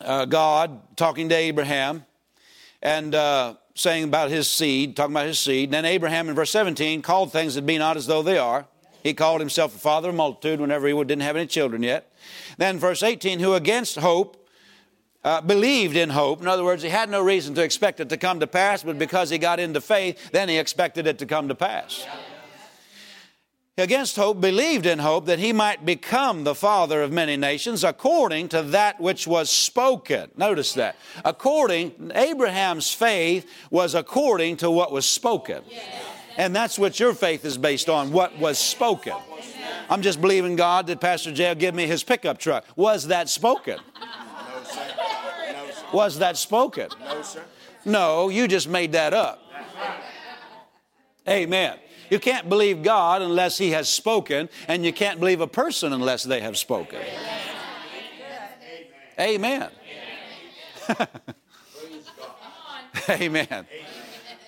uh, 0.00 0.24
God 0.26 0.96
talking 0.96 1.28
to 1.30 1.34
Abraham 1.34 2.06
and 2.80 3.12
uh, 3.12 3.54
saying 3.74 4.04
about 4.04 4.30
his 4.30 4.46
seed, 4.46 4.94
talking 4.94 5.12
about 5.12 5.26
his 5.26 5.40
seed. 5.40 5.70
And 5.70 5.74
then 5.74 5.84
Abraham 5.84 6.28
in 6.28 6.36
verse 6.36 6.52
17 6.52 7.02
called 7.02 7.32
things 7.32 7.56
that 7.56 7.66
be 7.66 7.76
not 7.76 7.96
as 7.96 8.06
though 8.06 8.22
they 8.22 8.38
are. 8.38 8.68
He 9.02 9.14
called 9.14 9.40
himself 9.40 9.74
a 9.74 9.80
father 9.80 10.10
of 10.10 10.14
multitude 10.14 10.60
whenever 10.60 10.86
he 10.86 10.94
didn't 10.94 11.22
have 11.22 11.34
any 11.34 11.48
children 11.48 11.82
yet. 11.82 12.12
Then 12.56 12.78
verse 12.78 13.02
18, 13.02 13.40
who 13.40 13.54
against 13.54 13.96
hope 13.96 14.39
uh, 15.24 15.40
believed 15.40 15.96
in 15.96 16.10
hope. 16.10 16.40
In 16.40 16.48
other 16.48 16.64
words, 16.64 16.82
he 16.82 16.88
had 16.88 17.10
no 17.10 17.20
reason 17.20 17.54
to 17.54 17.62
expect 17.62 18.00
it 18.00 18.08
to 18.08 18.16
come 18.16 18.40
to 18.40 18.46
pass, 18.46 18.82
but 18.82 18.98
because 18.98 19.30
he 19.30 19.38
got 19.38 19.60
into 19.60 19.80
faith, 19.80 20.30
then 20.32 20.48
he 20.48 20.58
expected 20.58 21.06
it 21.06 21.18
to 21.18 21.26
come 21.26 21.48
to 21.48 21.54
pass. 21.54 22.06
Against 23.78 24.16
hope, 24.16 24.42
believed 24.42 24.84
in 24.84 24.98
hope 24.98 25.24
that 25.26 25.38
he 25.38 25.54
might 25.54 25.86
become 25.86 26.44
the 26.44 26.54
father 26.54 27.02
of 27.02 27.12
many 27.12 27.36
nations 27.38 27.82
according 27.82 28.48
to 28.48 28.62
that 28.62 29.00
which 29.00 29.26
was 29.26 29.48
spoken. 29.48 30.30
Notice 30.36 30.74
that. 30.74 30.96
According, 31.24 32.12
Abraham's 32.14 32.92
faith 32.92 33.50
was 33.70 33.94
according 33.94 34.58
to 34.58 34.70
what 34.70 34.92
was 34.92 35.06
spoken. 35.06 35.62
And 36.36 36.54
that's 36.54 36.78
what 36.78 37.00
your 37.00 37.14
faith 37.14 37.44
is 37.44 37.56
based 37.56 37.88
on, 37.88 38.12
what 38.12 38.38
was 38.38 38.58
spoken. 38.58 39.14
I'm 39.88 40.02
just 40.02 40.20
believing 40.20 40.56
God 40.56 40.86
that 40.88 41.00
Pastor 41.00 41.32
Jay 41.32 41.48
will 41.48 41.54
give 41.54 41.74
me 41.74 41.86
his 41.86 42.04
pickup 42.04 42.38
truck. 42.38 42.64
Was 42.76 43.06
that 43.06 43.28
spoken? 43.30 43.78
Was 45.92 46.18
that 46.18 46.36
spoken? 46.36 46.88
No, 47.04 47.22
sir. 47.22 47.42
No, 47.84 48.28
you 48.28 48.46
just 48.46 48.68
made 48.68 48.92
that 48.92 49.14
up. 49.14 49.42
Amen. 51.28 51.78
You 52.10 52.18
can't 52.18 52.48
believe 52.48 52.82
God 52.82 53.22
unless 53.22 53.56
He 53.56 53.70
has 53.70 53.88
spoken, 53.88 54.48
and 54.68 54.84
you 54.84 54.92
can't 54.92 55.20
believe 55.20 55.40
a 55.40 55.46
person 55.46 55.92
unless 55.92 56.24
they 56.24 56.40
have 56.40 56.58
spoken. 56.58 57.00
Amen. 59.18 59.70
Amen. 63.08 63.66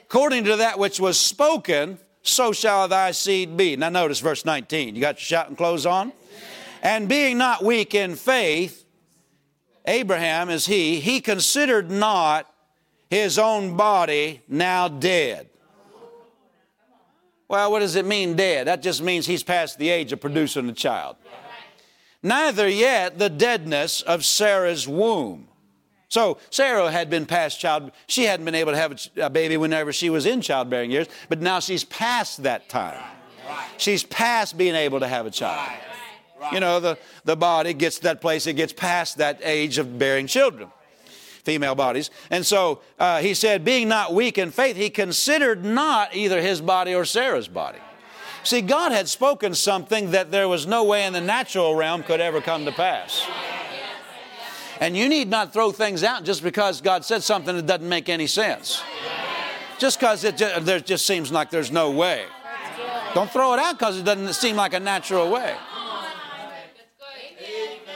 According 0.02 0.44
to 0.44 0.56
that 0.56 0.78
which 0.78 0.98
was 0.98 1.18
spoken, 1.18 1.98
so 2.22 2.52
shall 2.52 2.88
thy 2.88 3.10
seed 3.12 3.56
be. 3.56 3.76
Now, 3.76 3.90
notice 3.90 4.20
verse 4.20 4.44
19. 4.44 4.94
You 4.94 5.00
got 5.00 5.16
your 5.16 5.24
shouting 5.24 5.56
clothes 5.56 5.86
on? 5.86 6.12
And 6.82 7.08
being 7.08 7.38
not 7.38 7.64
weak 7.64 7.94
in 7.94 8.16
faith, 8.16 8.81
Abraham 9.86 10.48
is 10.48 10.66
he, 10.66 11.00
he 11.00 11.20
considered 11.20 11.90
not 11.90 12.52
his 13.10 13.38
own 13.38 13.76
body 13.76 14.40
now 14.48 14.88
dead. 14.88 15.48
Well, 17.48 17.70
what 17.70 17.80
does 17.80 17.96
it 17.96 18.06
mean 18.06 18.34
dead? 18.34 18.66
That 18.66 18.82
just 18.82 19.02
means 19.02 19.26
he's 19.26 19.42
past 19.42 19.78
the 19.78 19.90
age 19.90 20.12
of 20.12 20.20
producing 20.20 20.68
a 20.70 20.72
child. 20.72 21.16
Neither 22.22 22.68
yet 22.68 23.18
the 23.18 23.28
deadness 23.28 24.00
of 24.00 24.24
Sarah's 24.24 24.86
womb. 24.88 25.48
So 26.08 26.38
Sarah 26.50 26.90
had 26.90 27.10
been 27.10 27.26
past 27.26 27.58
child. 27.58 27.90
She 28.06 28.24
hadn't 28.24 28.44
been 28.44 28.54
able 28.54 28.72
to 28.72 28.78
have 28.78 29.08
a 29.16 29.30
baby 29.30 29.56
whenever 29.56 29.92
she 29.92 30.08
was 30.08 30.24
in 30.24 30.40
childbearing 30.40 30.90
years, 30.90 31.08
but 31.28 31.40
now 31.40 31.58
she's 31.58 31.84
past 31.84 32.44
that 32.44 32.68
time. 32.68 33.02
She's 33.76 34.04
past 34.04 34.56
being 34.56 34.74
able 34.74 35.00
to 35.00 35.08
have 35.08 35.26
a 35.26 35.30
child. 35.30 35.70
You 36.50 36.60
know, 36.60 36.80
the, 36.80 36.98
the 37.24 37.36
body 37.36 37.74
gets 37.74 37.96
to 37.96 38.02
that 38.04 38.20
place, 38.20 38.46
it 38.46 38.54
gets 38.54 38.72
past 38.72 39.18
that 39.18 39.40
age 39.42 39.78
of 39.78 39.98
bearing 39.98 40.26
children, 40.26 40.70
female 41.44 41.74
bodies. 41.74 42.10
And 42.30 42.44
so 42.44 42.80
uh, 42.98 43.20
he 43.20 43.34
said, 43.34 43.64
being 43.64 43.88
not 43.88 44.14
weak 44.14 44.38
in 44.38 44.50
faith, 44.50 44.76
he 44.76 44.90
considered 44.90 45.64
not 45.64 46.14
either 46.14 46.40
his 46.40 46.60
body 46.60 46.94
or 46.94 47.04
Sarah's 47.04 47.48
body. 47.48 47.78
See, 48.44 48.60
God 48.60 48.90
had 48.90 49.08
spoken 49.08 49.54
something 49.54 50.10
that 50.10 50.32
there 50.32 50.48
was 50.48 50.66
no 50.66 50.84
way 50.84 51.06
in 51.06 51.12
the 51.12 51.20
natural 51.20 51.76
realm 51.76 52.02
could 52.02 52.20
ever 52.20 52.40
come 52.40 52.64
to 52.64 52.72
pass. 52.72 53.24
And 54.80 54.96
you 54.96 55.08
need 55.08 55.28
not 55.28 55.52
throw 55.52 55.70
things 55.70 56.02
out 56.02 56.24
just 56.24 56.42
because 56.42 56.80
God 56.80 57.04
said 57.04 57.22
something 57.22 57.54
that 57.54 57.66
doesn't 57.66 57.88
make 57.88 58.08
any 58.08 58.26
sense. 58.26 58.82
Just 59.78 60.00
because 60.00 60.24
it 60.24 60.36
just, 60.36 60.64
there 60.64 60.80
just 60.80 61.06
seems 61.06 61.30
like 61.30 61.50
there's 61.50 61.70
no 61.70 61.92
way. 61.92 62.24
Don't 63.14 63.30
throw 63.30 63.52
it 63.52 63.60
out 63.60 63.78
because 63.78 63.98
it 63.98 64.04
doesn't 64.04 64.32
seem 64.32 64.56
like 64.56 64.74
a 64.74 64.80
natural 64.80 65.30
way. 65.30 65.54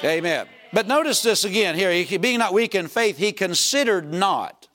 Amen. 0.05 0.47
But 0.73 0.87
notice 0.87 1.23
this 1.23 1.45
again 1.45 1.75
here. 1.75 1.93
He, 1.93 2.17
being 2.19 2.39
not 2.39 2.53
weak 2.53 2.75
in 2.75 2.89
faith, 2.89 3.17
he 3.17 3.33
considered 3.33 4.13
not. 4.13 4.69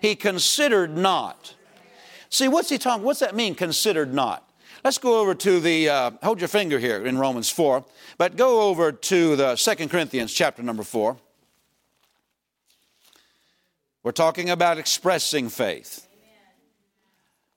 He 0.00 0.14
considered 0.14 0.96
not. 0.96 1.54
See, 2.28 2.48
what's 2.48 2.68
he 2.68 2.78
talking? 2.78 3.04
What's 3.04 3.20
that 3.20 3.34
mean? 3.34 3.54
Considered 3.54 4.12
not. 4.12 4.48
Let's 4.84 4.98
go 4.98 5.20
over 5.20 5.34
to 5.34 5.60
the. 5.60 5.88
Uh, 5.88 6.10
hold 6.22 6.40
your 6.40 6.48
finger 6.48 6.78
here 6.78 7.04
in 7.06 7.18
Romans 7.18 7.50
four, 7.50 7.84
but 8.18 8.36
go 8.36 8.68
over 8.68 8.92
to 8.92 9.36
the 9.36 9.56
Second 9.56 9.90
Corinthians 9.90 10.32
chapter 10.32 10.62
number 10.62 10.82
four. 10.82 11.16
We're 14.02 14.12
talking 14.12 14.50
about 14.50 14.78
expressing 14.78 15.48
faith. 15.48 16.06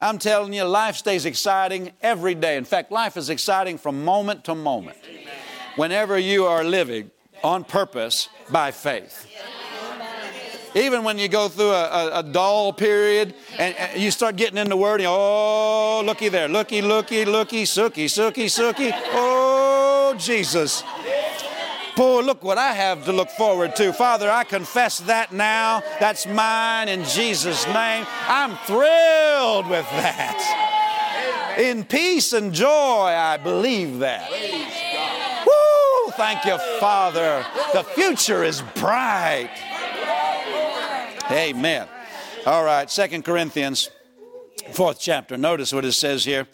I'm 0.02 0.18
telling 0.18 0.54
you, 0.54 0.64
life 0.64 0.96
stays 0.96 1.26
exciting 1.26 1.92
every 2.02 2.34
day. 2.34 2.56
In 2.56 2.64
fact, 2.64 2.92
life 2.92 3.18
is 3.18 3.30
exciting 3.30 3.78
from 3.78 4.06
moment 4.06 4.46
to 4.46 4.56
moment. 4.56 4.98
Whenever 5.76 6.18
you 6.18 6.46
are 6.46 6.64
living 6.64 7.12
on 7.44 7.64
purpose 7.64 8.30
by 8.50 8.72
faith. 8.72 9.28
Even 10.76 11.04
when 11.04 11.18
you 11.18 11.28
go 11.28 11.50
through 11.50 11.72
a, 11.72 11.86
a, 11.86 12.20
a 12.20 12.24
dull 12.24 12.72
period 12.74 13.34
and, 13.58 13.76
and, 13.76 14.00
you 14.02 14.12
start 14.12 14.36
getting 14.36 14.58
into 14.58 14.78
word, 14.78 15.02
and, 15.02 15.08
oh, 15.10 16.04
looky 16.06 16.30
there, 16.30 16.48
looky, 16.48 16.82
looky, 16.82 17.26
looky, 17.26 17.66
sooky, 17.66 18.08
sooky, 18.08 18.48
sooky. 18.48 18.92
Oh, 18.94 20.16
Jesus. 20.18 20.84
Boy, 21.96 22.22
look 22.22 22.44
what 22.44 22.58
I 22.58 22.74
have 22.74 23.04
to 23.06 23.12
look 23.12 23.30
forward 23.32 23.76
to. 23.78 23.92
Father, 23.92 24.30
I 24.30 24.44
confess 24.44 25.00
that 25.00 25.34
now. 25.34 25.82
That's 26.00 26.26
mine 26.28 26.88
in 26.88 27.04
Jesus' 27.04 27.66
name. 27.66 28.06
I'm 28.28 28.56
thrilled 28.66 29.68
with 29.68 29.90
that. 29.90 31.56
In 31.58 31.84
peace 31.84 32.32
and 32.32 32.54
joy, 32.54 32.68
I 32.68 33.38
believe 33.38 34.00
that. 34.00 34.30
Thank 36.20 36.44
you, 36.44 36.58
Father. 36.82 37.46
The 37.72 37.82
future 37.82 38.44
is 38.44 38.62
bright. 38.76 39.52
Amen. 41.32 41.88
All 42.46 42.66
right, 42.66 42.92
Second 42.92 43.24
Corinthians, 43.24 43.90
fourth 44.74 45.00
chapter. 45.00 45.38
Notice 45.38 45.72
what 45.72 45.86
it 45.86 45.94
says 45.94 46.26
here. 46.26 46.46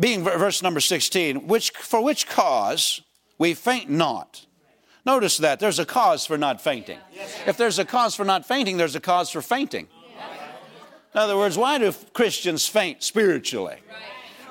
Being 0.00 0.24
verse 0.24 0.62
number 0.62 0.80
16, 0.80 1.46
which 1.46 1.72
for 1.72 2.02
which 2.02 2.26
cause 2.26 3.02
we 3.36 3.52
faint 3.52 3.90
not. 3.90 4.46
Notice 5.04 5.36
that 5.36 5.60
there's 5.60 5.78
a 5.78 5.84
cause 5.84 6.24
for 6.24 6.38
not 6.38 6.58
fainting. 6.58 7.00
If 7.46 7.58
there's 7.58 7.78
a 7.78 7.84
cause 7.84 8.14
for 8.14 8.24
not 8.24 8.46
fainting, 8.48 8.78
there's 8.78 8.96
a 8.96 9.00
cause 9.00 9.28
for 9.28 9.42
fainting. 9.42 9.88
In 11.12 11.20
other 11.20 11.36
words, 11.36 11.58
why 11.58 11.76
do 11.76 11.92
Christians 12.14 12.66
faint 12.66 13.02
spiritually 13.02 13.76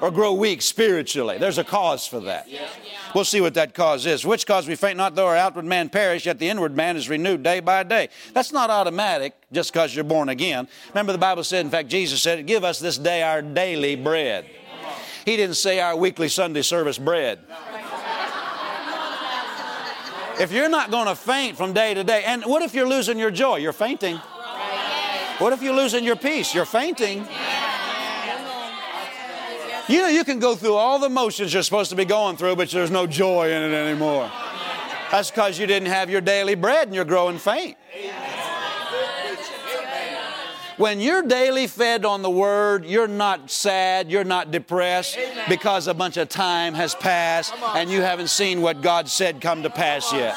or 0.04 0.12
grow 0.12 0.34
weak 0.34 0.62
spiritually? 0.62 1.38
There's 1.38 1.58
a 1.58 1.64
cause 1.64 2.06
for 2.06 2.20
that. 2.22 2.48
We'll 3.16 3.24
see 3.24 3.40
what 3.40 3.54
that 3.54 3.74
cause 3.74 4.06
is. 4.06 4.26
Which 4.26 4.46
cause 4.46 4.68
we 4.68 4.76
faint 4.76 4.98
not, 4.98 5.16
though 5.16 5.28
our 5.28 5.38
outward 5.38 5.66
man 5.66 5.90
perish, 5.90 6.26
yet 6.26 6.40
the 6.40 6.50
inward 6.50 6.76
man 6.76 6.98
is 6.98 7.08
renewed 7.08 7.42
day 7.42 7.62
by 7.62 7.84
day. 7.84 8.10
That's 8.34 8.52
not 8.52 8.70
automatic 8.70 9.34
just 9.52 9.72
because 9.72 9.96
you're 9.96 10.04
born 10.04 10.30
again. 10.30 10.68
Remember, 10.90 11.14
the 11.14 11.18
Bible 11.18 11.44
said, 11.44 11.66
in 11.66 11.72
fact, 11.72 11.88
Jesus 11.88 12.22
said, 12.22 12.46
Give 12.46 12.64
us 12.64 12.80
this 12.80 12.98
day 12.98 13.24
our 13.24 13.42
daily 13.42 13.96
bread. 13.96 14.46
He 15.26 15.38
didn't 15.38 15.56
say 15.56 15.80
our 15.80 15.96
weekly 15.96 16.28
Sunday 16.28 16.64
service 16.64 16.98
bread 16.98 17.40
if 20.40 20.52
you're 20.52 20.70
not 20.70 20.92
going 20.92 21.08
to 21.08 21.16
faint 21.16 21.58
from 21.58 21.74
day 21.74 21.94
to 21.94 22.04
day, 22.04 22.24
and 22.26 22.44
what 22.44 22.62
if 22.62 22.74
you're 22.74 22.88
losing 22.88 23.20
your 23.20 23.32
joy? 23.32 23.58
You're 23.58 23.74
fainting. 23.74 24.18
What 25.38 25.54
if 25.54 25.62
you're 25.62 25.76
losing 25.76 26.04
your 26.04 26.16
peace? 26.16 26.54
You're 26.54 26.66
fainting. 26.66 27.26
You 29.90 30.02
know, 30.02 30.08
you 30.08 30.24
can 30.24 30.40
go 30.40 30.56
through 30.56 30.76
all 30.76 30.98
the 31.00 31.10
motions 31.10 31.54
you're 31.54 31.64
supposed 31.64 31.90
to 31.90 31.96
be 31.96 32.06
going 32.06 32.38
through, 32.38 32.56
but 32.56 32.70
there's 32.70 32.92
no 32.92 33.06
joy 33.06 33.52
in 33.52 33.62
it 33.62 33.74
anymore. 33.74 34.32
That's 35.12 35.30
because 35.30 35.60
you 35.60 35.68
didn't 35.68 35.90
have 35.90 36.10
your 36.10 36.22
daily 36.22 36.56
bread 36.56 36.88
and 36.88 36.96
you're 36.96 37.06
growing 37.06 37.38
faint. 37.38 37.78
When 40.78 41.00
you're 41.00 41.22
daily 41.22 41.68
fed 41.68 42.04
on 42.04 42.24
the 42.24 42.30
Word, 42.32 42.86
you're 42.86 43.08
not 43.08 43.52
sad, 43.52 44.10
you're 44.10 44.24
not 44.24 44.50
depressed 44.50 45.20
because 45.48 45.88
a 45.88 45.94
bunch 45.94 46.18
of 46.18 46.30
time 46.30 46.74
has 46.74 46.96
passed 46.96 47.54
and 47.76 47.92
you 47.92 48.02
haven't 48.02 48.30
seen 48.30 48.62
what 48.62 48.82
God 48.82 49.08
said 49.08 49.40
come 49.40 49.62
to 49.64 49.70
pass 49.70 50.12
yet. 50.12 50.36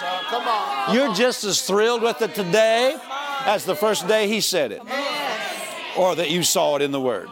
You're 0.93 1.15
just 1.15 1.45
as 1.45 1.63
thrilled 1.63 2.03
with 2.03 2.21
it 2.21 2.35
today 2.35 2.99
as 3.47 3.65
the 3.65 3.75
first 3.75 4.07
day 4.07 4.29
He 4.29 4.43
said 4.43 4.73
it 4.73 4.83
or 5.97 6.15
that 6.17 6.31
you 6.31 6.43
saw 6.43 6.77
it 6.77 6.83
in 6.83 6.91
the 6.91 7.01
Word. 7.01 7.29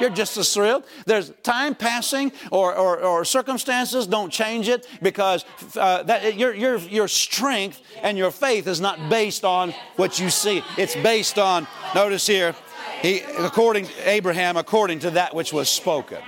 You're 0.00 0.10
just 0.10 0.36
as 0.36 0.52
thrilled. 0.52 0.84
There's 1.06 1.30
time 1.42 1.74
passing 1.74 2.32
or, 2.50 2.74
or, 2.74 3.00
or 3.00 3.24
circumstances 3.24 4.06
don't 4.06 4.32
change 4.32 4.68
it 4.68 4.86
because 5.02 5.44
uh, 5.76 6.02
that, 6.04 6.36
your, 6.36 6.54
your, 6.54 6.78
your 6.78 7.08
strength 7.08 7.80
and 8.02 8.16
your 8.16 8.30
faith 8.30 8.66
is 8.66 8.80
not 8.80 9.10
based 9.10 9.44
on 9.44 9.74
what 9.96 10.18
you 10.18 10.30
see. 10.30 10.62
It's 10.76 10.94
based 10.96 11.38
on, 11.38 11.66
notice 11.94 12.26
here, 12.26 12.54
he, 13.02 13.20
according 13.38 13.86
Abraham, 14.04 14.56
according 14.56 15.00
to 15.00 15.10
that 15.12 15.34
which 15.34 15.52
was 15.52 15.68
spoken. 15.68 16.18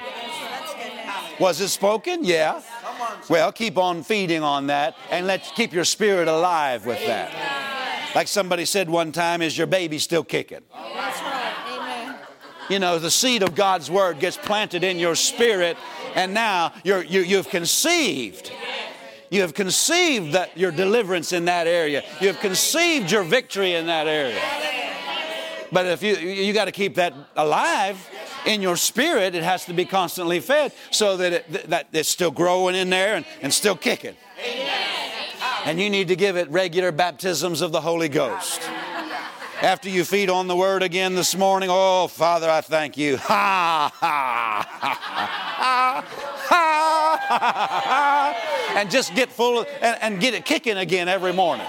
Was 1.38 1.60
it 1.60 1.68
spoken? 1.68 2.24
Yeah. 2.24 2.60
Well, 3.28 3.50
keep 3.52 3.78
on 3.78 4.02
feeding 4.02 4.42
on 4.42 4.66
that 4.68 4.96
and 5.10 5.26
let's 5.26 5.50
keep 5.52 5.72
your 5.72 5.84
spirit 5.84 6.28
alive 6.28 6.86
with 6.86 7.04
that. 7.06 8.12
Like 8.14 8.28
somebody 8.28 8.64
said 8.64 8.90
one 8.90 9.12
time, 9.12 9.40
is 9.40 9.56
your 9.56 9.66
baby 9.66 9.98
still 9.98 10.24
kicking? 10.24 10.62
You 12.70 12.78
know, 12.78 12.98
the 12.98 13.10
seed 13.10 13.42
of 13.42 13.54
God's 13.54 13.90
word 13.90 14.20
gets 14.20 14.36
planted 14.36 14.84
in 14.84 14.98
your 14.98 15.16
spirit, 15.16 15.76
and 16.14 16.32
now 16.32 16.72
you're, 16.84 17.02
you, 17.02 17.20
you've 17.20 17.48
conceived. 17.48 18.52
You 19.28 19.42
have 19.42 19.54
conceived 19.54 20.32
that 20.32 20.56
your 20.56 20.70
deliverance 20.70 21.32
in 21.32 21.44
that 21.46 21.66
area. 21.66 22.02
You 22.20 22.28
have 22.28 22.40
conceived 22.40 23.10
your 23.10 23.24
victory 23.24 23.74
in 23.74 23.86
that 23.86 24.06
area. 24.06 24.40
But 25.72 25.86
if 25.86 26.02
you 26.02 26.16
you 26.16 26.52
got 26.52 26.64
to 26.64 26.72
keep 26.72 26.96
that 26.96 27.14
alive 27.36 28.08
in 28.44 28.60
your 28.60 28.76
spirit, 28.76 29.36
it 29.36 29.44
has 29.44 29.64
to 29.66 29.72
be 29.72 29.84
constantly 29.84 30.40
fed 30.40 30.72
so 30.90 31.16
that 31.16 31.32
it, 31.32 31.70
that 31.70 31.88
it's 31.92 32.08
still 32.08 32.32
growing 32.32 32.74
in 32.74 32.90
there 32.90 33.14
and, 33.14 33.24
and 33.40 33.54
still 33.54 33.76
kicking. 33.76 34.16
And 35.64 35.78
you 35.80 35.90
need 35.90 36.08
to 36.08 36.16
give 36.16 36.36
it 36.36 36.50
regular 36.50 36.90
baptisms 36.90 37.60
of 37.60 37.70
the 37.70 37.80
Holy 37.80 38.08
Ghost 38.08 38.60
after 39.62 39.90
you 39.90 40.04
feed 40.04 40.30
on 40.30 40.48
the 40.48 40.56
word 40.56 40.82
again 40.82 41.14
this 41.14 41.36
morning, 41.36 41.68
oh, 41.70 42.08
Father, 42.08 42.48
I 42.48 42.62
thank 42.62 42.96
you. 42.96 43.18
Ha, 43.18 43.92
ha, 44.00 44.66
ha, 44.70 46.04
ha, 46.48 47.18
ha, 47.28 47.82
ha, 47.84 48.74
and 48.76 48.90
just 48.90 49.14
get 49.14 49.30
full 49.30 49.60
of, 49.60 49.68
and, 49.82 49.98
and 50.00 50.20
get 50.20 50.34
it 50.34 50.44
kicking 50.44 50.78
again 50.78 51.08
every 51.08 51.32
morning. 51.32 51.66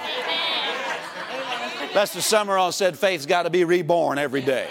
Lester 1.94 2.20
Sumrall 2.20 2.72
said 2.72 2.98
faith's 2.98 3.26
got 3.26 3.44
to 3.44 3.50
be 3.50 3.66
reborn 3.66 4.18
every 4.18 4.42
day. 4.42 4.70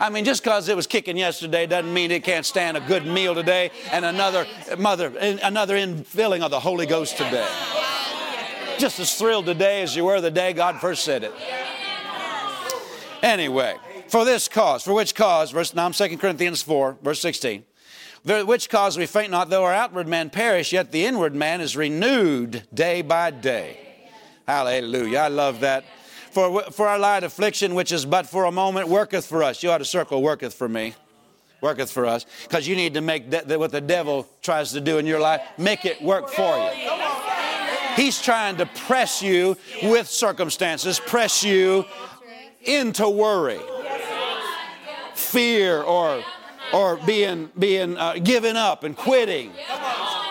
I 0.00 0.10
mean, 0.10 0.24
just 0.24 0.42
because 0.42 0.68
it 0.68 0.76
was 0.76 0.86
kicking 0.86 1.16
yesterday 1.16 1.66
doesn't 1.66 1.92
mean 1.92 2.10
it 2.10 2.24
can't 2.24 2.46
stand 2.46 2.76
a 2.76 2.80
good 2.80 3.04
meal 3.04 3.34
today 3.34 3.70
and 3.92 4.04
another 4.04 4.46
mother, 4.78 5.12
another 5.18 5.76
infilling 5.76 6.42
of 6.42 6.50
the 6.50 6.60
Holy 6.60 6.86
Ghost 6.86 7.16
today. 7.16 7.48
Just 8.78 9.00
as 9.00 9.14
thrilled 9.14 9.46
today 9.46 9.82
as 9.82 9.96
you 9.96 10.04
were 10.04 10.20
the 10.20 10.30
day 10.30 10.52
God 10.52 10.80
first 10.80 11.04
said 11.04 11.24
it. 11.24 11.32
Anyway, 13.22 13.76
for 14.06 14.24
this 14.24 14.46
cause, 14.46 14.84
for 14.84 14.92
which 14.92 15.14
cause, 15.14 15.50
verse 15.50 15.74
now 15.74 15.84
I'm 15.84 15.92
2 15.92 16.16
Corinthians 16.18 16.62
4, 16.62 16.98
verse 17.02 17.20
16. 17.20 17.64
Which 18.24 18.68
cause 18.68 18.96
we 18.96 19.06
faint 19.06 19.30
not, 19.30 19.50
though 19.50 19.64
our 19.64 19.74
outward 19.74 20.06
man 20.06 20.30
perish, 20.30 20.72
yet 20.72 20.92
the 20.92 21.04
inward 21.04 21.34
man 21.34 21.60
is 21.60 21.76
renewed 21.76 22.62
day 22.72 23.02
by 23.02 23.30
day. 23.30 23.78
Hallelujah. 24.46 25.18
I 25.18 25.28
love 25.28 25.60
that. 25.60 25.84
For, 26.30 26.62
for 26.64 26.86
our 26.86 26.98
light 26.98 27.24
affliction, 27.24 27.74
which 27.74 27.90
is 27.90 28.04
but 28.04 28.26
for 28.26 28.44
a 28.44 28.52
moment, 28.52 28.88
worketh 28.88 29.26
for 29.26 29.42
us. 29.42 29.62
You 29.62 29.70
ought 29.70 29.78
to 29.78 29.84
circle 29.84 30.22
worketh 30.22 30.54
for 30.54 30.68
me. 30.68 30.94
Worketh 31.60 31.90
for 31.90 32.06
us. 32.06 32.26
Because 32.44 32.68
you 32.68 32.76
need 32.76 32.94
to 32.94 33.00
make 33.00 33.30
de- 33.30 33.58
what 33.58 33.72
the 33.72 33.80
devil 33.80 34.28
tries 34.42 34.72
to 34.72 34.80
do 34.80 34.98
in 34.98 35.06
your 35.06 35.20
life, 35.20 35.42
make 35.58 35.84
it 35.84 36.00
work 36.00 36.28
for 36.28 36.56
you. 36.56 37.37
He's 37.98 38.22
trying 38.22 38.58
to 38.58 38.66
press 38.66 39.22
you 39.22 39.56
with 39.82 40.06
circumstances, 40.06 41.00
press 41.00 41.42
you 41.42 41.84
into 42.62 43.08
worry, 43.08 43.58
fear, 45.14 45.82
or 45.82 46.22
or 46.72 46.96
being 46.98 47.50
being 47.58 47.96
uh, 47.96 48.14
giving 48.22 48.54
up 48.54 48.84
and 48.84 48.96
quitting. 48.96 49.50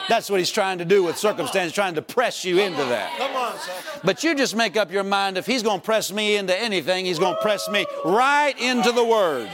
That's 0.08 0.30
what 0.30 0.39
he's 0.39 0.49
trying 0.49 0.77
to 0.77 0.86
do 0.86 1.03
with 1.03 1.17
circumstances, 1.17 1.73
trying 1.73 1.95
to 1.95 2.01
press 2.01 2.45
you 2.45 2.60
into 2.60 2.86
that. 2.86 3.13
Come 3.17 3.36
on, 3.36 3.60
sir. 3.60 3.99
But 4.01 4.23
you 4.23 4.34
just 4.34 4.56
make 4.56 4.77
up 4.77 4.89
your 4.89 5.03
mind 5.03 5.38
if 5.38 5.45
he's 5.45 5.62
going 5.62 5.82
to 5.82 5.86
press 5.86 6.10
me 6.10 6.38
into 6.38 6.58
anything, 6.58 7.03
he's 7.03 7.19
going 7.19 7.36
to 7.36 7.41
press 7.41 7.67
me 7.67 7.86
right 8.06 8.58
into 8.58 8.93
the 8.93 9.03
Word. 9.03 9.49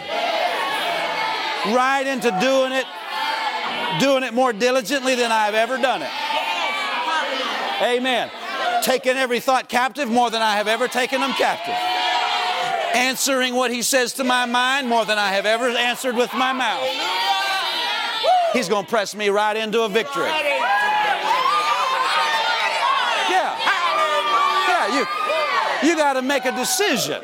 Right 1.73 2.06
into 2.06 2.30
doing 2.39 2.73
it, 2.73 2.86
doing 3.99 4.21
it 4.21 4.36
more 4.36 4.54
diligently 4.54 5.15
than 5.15 5.32
I've 5.32 5.56
ever 5.56 5.78
done 5.78 6.04
it. 6.04 6.12
Amen. 7.84 8.32
Taking 8.82 9.17
every 9.17 9.39
thought 9.39 9.67
captive 9.67 10.10
more 10.10 10.30
than 10.30 10.41
I 10.41 10.56
have 10.56 10.67
ever 10.67 10.88
taken 10.88 11.19
them 11.22 11.32
captive. 11.34 11.76
Answering 12.96 13.56
what 13.56 13.72
he 13.72 13.82
says 13.82 14.13
to 14.13 14.24
my 14.24 14.46
mind 14.46 14.88
more 14.88 15.04
than 15.04 15.17
I 15.17 15.30
have 15.30 15.46
ever 15.46 15.67
answered 15.69 16.15
with 16.15 16.34
my 16.34 16.54
mouth. 16.54 16.88
He's 18.54 18.69
going 18.69 18.86
to 18.86 18.89
press 18.89 19.15
me 19.15 19.30
right 19.30 19.58
into 19.58 19.82
a 19.82 19.89
victory. 19.89 20.30
Yeah. 23.30 23.58
Yeah, 24.67 25.00
you, 25.00 25.89
you 25.89 25.96
got 25.98 26.13
to 26.13 26.22
make 26.22 26.46
a 26.46 26.52
decision. 26.52 27.22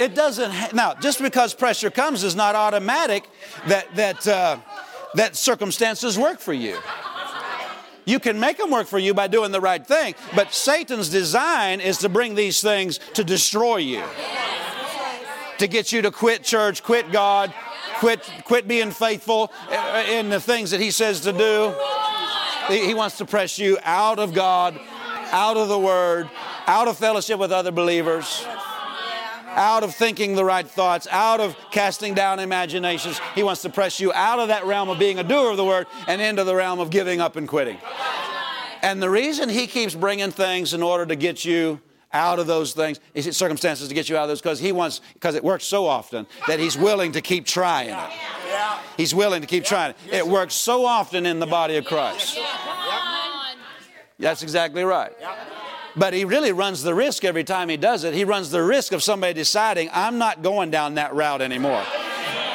It, 0.00 0.14
doesn't, 0.14 0.74
now, 0.74 0.94
just 0.94 1.20
because 1.22 1.54
pressure 1.54 1.90
comes 1.90 2.24
is 2.24 2.34
not 2.34 2.54
automatic 2.54 3.28
that, 3.68 3.94
that, 3.94 4.26
uh, 4.26 4.58
that 5.14 5.36
circumstances 5.36 6.18
work 6.18 6.40
for 6.40 6.52
you. 6.52 6.78
You 8.04 8.20
can 8.20 8.38
make 8.38 8.58
them 8.58 8.70
work 8.70 8.86
for 8.86 8.98
you 8.98 9.14
by 9.14 9.28
doing 9.28 9.52
the 9.52 9.60
right 9.60 9.84
thing, 9.84 10.14
but 10.34 10.52
Satan's 10.52 11.08
design 11.08 11.80
is 11.80 11.98
to 11.98 12.08
bring 12.08 12.34
these 12.34 12.60
things 12.60 12.98
to 13.14 13.24
destroy 13.24 13.78
you, 13.78 14.02
to 15.58 15.66
get 15.66 15.92
you 15.92 16.02
to 16.02 16.10
quit 16.10 16.42
church, 16.42 16.82
quit 16.82 17.10
God, 17.12 17.54
quit, 17.96 18.20
quit 18.44 18.68
being 18.68 18.90
faithful 18.90 19.50
uh, 19.70 20.04
in 20.08 20.28
the 20.28 20.40
things 20.40 20.70
that 20.70 20.80
he 20.80 20.90
says 20.90 21.20
to 21.20 21.32
do. 21.32 21.74
He 22.68 22.86
he 22.86 22.94
wants 22.94 23.18
to 23.18 23.24
press 23.24 23.58
you 23.58 23.78
out 23.82 24.18
of 24.18 24.34
God, 24.34 24.78
out 25.32 25.56
of 25.56 25.68
the 25.68 25.78
Word, 25.78 26.28
out 26.66 26.88
of 26.88 26.96
fellowship 26.96 27.38
with 27.38 27.52
other 27.52 27.70
believers, 27.70 28.46
out 29.56 29.82
of 29.82 29.94
thinking 29.94 30.34
the 30.34 30.44
right 30.44 30.66
thoughts, 30.66 31.06
out 31.10 31.40
of 31.40 31.56
casting 31.70 32.14
down 32.14 32.40
imaginations. 32.40 33.20
He 33.34 33.42
wants 33.42 33.62
to 33.62 33.70
press 33.70 34.00
you 34.00 34.12
out 34.12 34.38
of 34.38 34.48
that 34.48 34.66
realm 34.66 34.88
of 34.88 34.98
being 34.98 35.18
a 35.18 35.24
doer 35.24 35.50
of 35.50 35.56
the 35.56 35.64
Word 35.64 35.86
and 36.06 36.20
into 36.20 36.44
the 36.44 36.54
realm 36.54 36.80
of 36.80 36.90
giving 36.90 37.20
up 37.20 37.36
and 37.36 37.48
quitting. 37.48 37.78
And 38.82 39.02
the 39.02 39.10
reason 39.10 39.48
he 39.48 39.66
keeps 39.66 39.94
bringing 39.94 40.30
things 40.30 40.74
in 40.74 40.82
order 40.82 41.06
to 41.06 41.16
get 41.16 41.44
you 41.44 41.80
out 42.12 42.38
of 42.38 42.46
those 42.46 42.72
things, 42.74 43.00
is 43.12 43.36
circumstances 43.36 43.88
to 43.88 43.94
get 43.94 44.08
you 44.08 44.16
out 44.16 44.22
of 44.22 44.28
those, 44.28 44.40
because 44.40 44.60
he 44.60 44.70
wants, 44.70 45.00
because 45.14 45.34
it 45.34 45.42
works 45.42 45.64
so 45.64 45.84
often 45.84 46.26
that 46.46 46.60
he's 46.60 46.78
willing 46.78 47.10
to 47.10 47.20
keep 47.20 47.44
trying 47.44 47.90
it. 47.90 48.10
He's 48.96 49.12
willing 49.12 49.40
to 49.40 49.48
keep 49.48 49.64
trying 49.64 49.90
it. 49.90 49.96
It 50.12 50.26
works 50.26 50.54
so 50.54 50.86
often 50.86 51.26
in 51.26 51.40
the 51.40 51.46
body 51.46 51.76
of 51.76 51.84
Christ. 51.84 52.38
That's 54.16 54.44
exactly 54.44 54.84
right. 54.84 55.12
But 55.96 56.12
he 56.12 56.24
really 56.24 56.52
runs 56.52 56.82
the 56.82 56.94
risk 56.94 57.24
every 57.24 57.44
time 57.44 57.68
he 57.68 57.76
does 57.76 58.04
it. 58.04 58.14
He 58.14 58.24
runs 58.24 58.50
the 58.50 58.62
risk 58.62 58.92
of 58.92 59.02
somebody 59.02 59.32
deciding, 59.32 59.90
I'm 59.92 60.18
not 60.18 60.42
going 60.42 60.70
down 60.70 60.94
that 60.94 61.14
route 61.14 61.40
anymore. 61.40 61.84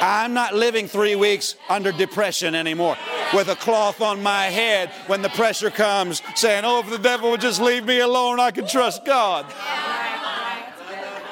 I'm 0.00 0.34
not 0.34 0.54
living 0.54 0.88
three 0.88 1.16
weeks 1.16 1.56
under 1.68 1.92
depression 1.92 2.54
anymore 2.54 2.96
with 3.34 3.48
a 3.48 3.56
cloth 3.56 4.00
on 4.00 4.22
my 4.22 4.44
head 4.44 4.90
when 5.06 5.22
the 5.22 5.28
pressure 5.30 5.70
comes, 5.70 6.22
saying, 6.34 6.64
Oh, 6.64 6.80
if 6.80 6.90
the 6.90 6.98
devil 6.98 7.30
would 7.30 7.40
just 7.40 7.60
leave 7.60 7.84
me 7.84 8.00
alone, 8.00 8.40
I 8.40 8.50
can 8.50 8.66
trust 8.66 9.04
God. 9.04 9.46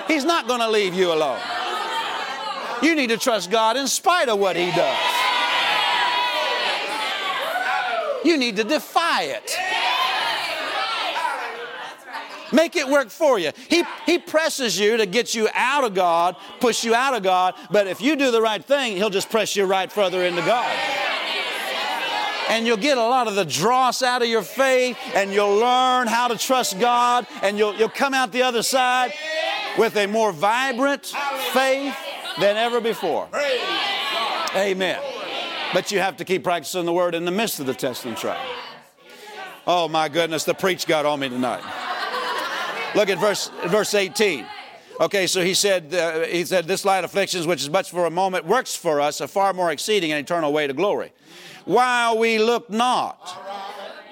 He's 0.07 0.25
not 0.25 0.47
going 0.47 0.61
to 0.61 0.71
leave 0.71 0.95
you 0.95 1.13
alone. 1.13 1.41
You 2.83 2.95
need 2.95 3.09
to 3.09 3.19
trust 3.19 3.51
God 3.51 3.77
in 3.77 3.87
spite 3.89 4.29
of 4.29 4.39
what 4.39 4.57
He 4.57 4.71
does. 4.71 4.99
You 8.25 8.37
need 8.37 8.57
to 8.57 8.65
defy 8.65 9.25
it. 9.25 9.57
Make 12.53 12.77
it 12.77 12.89
work 12.89 13.11
for 13.11 13.39
you. 13.39 13.53
He, 13.69 13.85
he 14.07 14.19
presses 14.19 14.79
you 14.79 14.97
to 14.97 15.07
get 15.07 15.35
you 15.35 15.49
out 15.55 15.85
of 15.85 15.95
God, 15.95 16.37
push 16.61 16.85
you 16.85 16.95
out 16.95 17.15
of 17.15 17.23
God, 17.23 17.55
but 17.71 17.87
if 17.87 18.01
you 18.01 18.17
do 18.17 18.31
the 18.31 18.43
right 18.43 18.65
thing, 18.65 18.97
He'll 18.97 19.11
just 19.11 19.31
press 19.31 19.57
you 19.57 19.65
right 19.65 19.91
further 19.91 20.25
into 20.25 20.43
God. 20.43 20.75
And 22.51 22.67
you'll 22.67 22.79
get 22.79 22.97
a 22.97 23.03
lot 23.03 23.29
of 23.29 23.35
the 23.35 23.45
dross 23.45 24.03
out 24.03 24.23
of 24.23 24.29
your 24.29 24.43
faith, 24.43 24.97
and 25.15 25.33
you'll 25.33 25.57
learn 25.57 26.07
how 26.07 26.29
to 26.29 26.39
trust 26.39 26.81
God, 26.81 27.27
and 27.43 27.59
you'll, 27.59 27.75
you'll 27.75 27.91
come 27.91 28.15
out 28.15 28.33
the 28.33 28.43
other 28.43 28.63
side 28.63 29.13
with 29.77 29.97
a 29.97 30.07
more 30.07 30.33
vibrant 30.33 31.15
faith 31.53 31.95
than 32.41 32.57
ever 32.57 32.81
before. 32.81 33.29
Amen. 34.57 35.01
But 35.75 35.93
you 35.93 35.99
have 35.99 36.17
to 36.17 36.25
keep 36.25 36.43
practicing 36.43 36.87
the 36.87 36.93
word 36.93 37.15
in 37.15 37.27
the 37.27 37.31
midst 37.31 37.61
of 37.61 37.67
the 37.67 37.75
test 37.75 38.07
and 38.07 38.17
trial. 38.17 38.41
Oh 39.67 39.87
my 39.87 40.09
goodness, 40.09 40.45
the 40.45 40.55
preach 40.55 40.87
got 40.87 41.05
on 41.05 41.21
me 41.21 41.29
tonight. 41.29 41.63
Look 42.95 43.09
at 43.09 43.19
verse 43.19 43.51
verse 43.67 43.95
18. 43.95 44.47
Okay, 45.01 45.27
so 45.27 45.43
he 45.43 45.55
said 45.55 45.95
uh, 45.95 46.25
he 46.25 46.45
said 46.45 46.67
this 46.67 46.85
light 46.85 47.05
afflictions, 47.05 47.47
which 47.47 47.63
is 47.63 47.71
much 47.71 47.91
for 47.91 48.07
a 48.07 48.11
moment, 48.11 48.47
works 48.47 48.75
for 48.75 49.01
us 49.01 49.21
a 49.21 49.29
far 49.29 49.53
more 49.53 49.71
exceeding 49.71 50.11
and 50.13 50.21
eternal 50.21 50.53
way 50.53 50.67
to 50.67 50.73
glory, 50.73 51.13
while 51.65 52.19
we 52.19 52.39
look 52.39 52.69
not 52.69 53.37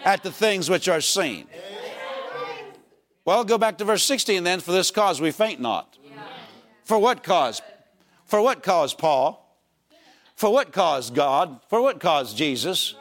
at 0.04 0.22
the 0.22 0.30
things 0.30 0.70
which 0.70 0.88
are 0.88 1.00
seen. 1.00 1.46
Well, 3.24 3.44
go 3.44 3.58
back 3.58 3.78
to 3.78 3.84
verse 3.84 4.04
16 4.04 4.44
then. 4.44 4.60
For 4.60 4.70
this 4.70 4.92
cause 4.92 5.20
we 5.20 5.32
faint 5.32 5.60
not. 5.60 5.98
For 6.84 6.98
what 6.98 7.24
cause? 7.24 7.60
For 8.24 8.40
what 8.40 8.62
cause, 8.62 8.94
Paul? 8.94 9.42
For 10.36 10.52
what 10.52 10.72
cause, 10.72 11.10
God? 11.10 11.60
For 11.68 11.82
what 11.82 11.98
cause, 11.98 12.32
Jesus? 12.34 12.94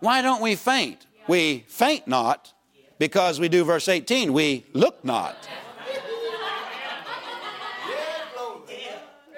Why 0.00 0.22
don't 0.22 0.40
we 0.40 0.54
faint? 0.54 1.06
We 1.26 1.64
faint 1.68 2.08
not 2.08 2.54
because 2.98 3.40
we 3.40 3.48
do 3.48 3.64
verse 3.64 3.88
18. 3.88 4.32
We 4.32 4.66
look 4.72 5.04
not. 5.04 5.48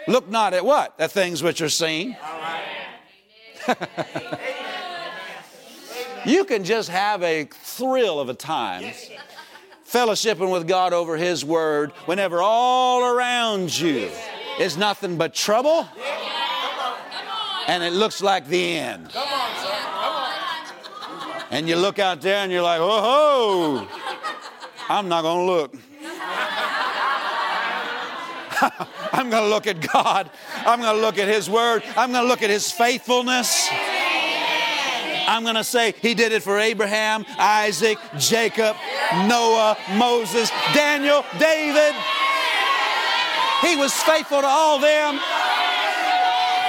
Look 0.08 0.28
not 0.28 0.54
at 0.54 0.64
what? 0.64 0.94
At 0.98 1.12
things 1.12 1.42
which 1.42 1.60
are 1.60 1.68
seen. 1.68 2.16
you 6.24 6.44
can 6.44 6.64
just 6.64 6.88
have 6.88 7.22
a 7.22 7.44
thrill 7.44 8.18
of 8.18 8.28
a 8.28 8.34
time 8.34 8.92
fellowshipping 9.86 10.50
with 10.50 10.66
God 10.66 10.92
over 10.92 11.16
His 11.16 11.44
Word 11.44 11.90
whenever 12.06 12.40
all 12.40 13.04
around 13.04 13.78
you 13.78 14.10
is 14.58 14.76
nothing 14.76 15.16
but 15.16 15.34
trouble 15.34 15.86
and 17.66 17.82
it 17.84 17.92
looks 17.92 18.20
like 18.20 18.46
the 18.46 18.78
end. 18.78 19.10
And 21.50 21.68
you 21.68 21.76
look 21.76 21.98
out 21.98 22.20
there 22.20 22.36
and 22.38 22.52
you're 22.52 22.62
like, 22.62 22.78
oh, 22.80 23.86
I'm 24.88 25.08
not 25.08 25.22
going 25.22 25.46
to 25.46 25.52
look. 25.52 25.74
I'm 29.12 29.30
going 29.30 29.42
to 29.42 29.48
look 29.48 29.66
at 29.66 29.80
God. 29.92 30.30
I'm 30.54 30.80
going 30.80 30.94
to 30.94 31.00
look 31.00 31.18
at 31.18 31.26
His 31.26 31.50
Word. 31.50 31.82
I'm 31.96 32.12
going 32.12 32.24
to 32.24 32.28
look 32.28 32.42
at 32.42 32.50
His 32.50 32.70
faithfulness. 32.70 33.68
I'm 35.26 35.42
going 35.42 35.56
to 35.56 35.64
say 35.64 35.92
He 36.00 36.14
did 36.14 36.32
it 36.32 36.42
for 36.42 36.58
Abraham, 36.58 37.24
Isaac, 37.38 37.98
Jacob, 38.16 38.76
Noah, 39.26 39.76
Moses, 39.94 40.50
Daniel, 40.72 41.24
David. 41.38 41.94
He 43.62 43.76
was 43.76 43.92
faithful 43.92 44.40
to 44.40 44.46
all 44.46 44.78
them. 44.78 45.20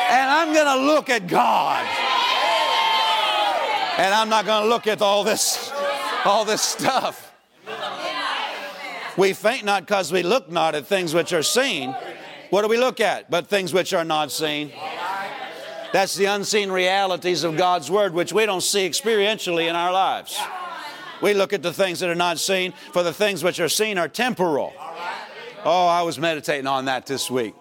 And 0.09 0.29
I'm 0.29 0.53
going 0.53 0.65
to 0.65 0.85
look 0.85 1.09
at 1.09 1.27
God. 1.27 1.85
And 3.97 4.13
I'm 4.13 4.29
not 4.29 4.45
going 4.45 4.63
to 4.63 4.69
look 4.69 4.87
at 4.87 5.01
all 5.01 5.23
this, 5.23 5.71
all 6.25 6.45
this 6.45 6.61
stuff. 6.61 7.33
We 9.17 9.33
faint 9.33 9.65
not 9.65 9.85
because 9.85 10.11
we 10.11 10.23
look 10.23 10.49
not 10.49 10.75
at 10.75 10.87
things 10.87 11.13
which 11.13 11.33
are 11.33 11.43
seen. 11.43 11.95
What 12.49 12.61
do 12.61 12.67
we 12.67 12.77
look 12.77 12.99
at? 12.99 13.29
But 13.29 13.47
things 13.47 13.73
which 13.73 13.93
are 13.93 14.05
not 14.05 14.31
seen. 14.31 14.71
That's 15.93 16.15
the 16.15 16.25
unseen 16.25 16.71
realities 16.71 17.43
of 17.43 17.57
God's 17.57 17.91
Word, 17.91 18.13
which 18.13 18.31
we 18.31 18.45
don't 18.45 18.61
see 18.61 18.87
experientially 18.87 19.67
in 19.69 19.75
our 19.75 19.91
lives. 19.91 20.39
We 21.21 21.33
look 21.33 21.53
at 21.53 21.61
the 21.61 21.73
things 21.73 21.99
that 21.99 22.09
are 22.09 22.15
not 22.15 22.39
seen, 22.39 22.73
for 22.93 23.03
the 23.03 23.13
things 23.13 23.43
which 23.43 23.59
are 23.59 23.69
seen 23.69 23.97
are 23.97 24.07
temporal. 24.07 24.73
Oh, 25.63 25.87
I 25.87 26.01
was 26.01 26.17
meditating 26.17 26.65
on 26.65 26.85
that 26.85 27.05
this 27.05 27.29
week. 27.29 27.53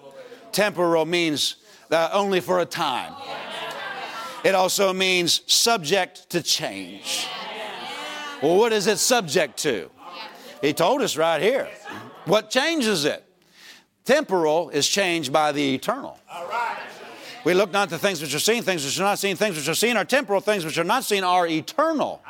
Temporal 0.53 1.05
means 1.05 1.57
uh, 1.91 2.09
only 2.13 2.41
for 2.41 2.61
a 2.61 2.65
time. 2.65 3.13
It 4.43 4.55
also 4.55 4.93
means 4.93 5.43
subject 5.53 6.31
to 6.31 6.43
change. 6.43 7.27
Well, 8.43 8.57
what 8.57 8.73
is 8.73 8.87
it 8.87 8.99
subject 8.99 9.59
to? 9.59 9.91
He 10.63 10.73
told 10.73 11.03
us 11.03 11.17
right 11.17 11.43
here. 11.43 11.69
What 12.25 12.51
changes 12.51 13.05
it? 13.05 13.25
Temporal 14.05 14.71
is 14.71 14.89
changed 14.89 15.33
by 15.33 15.53
the 15.53 15.75
eternal. 15.75 16.19
We 17.45 17.55
look 17.55 17.73
not 17.73 17.89
to 17.91 17.99
things 17.99 18.21
which 18.21 18.35
are 18.35 18.41
seen, 18.41 18.63
things 18.63 18.85
which 18.85 18.99
are 18.99 19.05
not 19.05 19.19
seen, 19.19 19.37
things 19.37 19.57
which 19.57 19.69
are 19.69 19.75
seen 19.75 19.97
are 19.97 20.05
temporal, 20.05 20.41
things 20.41 20.65
which 20.65 20.79
are 20.79 20.85
not 20.85 21.05
seen 21.05 21.25
are 21.25 21.47
eternal. 21.47 22.23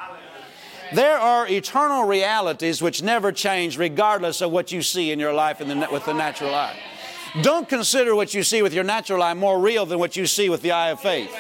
There 0.92 1.18
are 1.18 1.48
eternal 1.48 2.04
realities 2.04 2.82
which 2.82 3.02
never 3.02 3.30
change 3.30 3.78
regardless 3.78 4.40
of 4.40 4.50
what 4.50 4.72
you 4.72 4.82
see 4.82 5.12
in 5.12 5.20
your 5.20 5.32
life 5.32 5.60
in 5.60 5.68
the, 5.68 5.88
with 5.90 6.04
the 6.04 6.14
natural 6.14 6.54
eye. 6.54 6.76
Don't 7.42 7.68
consider 7.68 8.16
what 8.16 8.34
you 8.34 8.42
see 8.42 8.62
with 8.62 8.74
your 8.74 8.82
natural 8.82 9.22
eye 9.22 9.34
more 9.34 9.60
real 9.60 9.86
than 9.86 10.00
what 10.00 10.16
you 10.16 10.26
see 10.26 10.48
with 10.48 10.62
the 10.62 10.72
eye 10.72 10.90
of 10.90 11.00
faith 11.00 11.32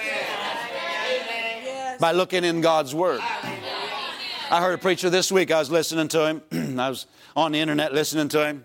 by 2.00 2.12
looking 2.12 2.44
in 2.44 2.62
God's 2.62 2.94
Word. 2.94 3.20
I 3.20 4.60
heard 4.60 4.74
a 4.74 4.78
preacher 4.78 5.10
this 5.10 5.30
week, 5.30 5.52
I 5.52 5.58
was 5.58 5.70
listening 5.70 6.08
to 6.08 6.26
him. 6.26 6.78
I 6.80 6.88
was 6.88 7.06
on 7.36 7.52
the 7.52 7.60
internet 7.60 7.92
listening 7.92 8.28
to 8.30 8.44
him. 8.44 8.64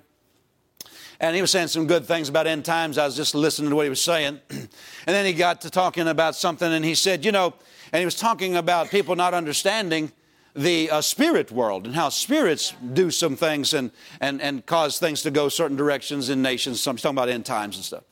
And 1.20 1.36
he 1.36 1.42
was 1.42 1.52
saying 1.52 1.68
some 1.68 1.86
good 1.86 2.06
things 2.06 2.28
about 2.28 2.48
end 2.48 2.66
times. 2.66 2.98
I 2.98 3.06
was 3.06 3.16
just 3.16 3.36
listening 3.36 3.70
to 3.70 3.76
what 3.76 3.84
he 3.84 3.90
was 3.90 4.02
saying. 4.02 4.40
and 4.50 4.70
then 5.06 5.26
he 5.26 5.34
got 5.34 5.62
to 5.62 5.70
talking 5.70 6.08
about 6.08 6.36
something, 6.36 6.72
and 6.72 6.84
he 6.84 6.96
said, 6.96 7.24
You 7.24 7.32
know, 7.32 7.54
and 7.92 8.00
he 8.00 8.06
was 8.06 8.16
talking 8.16 8.56
about 8.56 8.90
people 8.90 9.16
not 9.16 9.34
understanding 9.34 10.12
the 10.56 10.90
uh, 10.90 11.02
spirit 11.02 11.52
world 11.52 11.86
and 11.86 11.96
how 11.96 12.08
spirits 12.08 12.74
do 12.94 13.12
some 13.12 13.36
things 13.36 13.74
and, 13.74 13.92
and, 14.22 14.42
and 14.42 14.66
cause 14.66 14.98
things 14.98 15.22
to 15.24 15.32
go 15.32 15.50
certain 15.50 15.76
directions 15.76 16.30
in 16.30 16.42
nations. 16.42 16.82
So 16.82 16.92
I'm 16.92 16.98
talking 16.98 17.18
about 17.18 17.28
end 17.28 17.46
times 17.46 17.76
and 17.76 17.84
stuff. 17.84 18.04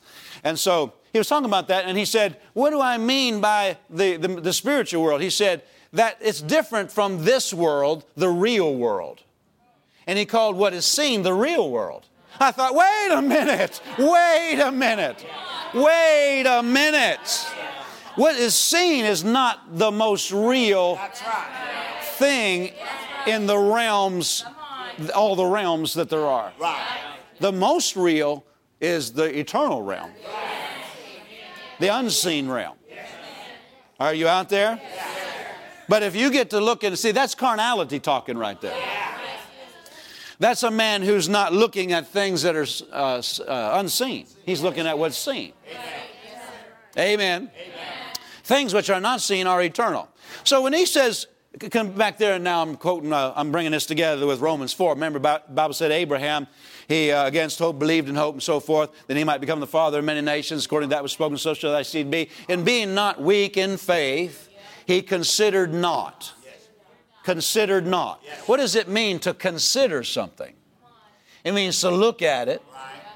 And 0.44 0.60
so 0.60 0.94
he 1.14 1.20
was 1.20 1.28
talking 1.28 1.46
about 1.46 1.68
that, 1.70 1.86
and 1.86 1.98
he 1.98 2.06
said, 2.06 2.38
What 2.54 2.72
do 2.72 2.82
I 2.82 2.98
mean 2.98 3.40
by 3.40 3.78
the, 3.90 4.18
the, 4.18 4.28
the 4.28 4.54
spiritual 4.54 5.04
world? 5.04 5.22
He 5.22 5.30
said, 5.30 5.62
That 5.94 6.18
it's 6.20 6.42
different 6.42 6.92
from 6.92 7.24
this 7.24 7.54
world, 7.54 8.04
the 8.16 8.30
real 8.30 8.76
world. 8.76 9.22
And 10.08 10.20
he 10.20 10.26
called 10.26 10.58
what 10.58 10.74
is 10.74 10.86
seen 10.86 11.22
the 11.22 11.34
real 11.34 11.70
world. 11.70 12.08
I 12.40 12.52
thought, 12.52 12.74
wait 12.74 13.10
a 13.12 13.22
minute, 13.22 13.80
wait 13.98 14.60
a 14.60 14.72
minute, 14.72 15.26
wait 15.74 16.46
a 16.48 16.64
minute. 16.64 17.48
What 18.16 18.36
is 18.36 18.56
seen 18.56 19.06
is 19.06 19.24
not 19.24 19.78
the 19.78 19.92
most 19.92 20.32
real 20.32 21.00
thing 22.18 22.72
in 23.28 23.46
the 23.46 23.58
realms, 23.58 24.46
all 25.16 25.36
the 25.36 25.46
realms 25.46 25.94
that 25.94 26.10
there 26.10 26.26
are. 26.26 26.52
The 27.40 27.52
most 27.52 27.96
real 27.96 28.44
is 28.82 29.14
the 29.14 29.38
eternal 29.38 29.82
realm, 29.82 30.12
the 31.84 31.94
unseen 31.94 32.48
realm. 32.48 32.78
Are 34.00 34.14
you 34.14 34.30
out 34.30 34.48
there? 34.48 34.80
But 35.90 36.02
if 36.02 36.16
you 36.16 36.32
get 36.32 36.52
to 36.52 36.62
look 36.62 36.86
and 36.86 36.98
see, 36.98 37.12
that's 37.12 37.36
carnality 37.36 38.00
talking 38.00 38.38
right 38.38 38.60
there. 38.62 38.76
That's 40.40 40.64
a 40.64 40.72
man 40.72 41.02
who's 41.02 41.28
not 41.28 41.52
looking 41.52 41.92
at 41.92 42.08
things 42.08 42.42
that 42.44 42.56
are 42.56 42.66
uh, 42.94 43.22
uh, 43.46 43.80
unseen. 43.80 44.28
He's 44.46 44.62
looking 44.62 44.88
at 44.88 44.98
what's 44.98 45.18
seen. 45.18 45.52
Amen. 46.98 47.52
Amen. 47.52 47.52
Things 48.46 48.74
which 48.74 48.90
are 48.90 49.02
not 49.02 49.20
seen 49.20 49.46
are 49.46 49.62
eternal. 49.62 50.08
So 50.46 50.62
when 50.62 50.72
he 50.72 50.86
says, 50.86 51.28
come 51.70 51.92
back 51.92 52.18
there 52.18 52.36
and 52.36 52.46
now 52.46 52.62
I'm 52.62 52.78
quoting, 52.78 53.12
uh, 53.12 53.34
I'm 53.36 53.52
bringing 53.52 53.74
this 53.74 53.86
together 53.86 54.26
with 54.26 54.40
Romans 54.40 54.72
4. 54.72 54.94
Remember, 54.94 55.20
Bible 55.20 55.74
said 55.74 55.92
Abraham, 55.92 56.48
he 56.88 57.12
uh, 57.12 57.26
against 57.26 57.60
hope 57.60 57.80
believed 57.80 58.10
in 58.10 58.16
hope 58.16 58.36
and 58.36 58.44
so 58.44 58.60
forth, 58.60 58.90
that 59.08 59.18
he 59.18 59.24
might 59.24 59.42
become 59.42 59.60
the 59.60 59.68
father 59.68 60.00
of 60.00 60.06
many 60.06 60.22
nations. 60.22 60.66
According 60.66 60.90
to 60.90 60.96
that 60.96 61.04
was 61.04 61.12
spoken, 61.12 61.38
so 61.38 61.54
shall 61.54 61.72
thy 61.72 61.82
seed 61.82 62.10
be. 62.12 62.30
And 62.50 62.66
being 62.66 62.94
not 62.94 63.22
weak 63.22 63.58
in 63.58 63.78
faith, 63.78 64.50
he 64.86 65.02
considered 65.02 65.74
not. 65.74 66.34
Considered 67.24 67.88
not. 67.88 68.22
What 68.48 68.58
does 68.58 68.76
it 68.76 68.88
mean 68.88 69.20
to 69.20 69.34
consider 69.34 70.04
something? 70.04 70.54
It 71.44 71.54
means 71.54 71.80
to 71.82 71.92
look 71.92 72.22
at 72.22 72.48
it, 72.48 72.62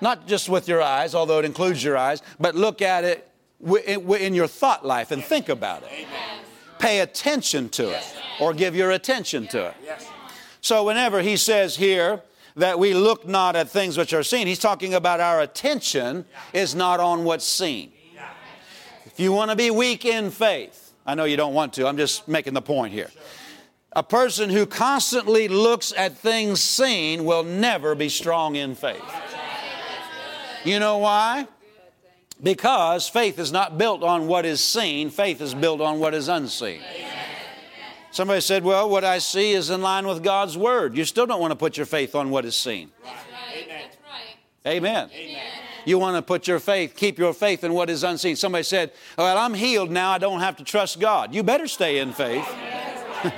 not 0.01 0.27
just 0.27 0.49
with 0.49 0.67
your 0.67 0.81
eyes, 0.81 1.15
although 1.15 1.39
it 1.39 1.45
includes 1.45 1.83
your 1.83 1.97
eyes, 1.97 2.21
but 2.39 2.55
look 2.55 2.81
at 2.81 3.03
it 3.03 3.29
in 3.61 4.33
your 4.33 4.47
thought 4.47 4.85
life 4.85 5.11
and 5.11 5.23
think 5.23 5.49
about 5.49 5.83
it. 5.83 6.07
Pay 6.79 6.99
attention 6.99 7.69
to 7.69 7.89
it 7.89 8.03
or 8.39 8.53
give 8.53 8.75
your 8.75 8.91
attention 8.91 9.47
to 9.47 9.67
it. 9.67 9.75
So, 10.61 10.83
whenever 10.83 11.21
he 11.21 11.37
says 11.37 11.77
here 11.77 12.21
that 12.57 12.79
we 12.79 12.93
look 12.93 13.27
not 13.27 13.55
at 13.55 13.69
things 13.69 13.97
which 13.97 14.13
are 14.13 14.23
seen, 14.23 14.47
he's 14.47 14.59
talking 14.59 14.93
about 14.93 15.19
our 15.19 15.41
attention 15.41 16.25
is 16.53 16.75
not 16.75 16.99
on 16.99 17.23
what's 17.23 17.45
seen. 17.45 17.91
If 19.05 19.19
you 19.19 19.31
want 19.31 19.51
to 19.51 19.55
be 19.55 19.71
weak 19.71 20.05
in 20.05 20.29
faith, 20.29 20.93
I 21.05 21.15
know 21.15 21.23
you 21.23 21.37
don't 21.37 21.53
want 21.53 21.73
to, 21.73 21.87
I'm 21.87 21.97
just 21.97 22.27
making 22.27 22.53
the 22.53 22.61
point 22.61 22.93
here. 22.93 23.09
A 23.93 24.03
person 24.03 24.49
who 24.49 24.65
constantly 24.65 25.47
looks 25.47 25.93
at 25.95 26.17
things 26.17 26.61
seen 26.61 27.25
will 27.25 27.43
never 27.43 27.95
be 27.95 28.09
strong 28.09 28.55
in 28.55 28.75
faith. 28.75 29.01
You 30.63 30.79
know 30.79 30.97
why? 30.97 31.47
Because 32.43 33.07
faith 33.07 33.39
is 33.39 33.51
not 33.51 33.77
built 33.77 34.03
on 34.03 34.27
what 34.27 34.45
is 34.45 34.63
seen, 34.63 35.09
faith 35.09 35.41
is 35.41 35.55
built 35.55 35.81
on 35.81 35.99
what 35.99 36.13
is 36.13 36.27
unseen. 36.27 36.81
Somebody 38.11 38.41
said, 38.41 38.63
Well, 38.63 38.89
what 38.89 39.03
I 39.03 39.19
see 39.19 39.51
is 39.51 39.69
in 39.69 39.81
line 39.81 40.07
with 40.07 40.23
God's 40.23 40.57
Word. 40.57 40.95
You 40.95 41.05
still 41.05 41.25
don't 41.25 41.41
want 41.41 41.51
to 41.51 41.55
put 41.55 41.77
your 41.77 41.85
faith 41.85 42.15
on 42.15 42.29
what 42.29 42.45
is 42.45 42.55
seen. 42.55 42.91
Amen. 44.65 45.09
Amen. 45.13 45.43
You 45.85 45.97
want 45.97 46.17
to 46.17 46.21
put 46.21 46.47
your 46.47 46.59
faith, 46.59 46.95
keep 46.97 47.17
your 47.17 47.33
faith 47.33 47.63
in 47.63 47.73
what 47.73 47.89
is 47.89 48.03
unseen. 48.03 48.35
Somebody 48.35 48.63
said, 48.63 48.91
Well, 49.17 49.37
I'm 49.37 49.53
healed 49.53 49.91
now, 49.91 50.11
I 50.11 50.17
don't 50.17 50.39
have 50.39 50.57
to 50.57 50.63
trust 50.63 50.99
God. 50.99 51.33
You 51.33 51.43
better 51.43 51.67
stay 51.67 51.99
in 51.99 52.11
faith. 52.11 52.47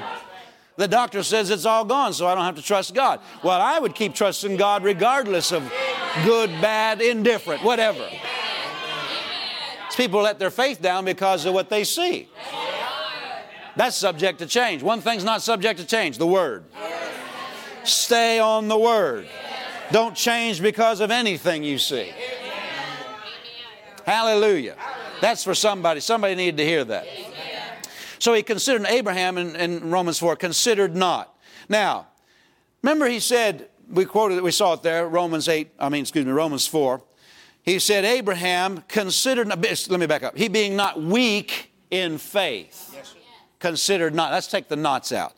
the 0.78 0.88
doctor 0.88 1.24
says 1.24 1.50
it's 1.50 1.66
all 1.66 1.86
gone, 1.86 2.14
so 2.14 2.28
I 2.28 2.36
don't 2.36 2.46
have 2.46 2.56
to 2.56 2.62
trust 2.62 2.96
God. 2.96 3.20
Well, 3.44 3.60
I 3.60 3.80
would 3.80 3.96
keep 3.96 4.16
trusting 4.16 4.58
God 4.58 4.84
regardless 4.84 5.52
of 5.52 5.72
good, 6.24 6.50
bad, 6.62 7.02
indifferent, 7.02 7.64
whatever 7.64 8.08
people 10.00 10.22
let 10.22 10.40
their 10.40 10.50
faith 10.50 10.82
down 10.82 11.04
because 11.04 11.46
of 11.46 11.54
what 11.54 11.70
they 11.70 11.84
see. 11.84 12.30
That's 13.80 13.96
subject 13.96 14.40
to 14.40 14.46
change. 14.46 14.84
One 14.84 15.00
thing's 15.00 15.24
not 15.24 15.42
subject 15.42 15.80
to 15.80 15.86
change 15.86 16.18
the 16.18 16.28
Word. 16.28 16.66
Stay 17.86 18.38
on 18.38 18.68
the 18.68 18.78
Word. 18.78 19.26
Don't 19.94 20.14
change 20.14 20.62
because 20.62 21.00
of 21.00 21.12
anything 21.12 21.64
you 21.64 21.78
see. 21.78 22.12
Hallelujah. 24.06 24.76
That's 25.22 25.46
for 25.46 25.56
somebody. 25.56 26.02
Somebody 26.02 26.36
needed 26.36 26.58
to 26.58 26.66
hear 26.66 26.84
that. 26.84 27.08
So 28.20 28.34
he 28.34 28.44
considered 28.44 28.86
Abraham 28.86 29.38
in, 29.38 29.56
in 29.56 29.92
Romans 29.92 30.20
4, 30.20 30.36
considered 30.36 30.94
not. 30.94 31.34
Now, 31.70 32.08
remember 32.84 33.08
he 33.08 33.22
said, 33.22 33.70
we 33.90 34.04
quoted 34.04 34.40
it, 34.40 34.44
we 34.44 34.52
saw 34.52 34.74
it 34.74 34.84
there, 34.84 35.08
Romans 35.08 35.48
8, 35.48 35.72
I 35.80 35.88
mean, 35.88 36.02
excuse 36.02 36.26
me, 36.26 36.34
Romans 36.34 36.68
4 36.68 37.02
he 37.62 37.78
said, 37.78 38.04
Abraham 38.04 38.84
considered, 38.88 39.48
let 39.48 39.90
me 39.90 40.06
back 40.06 40.24
up. 40.24 40.36
He 40.36 40.48
being 40.48 40.76
not 40.76 41.02
weak 41.02 41.72
in 41.92 42.18
faith, 42.18 42.92
yes, 42.94 43.14
considered 43.60 44.16
not. 44.16 44.32
Let's 44.32 44.48
take 44.48 44.68
the 44.68 44.76
knots 44.76 45.12
out. 45.12 45.34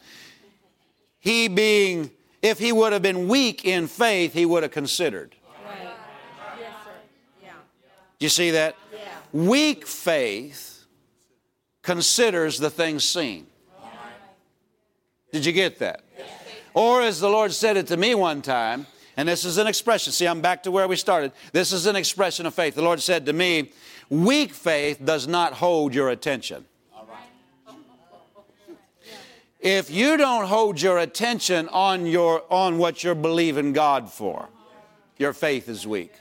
He 1.20 1.48
being, 1.48 2.12
if 2.42 2.58
he 2.60 2.72
would 2.72 2.94
have 2.94 3.02
been 3.02 3.28
weak 3.28 3.66
in 3.66 3.88
faith, 3.88 4.34
he 4.34 4.46
would 4.46 4.64
have 4.64 4.72
considered. 4.72 5.36
You 8.20 8.30
see 8.30 8.52
that? 8.52 8.76
Weak 9.34 9.88
faith 9.88 10.86
considers 11.82 12.60
the 12.60 12.70
things 12.70 13.04
seen. 13.04 13.48
Did 15.32 15.46
you 15.46 15.52
get 15.52 15.80
that? 15.80 16.04
Or 16.74 17.02
as 17.02 17.20
the 17.20 17.30
Lord 17.30 17.52
said 17.52 17.78
it 17.78 17.88
to 17.88 17.98
me 17.98 18.16
one 18.16 18.42
time, 18.42 18.86
and 19.18 19.28
this 19.28 19.44
is 19.44 19.58
an 19.58 19.68
expression. 19.68 20.14
See, 20.14 20.28
I'm 20.28 20.42
back 20.42 20.64
to 20.64 20.72
where 20.72 20.88
we 20.88 20.96
started. 20.96 21.32
This 21.52 21.74
is 21.74 21.86
an 21.86 21.96
expression 21.96 22.46
of 22.46 22.54
faith. 22.54 22.76
The 22.76 22.82
Lord 22.82 23.02
said 23.02 23.26
to 23.26 23.34
me, 23.34 23.72
Weak 24.10 24.54
faith 24.54 25.04
does 25.04 25.28
not 25.28 25.54
hold 25.54 25.94
your 25.94 26.10
attention. 26.10 26.66
If 29.62 29.91
you 29.91 30.18
don't 30.18 30.47
hold 30.47 30.82
your 30.82 30.97
attention 30.97 31.70
on, 31.70 32.07
your, 32.07 32.43
on 32.49 32.80
what 32.80 33.03
you're 33.03 33.14
believing 33.14 33.74
God 33.74 34.12
for, 34.12 34.49
your 35.18 35.34
faith 35.34 35.70
is 35.70 35.86
weak. 35.86 36.14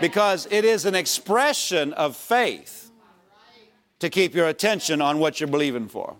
Because 0.00 0.46
it 0.50 0.64
is 0.64 0.84
an 0.84 0.94
expression 0.94 1.92
of 1.94 2.14
faith 2.14 2.92
to 3.98 4.08
keep 4.08 4.34
your 4.34 4.46
attention 4.46 5.02
on 5.02 5.18
what 5.18 5.40
you're 5.40 5.48
believing 5.48 5.88
for. 5.88 6.16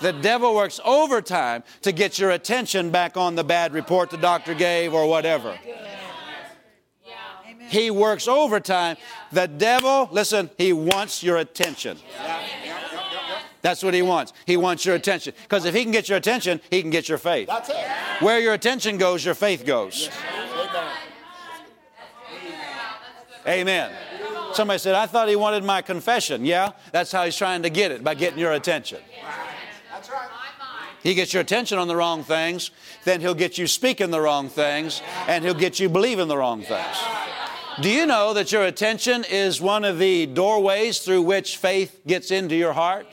The 0.00 0.12
devil 0.14 0.54
works 0.54 0.80
overtime 0.84 1.62
to 1.82 1.92
get 1.92 2.18
your 2.18 2.30
attention 2.30 2.90
back 2.90 3.16
on 3.16 3.34
the 3.34 3.44
bad 3.44 3.72
report 3.74 4.10
the 4.10 4.16
doctor 4.16 4.54
gave 4.54 4.94
or 4.94 5.06
whatever. 5.06 5.58
He 7.68 7.90
works 7.90 8.28
overtime. 8.28 8.96
The 9.30 9.46
devil, 9.46 10.08
listen, 10.10 10.50
he 10.58 10.72
wants 10.72 11.22
your 11.22 11.36
attention. 11.36 11.98
That's 13.62 13.82
what 13.82 13.94
he 13.94 14.02
wants. 14.02 14.32
He 14.44 14.56
wants 14.56 14.84
your 14.84 14.96
attention. 14.96 15.34
Because 15.42 15.64
if 15.64 15.74
he 15.74 15.84
can 15.84 15.92
get 15.92 16.08
your 16.08 16.18
attention, 16.18 16.60
he 16.70 16.82
can 16.82 16.90
get 16.90 17.08
your 17.08 17.18
faith. 17.18 17.48
That's 17.48 17.70
it. 17.70 17.86
Where 18.20 18.40
your 18.40 18.54
attention 18.54 18.98
goes, 18.98 19.24
your 19.24 19.34
faith 19.34 19.64
goes. 19.64 20.10
Amen. 23.46 23.92
Somebody 24.52 24.78
said, 24.78 24.94
I 24.94 25.06
thought 25.06 25.28
he 25.28 25.36
wanted 25.36 25.64
my 25.64 25.80
confession. 25.82 26.44
Yeah, 26.44 26.72
that's 26.92 27.10
how 27.10 27.24
he's 27.24 27.36
trying 27.36 27.62
to 27.62 27.70
get 27.70 27.90
it, 27.90 28.04
by 28.04 28.14
getting 28.14 28.38
your 28.38 28.52
attention. 28.52 29.00
That's 29.90 30.10
right. 30.10 30.28
He 31.02 31.14
gets 31.14 31.32
your 31.32 31.40
attention 31.40 31.78
on 31.78 31.88
the 31.88 31.96
wrong 31.96 32.22
things, 32.22 32.70
then 33.04 33.20
he'll 33.20 33.34
get 33.34 33.58
you 33.58 33.66
speaking 33.66 34.10
the 34.10 34.20
wrong 34.20 34.48
things, 34.48 35.02
and 35.26 35.44
he'll 35.44 35.54
get 35.54 35.80
you 35.80 35.88
believing 35.88 36.28
the 36.28 36.36
wrong 36.36 36.62
things. 36.62 36.96
Do 37.80 37.90
you 37.90 38.06
know 38.06 38.34
that 38.34 38.52
your 38.52 38.64
attention 38.64 39.24
is 39.24 39.60
one 39.60 39.84
of 39.84 39.98
the 39.98 40.26
doorways 40.26 41.00
through 41.00 41.22
which 41.22 41.56
faith 41.56 42.00
gets 42.06 42.30
into 42.30 42.54
your 42.54 42.72
heart? 42.72 43.06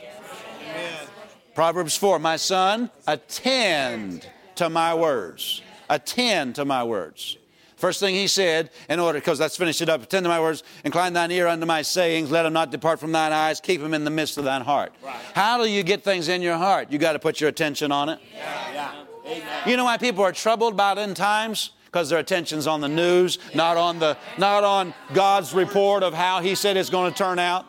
Proverbs 1.60 1.97
4, 1.97 2.20
my 2.20 2.38
son, 2.38 2.89
attend 3.05 4.26
to 4.55 4.70
my 4.70 4.93
words. 4.93 5.62
Attend 5.89 6.55
to 6.55 6.64
my 6.64 6.86
words. 6.86 7.38
First 7.76 7.99
thing 7.99 8.16
he 8.16 8.28
said, 8.28 8.70
in 8.88 8.97
order, 8.97 9.20
because 9.20 9.41
let's 9.41 9.57
finish 9.57 9.82
it 9.82 9.89
up, 9.89 10.01
attend 10.01 10.24
to 10.24 10.30
my 10.30 10.39
words, 10.39 10.64
incline 10.86 11.12
thine 11.12 11.32
ear 11.32 11.47
unto 11.47 11.66
my 11.66 11.82
sayings, 11.82 12.32
let 12.32 12.43
them 12.43 12.53
not 12.53 12.72
depart 12.72 13.01
from 13.01 13.12
thine 13.12 13.34
eyes, 13.34 13.60
keep 13.60 13.82
them 13.82 13.93
in 13.93 14.05
the 14.05 14.10
midst 14.10 14.38
of 14.38 14.45
thine 14.45 14.62
heart. 14.62 14.93
How 15.36 15.62
do 15.62 15.70
you 15.70 15.84
get 15.84 16.01
things 16.01 16.30
in 16.30 16.41
your 16.41 16.55
heart? 16.55 16.93
You 16.93 16.97
got 16.97 17.12
to 17.12 17.20
put 17.20 17.41
your 17.41 17.49
attention 17.49 17.91
on 17.91 18.07
it. 18.07 18.22
Yeah. 18.34 19.03
Yeah. 19.26 19.68
You 19.68 19.76
know 19.76 19.84
why 19.84 19.97
people 19.97 20.24
are 20.24 20.32
troubled 20.32 20.76
about 20.76 20.97
end 20.97 21.18
times? 21.18 21.72
Because 21.88 22.07
their 22.07 22.20
attention's 22.20 22.68
on 22.68 22.80
the 22.80 22.88
news, 22.88 23.38
not 23.53 23.76
on 23.76 23.99
the 23.99 24.16
not 24.38 24.64
on 24.64 24.93
God's 25.14 25.53
report 25.53 26.03
of 26.03 26.14
how 26.14 26.39
He 26.39 26.55
said 26.55 26.78
it's 26.78 26.89
going 26.89 27.12
to 27.12 27.18
turn 27.18 27.38
out. 27.38 27.66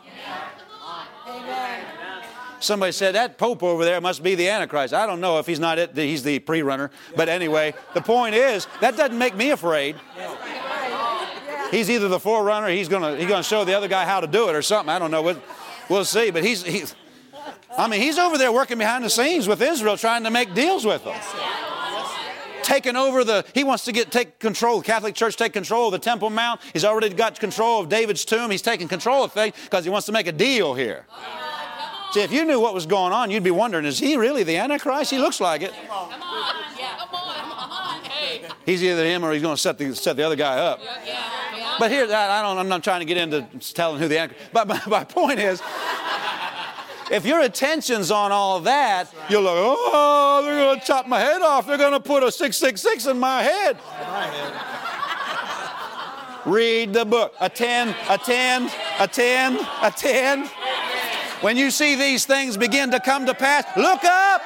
Somebody 2.61 2.91
said 2.91 3.15
that 3.15 3.39
Pope 3.39 3.63
over 3.63 3.83
there 3.83 3.99
must 3.99 4.21
be 4.21 4.35
the 4.35 4.47
Antichrist. 4.47 4.93
I 4.93 5.07
don't 5.07 5.19
know 5.19 5.39
if 5.39 5.47
he's 5.47 5.59
not 5.59 5.79
it, 5.79 5.95
he's 5.95 6.21
the 6.21 6.37
pre-runner. 6.39 6.91
But 7.15 7.27
anyway, 7.27 7.73
the 7.95 8.01
point 8.01 8.35
is 8.35 8.67
that 8.81 8.95
doesn't 8.95 9.17
make 9.17 9.35
me 9.35 9.49
afraid. 9.49 9.95
He's 11.71 11.89
either 11.89 12.07
the 12.07 12.19
forerunner, 12.19 12.69
he's 12.69 12.87
gonna 12.87 13.17
he's 13.17 13.27
gonna 13.27 13.43
show 13.43 13.65
the 13.65 13.73
other 13.73 13.87
guy 13.87 14.05
how 14.05 14.19
to 14.19 14.27
do 14.27 14.47
it 14.47 14.55
or 14.55 14.61
something. 14.61 14.89
I 14.89 14.99
don't 14.99 15.09
know. 15.09 15.23
We'll, 15.23 15.41
we'll 15.89 16.05
see. 16.05 16.29
But 16.29 16.43
he's 16.43 16.63
he's 16.63 16.95
I 17.75 17.87
mean 17.87 17.99
he's 17.99 18.19
over 18.19 18.37
there 18.37 18.51
working 18.51 18.77
behind 18.77 19.03
the 19.03 19.09
scenes 19.09 19.47
with 19.47 19.61
Israel, 19.61 19.97
trying 19.97 20.23
to 20.25 20.29
make 20.29 20.53
deals 20.53 20.85
with 20.85 21.03
them. 21.03 21.19
Taking 22.61 22.95
over 22.95 23.23
the, 23.23 23.43
he 23.55 23.63
wants 23.63 23.85
to 23.85 23.91
get 23.91 24.11
take 24.11 24.37
control. 24.37 24.79
The 24.79 24.85
Catholic 24.85 25.15
Church 25.15 25.35
take 25.35 25.51
control 25.51 25.87
of 25.87 25.93
the 25.93 25.99
Temple 25.99 26.29
Mount. 26.29 26.61
He's 26.73 26.85
already 26.85 27.09
got 27.09 27.39
control 27.39 27.81
of 27.81 27.89
David's 27.89 28.23
tomb. 28.23 28.51
He's 28.51 28.61
taking 28.61 28.87
control 28.87 29.23
of 29.23 29.31
things 29.31 29.55
because 29.63 29.83
he 29.83 29.89
wants 29.89 30.05
to 30.05 30.11
make 30.11 30.27
a 30.27 30.31
deal 30.31 30.75
here. 30.75 31.07
See, 32.11 32.21
if 32.21 32.31
you 32.31 32.43
knew 32.43 32.59
what 32.59 32.73
was 32.73 32.85
going 32.85 33.13
on, 33.13 33.31
you'd 33.31 33.43
be 33.43 33.51
wondering, 33.51 33.85
is 33.85 33.97
he 33.97 34.17
really 34.17 34.43
the 34.43 34.57
Antichrist? 34.57 35.11
He 35.11 35.17
looks 35.17 35.39
like 35.39 35.61
it. 35.61 35.71
Come 35.71 35.91
on. 35.91 36.09
Yeah. 36.77 36.97
Come 36.97 37.09
on. 37.13 37.35
Come 37.35 37.71
on. 37.71 38.03
Hey. 38.03 38.45
He's 38.65 38.83
either 38.83 39.05
him 39.05 39.23
or 39.23 39.31
he's 39.31 39.41
going 39.41 39.55
to 39.55 39.61
set 39.61 39.77
the, 39.77 39.95
set 39.95 40.17
the 40.17 40.23
other 40.23 40.35
guy 40.35 40.57
up. 40.57 40.81
Yeah. 40.83 40.99
Yeah. 41.05 41.75
But 41.79 41.89
here, 41.89 42.03
I 42.03 42.41
don't, 42.41 42.57
I'm 42.57 42.67
not 42.67 42.83
trying 42.83 42.99
to 42.99 43.05
get 43.05 43.17
into 43.17 43.47
telling 43.73 44.01
who 44.01 44.09
the 44.09 44.19
Antichrist, 44.19 44.51
but 44.51 44.67
my, 44.67 44.81
my 44.87 45.03
point 45.05 45.39
is, 45.39 45.61
if 47.11 47.25
your 47.25 47.41
attention's 47.41 48.11
on 48.11 48.31
all 48.31 48.59
that, 48.61 49.13
you're 49.29 49.41
like, 49.41 49.55
oh, 49.55 50.41
they're 50.43 50.65
going 50.65 50.79
to 50.79 50.85
chop 50.85 51.07
my 51.07 51.19
head 51.19 51.41
off. 51.41 51.65
They're 51.65 51.77
going 51.77 51.93
to 51.93 51.99
put 51.99 52.23
a 52.23 52.31
666 52.31 53.05
in 53.05 53.19
my 53.19 53.41
head. 53.41 53.77
Read 56.45 56.93
the 56.93 57.05
book. 57.05 57.33
Attend, 57.39 57.95
attend, 58.09 58.71
attend, 58.99 59.59
attend. 59.81 60.49
When 61.41 61.57
you 61.57 61.71
see 61.71 61.95
these 61.95 62.25
things 62.25 62.55
begin 62.55 62.91
to 62.91 62.99
come 62.99 63.25
to 63.25 63.33
pass, 63.33 63.65
look 63.75 64.03
up. 64.03 64.43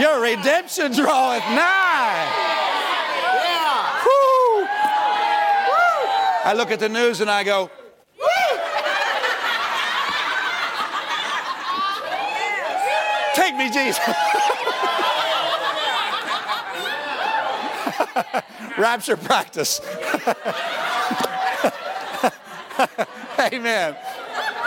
Your 0.00 0.20
redemption 0.20 0.92
draweth 0.92 1.44
nigh. 1.50 2.26
Woo. 4.04 4.66
I 6.44 6.54
look 6.56 6.72
at 6.72 6.80
the 6.80 6.88
news 6.88 7.20
and 7.20 7.30
I 7.30 7.44
go, 7.44 7.70
Take 13.34 13.56
me, 13.56 13.70
Jesus. 13.70 14.00
Rapture 18.76 19.16
practice. 19.16 19.80
Amen. 23.52 23.96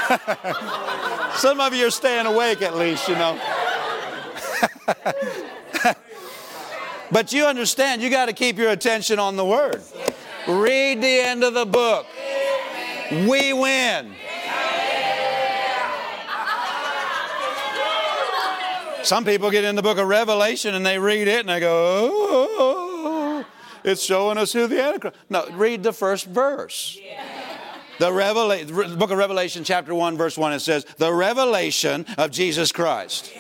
Some 1.36 1.60
of 1.60 1.76
you 1.76 1.88
are 1.88 1.92
staying 1.92 2.26
awake 2.26 2.64
at 2.64 2.76
least, 2.76 3.08
you 3.08 3.14
know. 3.16 3.40
but 7.12 7.32
you 7.32 7.46
understand, 7.46 8.02
you 8.02 8.10
got 8.10 8.26
to 8.26 8.34
keep 8.34 8.58
your 8.58 8.72
attention 8.72 9.20
on 9.20 9.36
the 9.36 9.46
Word. 9.46 9.84
Read 10.48 11.02
the 11.02 11.20
end 11.20 11.44
of 11.44 11.54
the 11.54 11.66
book. 11.66 12.08
We 13.12 13.54
win. 13.54 14.16
Some 19.04 19.24
people 19.24 19.52
get 19.52 19.66
in 19.66 19.76
the 19.76 19.84
book 19.84 20.00
of 20.00 20.08
Revelation 20.08 20.74
and 20.74 20.84
they 20.86 20.98
read 20.98 21.28
it 21.28 21.42
and 21.42 21.50
they 21.50 21.60
go, 21.60 22.10
oh, 22.12 23.46
it's 23.84 24.02
showing 24.02 24.40
us 24.40 24.54
who 24.54 24.66
the 24.66 24.82
Antichrist. 24.82 25.18
No, 25.30 25.46
read 25.52 25.84
the 25.84 25.94
first 25.94 26.26
verse. 26.26 26.98
The, 28.00 28.10
Revela- 28.10 28.90
the 28.90 28.98
book 28.98 29.12
of 29.12 29.18
Revelation, 29.18 29.64
chapter 29.64 29.94
1, 29.94 30.18
verse 30.18 30.38
1, 30.38 30.54
it 30.54 30.60
says, 30.60 30.86
The 30.98 31.14
revelation 31.14 32.06
of 32.18 32.32
Jesus 32.32 32.72
Christ. 32.72 33.32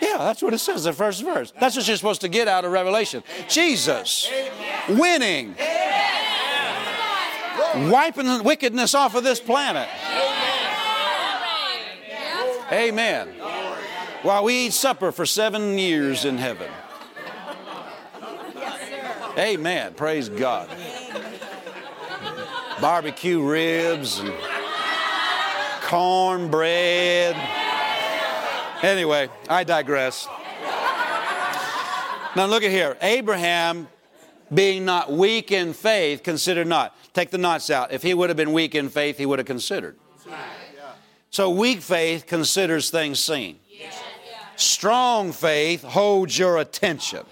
Yeah, 0.00 0.18
that's 0.18 0.42
what 0.42 0.52
it 0.52 0.58
says, 0.58 0.84
the 0.84 0.92
first 0.92 1.22
verse. 1.22 1.52
That's 1.60 1.76
what 1.76 1.86
you're 1.86 1.96
supposed 1.96 2.22
to 2.22 2.28
get 2.28 2.48
out 2.48 2.64
of 2.64 2.72
Revelation. 2.72 3.22
Jesus 3.48 4.28
winning, 4.88 5.54
wiping 7.88 8.26
the 8.26 8.42
wickedness 8.44 8.94
off 8.94 9.14
of 9.14 9.22
this 9.22 9.40
planet. 9.40 9.88
Amen. 12.72 13.28
While 14.22 14.44
we 14.44 14.66
eat 14.66 14.72
supper 14.72 15.12
for 15.12 15.26
seven 15.26 15.78
years 15.78 16.24
in 16.24 16.38
heaven. 16.38 16.70
Amen. 19.38 19.94
Praise 19.94 20.28
God. 20.28 20.68
Barbecue 22.82 23.40
ribs 23.40 24.18
and 24.18 24.34
cornbread. 25.82 27.36
Anyway, 28.82 29.28
I 29.48 29.62
digress. 29.62 30.26
Now 32.34 32.46
look 32.46 32.64
at 32.64 32.72
here. 32.72 32.96
Abraham, 33.00 33.86
being 34.52 34.84
not 34.84 35.12
weak 35.12 35.52
in 35.52 35.74
faith, 35.74 36.24
considered 36.24 36.66
not. 36.66 36.96
Take 37.14 37.30
the 37.30 37.38
knots 37.38 37.70
out. 37.70 37.92
If 37.92 38.02
he 38.02 38.14
would 38.14 38.30
have 38.30 38.36
been 38.36 38.52
weak 38.52 38.74
in 38.74 38.88
faith, 38.88 39.16
he 39.16 39.26
would 39.26 39.38
have 39.38 39.46
considered. 39.46 39.94
So 41.30 41.50
weak 41.50 41.82
faith 41.82 42.26
considers 42.26 42.90
things 42.90 43.20
seen. 43.20 43.60
Strong 44.56 45.32
faith 45.32 45.84
holds 45.84 46.36
your 46.36 46.58
attention. 46.58 47.24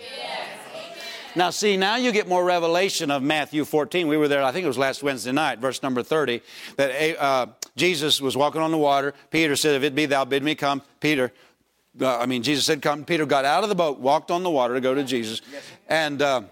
Now, 1.36 1.50
see, 1.50 1.76
now 1.76 1.96
you 1.96 2.12
get 2.12 2.28
more 2.28 2.44
revelation 2.44 3.10
of 3.10 3.22
Matthew 3.22 3.64
14. 3.64 4.08
We 4.08 4.16
were 4.16 4.28
there, 4.28 4.42
I 4.42 4.52
think 4.52 4.64
it 4.64 4.68
was 4.68 4.78
last 4.78 5.02
Wednesday 5.02 5.32
night, 5.32 5.58
verse 5.58 5.82
number 5.82 6.02
30, 6.02 6.40
that 6.76 7.20
uh, 7.20 7.46
Jesus 7.76 8.20
was 8.20 8.36
walking 8.36 8.60
on 8.60 8.70
the 8.70 8.78
water. 8.78 9.14
Peter 9.30 9.56
said, 9.56 9.76
If 9.76 9.82
it 9.82 9.94
be 9.94 10.06
thou, 10.06 10.24
bid 10.24 10.42
me 10.42 10.54
come. 10.54 10.82
Peter, 11.00 11.32
uh, 12.00 12.18
I 12.18 12.26
mean, 12.26 12.42
Jesus 12.42 12.64
said, 12.64 12.82
Come. 12.82 13.04
Peter 13.04 13.26
got 13.26 13.44
out 13.44 13.62
of 13.62 13.68
the 13.68 13.74
boat, 13.74 13.98
walked 13.98 14.30
on 14.30 14.42
the 14.42 14.50
water 14.50 14.74
to 14.74 14.80
go 14.80 14.94
to 14.94 15.04
Jesus. 15.04 15.42
And. 15.88 16.20
Uh, 16.20 16.42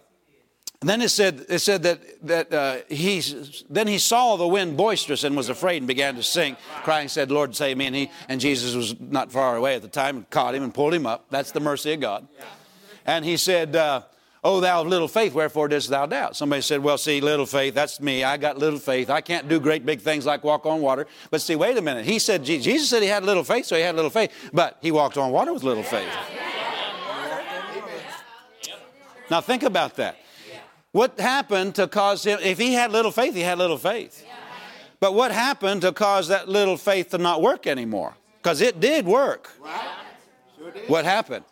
then 0.81 1.03
it 1.03 1.09
said, 1.09 1.45
it 1.49 1.59
said 1.59 1.83
that, 1.83 2.01
that 2.29 2.53
uh, 2.53 2.77
he, 2.89 3.21
then 3.69 3.89
he 3.89 3.99
saw 3.99 4.37
the 4.37 4.47
wind 4.47 4.77
boisterous 4.77 5.25
and 5.25 5.37
was 5.37 5.49
afraid 5.49 5.79
and 5.79 5.89
began 5.89 6.15
to 6.15 6.23
sink, 6.23 6.57
crying, 6.85 7.09
said, 7.09 7.33
Lord, 7.33 7.57
save 7.57 7.77
me. 7.77 7.87
And, 7.87 7.97
he, 7.97 8.11
and 8.29 8.41
Jesus 8.41 8.77
was 8.77 8.95
not 9.01 9.33
far 9.33 9.57
away 9.57 9.75
at 9.75 9.83
the 9.83 9.89
time 9.89 10.19
and 10.19 10.31
caught 10.31 10.55
him 10.55 10.63
and 10.63 10.73
pulled 10.73 10.95
him 10.95 11.05
up. 11.05 11.27
That's 11.31 11.51
the 11.51 11.59
mercy 11.59 11.95
of 11.95 12.01
God. 12.01 12.29
And 13.05 13.25
he 13.25 13.37
said, 13.37 13.75
uh, 13.75 14.03
Oh, 14.45 14.61
thou 14.61 14.83
of 14.83 14.87
little 14.87 15.09
faith, 15.09 15.35
wherefore 15.35 15.67
didst 15.69 15.91
thou 15.91 16.07
doubt? 16.07 16.37
Somebody 16.37 16.63
said, 16.63 16.81
Well, 16.81 16.97
see, 16.97 17.21
little 17.21 17.47
faith, 17.47 17.75
that's 17.75 18.01
me. 18.01 18.23
I 18.23 18.37
got 18.37 18.57
little 18.57 18.79
faith. 18.79 19.11
I 19.11 19.21
can't 19.21 19.49
do 19.49 19.59
great 19.59 19.85
big 19.85 20.01
things 20.01 20.25
like 20.27 20.45
walk 20.45 20.65
on 20.65 20.81
water. 20.81 21.07
But 21.31 21.41
see, 21.41 21.57
wait 21.57 21.77
a 21.77 21.83
minute. 21.83 22.05
He 22.05 22.19
said, 22.19 22.45
Jesus 22.45 22.89
said 22.89 23.03
he 23.03 23.09
had 23.09 23.25
little 23.25 23.45
faith, 23.45 23.67
so 23.67 23.75
he 23.75 23.83
had 23.83 23.97
little 23.97 24.11
faith. 24.11 24.33
But 24.53 24.79
he 24.81 24.93
walked 24.93 25.17
on 25.17 25.33
water 25.33 25.53
with 25.53 25.65
little 25.65 25.83
faith. 25.83 26.09
Now 29.31 29.41
think 29.41 29.63
about 29.63 29.97
that. 29.97 30.17
What 30.93 31.21
happened 31.21 31.75
to 31.75 31.87
cause 31.87 32.25
him, 32.25 32.39
if 32.43 32.59
he 32.59 32.73
had 32.73 32.93
little 32.93 33.11
faith, 33.11 33.35
he 33.35 33.43
had 33.43 33.59
little 33.59 33.77
faith. 33.77 34.25
But 35.01 35.15
what 35.15 35.33
happened 35.33 35.83
to 35.83 35.93
cause 35.93 36.29
that 36.29 36.49
little 36.49 36.77
faith 36.77 37.11
to 37.11 37.19
not 37.19 37.43
work 37.43 37.67
anymore? 37.67 38.15
Because 38.43 38.61
it 38.61 38.81
did 38.81 39.05
work. 39.07 39.51
What 40.87 41.05
happened? 41.05 41.45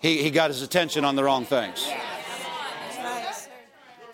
He, 0.00 0.22
he 0.22 0.30
got 0.30 0.50
his 0.50 0.62
attention 0.62 1.04
on 1.04 1.14
the 1.14 1.22
wrong 1.22 1.44
things. 1.44 1.88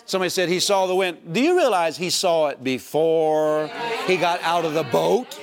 Somebody 0.09 0.31
said 0.31 0.49
he 0.49 0.59
saw 0.59 0.87
the 0.87 0.95
wind. 0.95 1.19
Do 1.35 1.39
you 1.39 1.55
realize 1.55 1.99
he 1.99 2.09
saw 2.09 2.49
it 2.49 2.65
before 2.65 3.71
he 4.07 4.17
got 4.17 4.43
out 4.43 4.65
of 4.65 4.73
the 4.73 4.83
boat? 4.85 5.39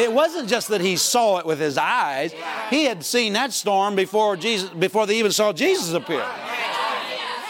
It 0.00 0.12
wasn't 0.12 0.48
just 0.48 0.66
that 0.68 0.80
he 0.80 0.96
saw 0.96 1.38
it 1.38 1.46
with 1.46 1.60
his 1.60 1.78
eyes. 1.78 2.34
He 2.68 2.86
had 2.86 3.04
seen 3.04 3.34
that 3.34 3.52
storm 3.52 3.94
before 3.94 4.36
Jesus 4.36 4.68
before 4.68 5.06
they 5.06 5.16
even 5.20 5.30
saw 5.30 5.52
Jesus 5.52 5.92
appear. 5.92 6.26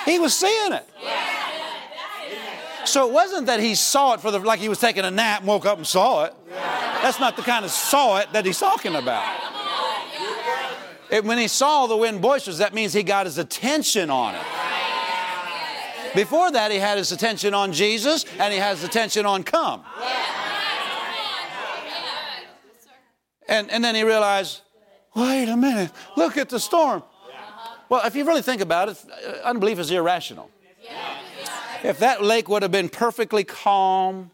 He 0.04 0.18
was 0.18 0.36
seeing 0.36 0.74
it. 0.74 0.86
So 2.84 3.08
it 3.08 3.12
wasn't 3.12 3.46
that 3.46 3.60
he 3.60 3.74
saw 3.74 4.12
it 4.12 4.20
for 4.20 4.30
the 4.30 4.38
like 4.38 4.60
he 4.60 4.68
was 4.68 4.80
taking 4.80 5.06
a 5.06 5.10
nap 5.10 5.44
woke 5.44 5.64
up 5.64 5.78
and 5.78 5.86
saw 5.86 6.24
it. 6.24 6.34
That's 6.50 7.18
not 7.18 7.36
the 7.36 7.42
kind 7.42 7.64
of 7.64 7.70
saw 7.70 8.18
it 8.18 8.30
that 8.34 8.44
he's 8.44 8.58
talking 8.58 8.94
about. 8.94 9.24
It, 11.10 11.24
when 11.24 11.38
he 11.38 11.48
saw 11.48 11.86
the 11.86 11.96
wind 11.96 12.20
boisterous, 12.20 12.58
that 12.58 12.74
means 12.74 12.92
he 12.92 13.02
got 13.02 13.24
his 13.24 13.38
attention 13.38 14.10
on 14.10 14.34
it. 14.34 14.42
Before 16.14 16.50
that, 16.50 16.70
he 16.70 16.78
had 16.78 16.98
his 16.98 17.12
attention 17.12 17.54
on 17.54 17.72
Jesus 17.72 18.24
and 18.38 18.52
he 18.52 18.58
has 18.58 18.82
attention 18.84 19.26
on 19.26 19.42
come. 19.42 19.84
And, 23.48 23.70
and 23.70 23.82
then 23.84 23.94
he 23.94 24.04
realized, 24.04 24.60
wait 25.14 25.48
a 25.48 25.56
minute, 25.56 25.90
look 26.16 26.36
at 26.36 26.48
the 26.48 26.60
storm. 26.60 27.02
Well, 27.88 28.06
if 28.06 28.14
you 28.14 28.24
really 28.24 28.42
think 28.42 28.60
about 28.62 28.90
it, 28.90 29.04
unbelief 29.42 29.78
is 29.80 29.90
irrational. 29.90 30.50
If 31.82 31.98
that 31.98 32.22
lake 32.22 32.48
would 32.48 32.62
have 32.62 32.70
been 32.70 32.88
perfectly 32.88 33.42
calm, 33.42 34.30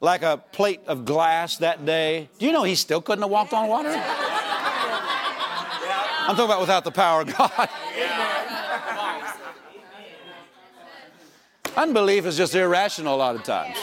like 0.00 0.22
a 0.22 0.38
plate 0.52 0.80
of 0.86 1.04
glass 1.04 1.56
that 1.58 1.84
day, 1.86 2.28
do 2.38 2.46
you 2.46 2.52
know 2.52 2.64
he 2.64 2.74
still 2.74 3.00
couldn't 3.00 3.22
have 3.22 3.30
walked 3.30 3.52
on 3.52 3.68
water? 3.68 3.90
I'm 6.30 6.36
talking 6.36 6.44
about 6.44 6.60
without 6.60 6.84
the 6.84 6.90
power 6.90 7.22
of 7.22 7.36
God. 7.36 7.68
Unbelief 11.76 12.26
is 12.26 12.36
just 12.36 12.54
irrational 12.54 13.14
a 13.14 13.16
lot 13.16 13.36
of 13.36 13.42
times. 13.42 13.76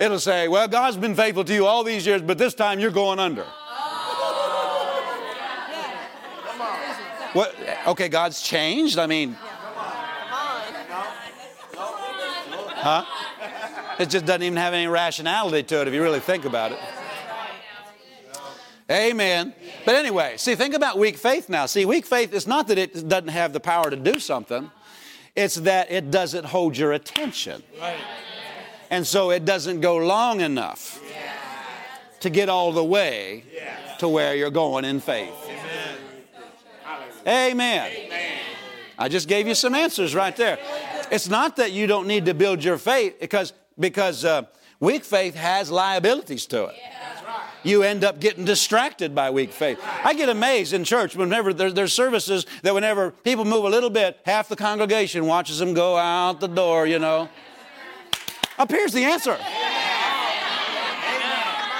It'll 0.00 0.18
say, 0.18 0.48
Well, 0.48 0.68
God's 0.68 0.96
been 0.96 1.14
faithful 1.14 1.44
to 1.44 1.54
you 1.54 1.66
all 1.66 1.84
these 1.84 2.06
years, 2.06 2.22
but 2.22 2.38
this 2.38 2.54
time 2.54 2.80
you're 2.80 2.90
going 2.90 3.18
under. 3.18 3.46
What? 7.32 7.54
Okay, 7.86 8.08
God's 8.08 8.40
changed. 8.40 8.98
I 8.98 9.06
mean, 9.06 9.36
huh? 12.74 13.04
It 13.98 14.08
just 14.08 14.24
doesn't 14.24 14.42
even 14.42 14.56
have 14.56 14.74
any 14.74 14.86
rationality 14.86 15.62
to 15.64 15.82
it 15.82 15.88
if 15.88 15.94
you 15.94 16.02
really 16.02 16.20
think 16.20 16.44
about 16.44 16.72
it. 16.72 16.78
Amen. 18.90 19.54
But 19.84 19.96
anyway, 19.96 20.36
see, 20.38 20.54
think 20.54 20.74
about 20.74 20.98
weak 20.98 21.16
faith 21.16 21.50
now. 21.50 21.66
See, 21.66 21.84
weak 21.84 22.06
faith 22.06 22.32
is 22.32 22.46
not 22.46 22.68
that 22.68 22.78
it 22.78 23.06
doesn't 23.06 23.28
have 23.28 23.52
the 23.52 23.60
power 23.60 23.90
to 23.90 23.96
do 23.96 24.18
something, 24.18 24.70
it's 25.38 25.54
that 25.54 25.88
it 25.92 26.10
doesn't 26.10 26.46
hold 26.46 26.76
your 26.76 26.92
attention. 26.92 27.62
And 28.90 29.06
so 29.06 29.30
it 29.30 29.44
doesn't 29.44 29.80
go 29.80 29.96
long 29.96 30.40
enough 30.40 31.00
to 32.20 32.28
get 32.28 32.48
all 32.48 32.72
the 32.72 32.82
way 32.82 33.44
to 34.00 34.08
where 34.08 34.34
you're 34.34 34.50
going 34.50 34.84
in 34.84 34.98
faith. 34.98 35.32
Amen. 37.24 37.92
I 38.98 39.08
just 39.08 39.28
gave 39.28 39.46
you 39.46 39.54
some 39.54 39.76
answers 39.76 40.12
right 40.12 40.34
there. 40.34 40.58
It's 41.12 41.28
not 41.28 41.54
that 41.56 41.70
you 41.70 41.86
don't 41.86 42.08
need 42.08 42.26
to 42.26 42.34
build 42.34 42.64
your 42.64 42.76
faith 42.76 43.20
because 43.20 43.52
because 43.78 44.24
uh, 44.24 44.42
weak 44.80 45.04
faith 45.04 45.36
has 45.36 45.70
liabilities 45.70 46.46
to 46.46 46.64
it. 46.64 46.74
You 47.62 47.82
end 47.82 48.04
up 48.04 48.20
getting 48.20 48.44
distracted 48.44 49.14
by 49.14 49.30
weak 49.30 49.52
faith. 49.52 49.80
I 50.04 50.14
get 50.14 50.28
amazed 50.28 50.72
in 50.72 50.84
church 50.84 51.16
whenever 51.16 51.52
there, 51.52 51.72
there's 51.72 51.92
services 51.92 52.46
that 52.62 52.74
whenever 52.74 53.10
people 53.10 53.44
move 53.44 53.64
a 53.64 53.68
little 53.68 53.90
bit, 53.90 54.18
half 54.24 54.48
the 54.48 54.56
congregation 54.56 55.26
watches 55.26 55.58
them 55.58 55.74
go 55.74 55.96
out 55.96 56.40
the 56.40 56.46
door, 56.48 56.86
you 56.86 56.98
know. 56.98 57.28
Up 58.58 58.70
here's 58.70 58.92
the 58.92 59.04
answer. 59.04 59.36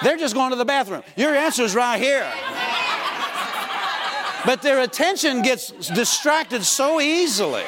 They're 0.03 0.17
just 0.17 0.35
going 0.35 0.51
to 0.51 0.57
the 0.57 0.65
bathroom. 0.65 1.03
Your 1.17 1.35
answer's 1.35 1.75
right 1.75 2.01
here. 2.01 2.31
But 4.47 4.63
their 4.63 4.81
attention 4.81 5.43
gets 5.43 5.71
distracted 5.89 6.65
so 6.65 7.01
easily. 7.01 7.65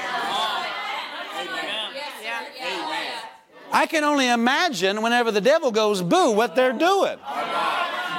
I 3.73 3.87
can 3.87 4.05
only 4.05 4.29
imagine 4.29 5.03
whenever 5.03 5.31
the 5.31 5.41
devil 5.41 5.71
goes 5.71 6.03
boo 6.03 6.33
what 6.33 6.57
they're 6.57 6.73
doing. 6.73 7.19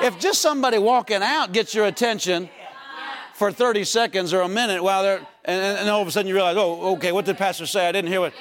If 0.02 0.18
just 0.20 0.42
somebody 0.42 0.78
walking 0.78 1.22
out 1.22 1.52
gets 1.52 1.76
your 1.76 1.86
attention 1.86 2.50
for 3.34 3.52
30 3.52 3.84
seconds 3.84 4.34
or 4.34 4.42
a 4.42 4.48
minute 4.48 4.82
while 4.82 5.04
they're, 5.04 5.28
and, 5.46 5.80
and 5.80 5.90
all 5.90 6.02
of 6.02 6.08
a 6.08 6.12
sudden 6.12 6.28
you 6.28 6.36
realize, 6.36 6.58
oh, 6.58 6.94
okay, 6.96 7.12
what 7.12 7.26
did 7.26 7.38
pastor 7.38 7.66
say? 7.66 7.88
I 7.88 7.92
didn't 7.92 8.10
hear 8.10 8.22
what. 8.22 8.34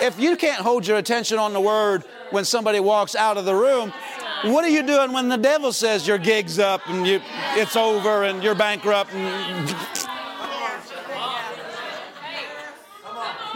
If 0.00 0.18
you 0.18 0.36
can't 0.36 0.60
hold 0.60 0.86
your 0.86 0.96
attention 0.96 1.38
on 1.38 1.52
the 1.52 1.60
word 1.60 2.04
when 2.30 2.44
somebody 2.44 2.80
walks 2.80 3.14
out 3.14 3.36
of 3.36 3.44
the 3.44 3.54
room, 3.54 3.92
what 4.44 4.64
are 4.64 4.68
you 4.68 4.82
doing 4.82 5.12
when 5.12 5.28
the 5.28 5.36
devil 5.36 5.72
says 5.72 6.06
your 6.06 6.18
gig's 6.18 6.58
up 6.58 6.80
and 6.88 7.06
you, 7.06 7.20
it's 7.54 7.76
over 7.76 8.24
and 8.24 8.42
you're 8.42 8.56
bankrupt? 8.56 9.12
And, 9.12 9.68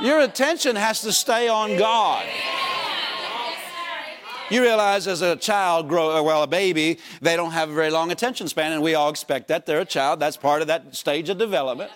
your 0.01 0.21
attention 0.21 0.77
has 0.77 1.01
to 1.03 1.13
stay 1.13 1.49
on 1.49 1.77
God. 1.77 2.27
You 4.49 4.63
realize 4.63 5.09
as 5.09 5.23
a 5.23 5.35
child 5.35 5.89
grow 5.89 6.23
well 6.23 6.45
a 6.45 6.47
baby 6.47 6.99
they 7.21 7.35
don't 7.35 7.51
have 7.51 7.71
a 7.71 7.75
very 7.75 7.91
long 7.91 8.13
attention 8.13 8.47
span 8.47 8.73
and 8.73 8.83
we 8.83 8.95
all 8.95 9.11
expect 9.11 9.49
that 9.49 9.67
they're 9.67 9.81
a 9.81 9.85
child. 9.85 10.21
That's 10.21 10.37
part 10.37 10.61
of 10.63 10.69
that 10.69 10.95
stage 10.95 11.29
of 11.29 11.39
development. 11.39 11.91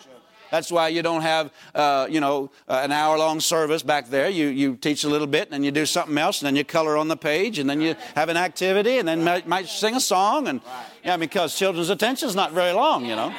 That's 0.51 0.73
why 0.73 0.89
you 0.89 1.01
don't 1.03 1.23
have 1.23 1.53
uh, 1.77 2.09
you 2.11 2.19
know 2.19 2.51
uh, 2.69 2.81
an 2.83 2.91
hour 2.91 3.17
long 3.17 3.39
service 3.39 3.85
back 3.85 4.09
there. 4.09 4.29
You, 4.29 4.49
you 4.49 4.75
teach 4.75 5.05
a 5.05 5.09
little 5.09 5.29
bit 5.29 5.45
and 5.45 5.53
then 5.53 5.63
you 5.63 5.71
do 5.71 5.87
something 5.87 6.19
else 6.19 6.41
and 6.41 6.47
then 6.47 6.57
you 6.57 6.65
color 6.65 6.97
on 6.97 7.07
the 7.07 7.17
page 7.17 7.61
and 7.61 7.71
then 7.71 7.81
you 7.81 7.95
have 8.17 8.29
an 8.29 8.37
activity 8.37 8.99
and 8.99 9.07
then 9.07 9.23
might, 9.23 9.47
might 9.47 9.69
sing 9.69 9.95
a 9.95 10.01
song 10.01 10.49
and 10.49 10.61
yeah 11.05 11.17
because 11.17 11.55
children's 11.57 11.91
attention 11.91 12.29
is 12.29 12.35
not 12.35 12.51
very 12.53 12.73
long 12.73 13.07
you 13.07 13.15
know. 13.15 13.33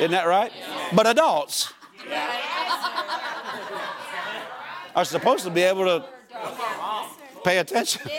Isn't 0.00 0.12
that 0.12 0.26
right? 0.26 0.50
But 0.94 1.06
adults 1.06 1.72
are 4.94 5.04
supposed 5.04 5.44
to 5.44 5.50
be 5.50 5.62
able 5.62 5.84
to 5.84 6.04
pay 7.44 7.58
attention. 7.58 8.10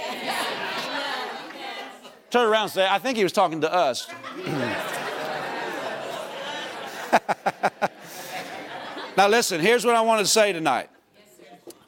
Turn 2.29 2.47
around 2.47 2.63
and 2.63 2.71
say, 2.71 2.87
I 2.87 2.97
think 2.97 3.17
he 3.17 3.23
was 3.23 3.33
talking 3.33 3.61
to 3.61 3.73
us. 3.73 4.07
now, 9.17 9.27
listen, 9.27 9.59
here's 9.59 9.85
what 9.85 9.95
I 9.95 10.01
want 10.01 10.21
to 10.21 10.25
say 10.25 10.53
tonight. 10.53 10.89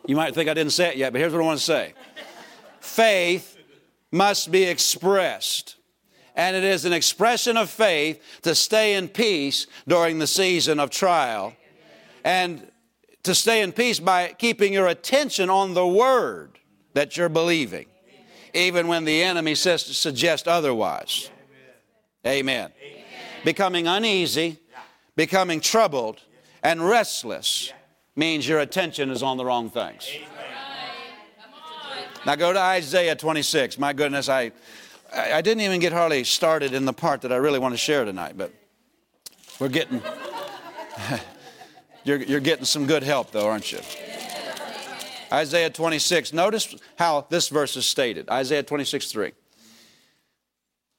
You 0.06 0.18
might 0.18 0.36
think 0.36 0.50
I 0.50 0.54
didn't 0.54 0.74
say 0.74 0.90
it 0.90 0.98
yet, 0.98 1.14
but 1.14 1.22
here's 1.22 1.32
what 1.32 1.42
I 1.42 1.46
want 1.46 1.60
to 1.60 1.66
say 1.66 1.94
faith 2.82 3.58
must 4.12 4.52
be 4.52 4.64
expressed. 4.64 5.78
And 6.36 6.56
it 6.56 6.64
is 6.64 6.86
an 6.86 6.94
expression 6.94 7.58
of 7.58 7.70
faith 7.70 8.22
to 8.42 8.56
stay 8.56 8.96
in 8.96 9.08
peace 9.08 9.68
during 9.88 10.18
the 10.18 10.28
season 10.28 10.80
of 10.80 10.90
trial. 10.90 11.54
And 12.24 12.72
to 13.24 13.34
stay 13.34 13.62
in 13.62 13.72
peace 13.72 14.00
by 14.00 14.36
keeping 14.38 14.74
your 14.74 14.88
attention 14.88 15.50
on 15.50 15.74
the 15.74 15.88
word 15.88 16.60
that 16.94 17.18
you're 17.18 17.30
believing, 17.30 17.88
even 18.54 18.88
when 18.88 19.06
the 19.06 19.24
enemy 19.24 19.56
says 19.56 19.84
to 19.86 19.94
suggest 19.94 20.48
otherwise. 20.48 21.30
Amen. 22.26 22.72
Amen. 22.82 23.04
Becoming 23.44 23.88
uneasy, 23.88 24.60
becoming 25.16 25.60
troubled, 25.60 26.22
and 26.62 26.86
restless 26.88 27.74
means 28.16 28.48
your 28.48 28.60
attention 28.60 29.10
is 29.10 29.24
on 29.24 29.38
the 29.38 29.46
wrong 29.46 29.70
things. 29.70 30.10
Now 32.26 32.36
go 32.36 32.54
to 32.54 32.60
Isaiah 32.60 33.16
26. 33.16 33.78
My 33.78 33.92
goodness, 33.92 34.30
I, 34.30 34.54
I 35.14 35.42
didn't 35.42 35.62
even 35.62 35.82
get 35.82 35.92
hardly 35.92 36.24
started 36.24 36.74
in 36.74 36.86
the 36.86 36.94
part 36.94 37.22
that 37.22 37.34
I 37.34 37.36
really 37.36 37.60
want 37.60 37.74
to 37.74 37.78
share 37.78 38.06
tonight, 38.06 38.38
but 38.38 38.52
we're 39.60 39.70
getting. 39.70 40.02
You're, 42.04 42.22
you're 42.22 42.40
getting 42.40 42.66
some 42.66 42.86
good 42.86 43.04
help, 43.04 43.32
though, 43.32 43.48
aren't 43.48 43.72
you? 43.72 43.80
Isaiah 45.32 45.70
26. 45.70 46.34
Notice 46.34 46.76
how 46.98 47.26
this 47.30 47.50
verse 47.50 47.76
is 47.76 47.86
stated 47.86 48.30
Isaiah 48.30 48.64
26, 48.64 49.12
3. 49.12 49.32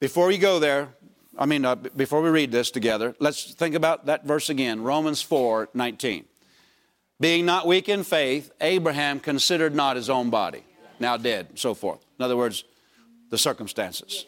Before 0.01 0.27
we 0.27 0.37
go 0.37 0.59
there, 0.59 0.89
I 1.37 1.45
mean, 1.45 1.63
uh, 1.63 1.75
before 1.75 2.21
we 2.21 2.29
read 2.29 2.51
this 2.51 2.71
together, 2.71 3.15
let's 3.19 3.53
think 3.53 3.75
about 3.75 4.07
that 4.07 4.25
verse 4.25 4.49
again 4.49 4.81
Romans 4.81 5.21
4, 5.21 5.69
19. 5.73 6.25
Being 7.19 7.45
not 7.45 7.65
weak 7.65 7.87
in 7.87 8.03
faith, 8.03 8.51
Abraham 8.59 9.19
considered 9.19 9.73
not 9.73 9.95
his 9.95 10.09
own 10.09 10.29
body, 10.29 10.63
now 10.99 11.15
dead, 11.15 11.47
so 11.55 11.73
forth. 11.73 12.03
In 12.19 12.25
other 12.25 12.35
words, 12.35 12.65
the 13.29 13.37
circumstances. 13.37 14.25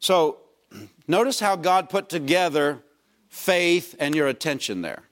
So, 0.00 0.38
notice 1.06 1.38
how 1.38 1.54
God 1.54 1.90
put 1.90 2.08
together 2.08 2.82
faith 3.28 3.94
and 4.00 4.14
your 4.16 4.26
attention 4.26 4.82
there. 4.82 5.04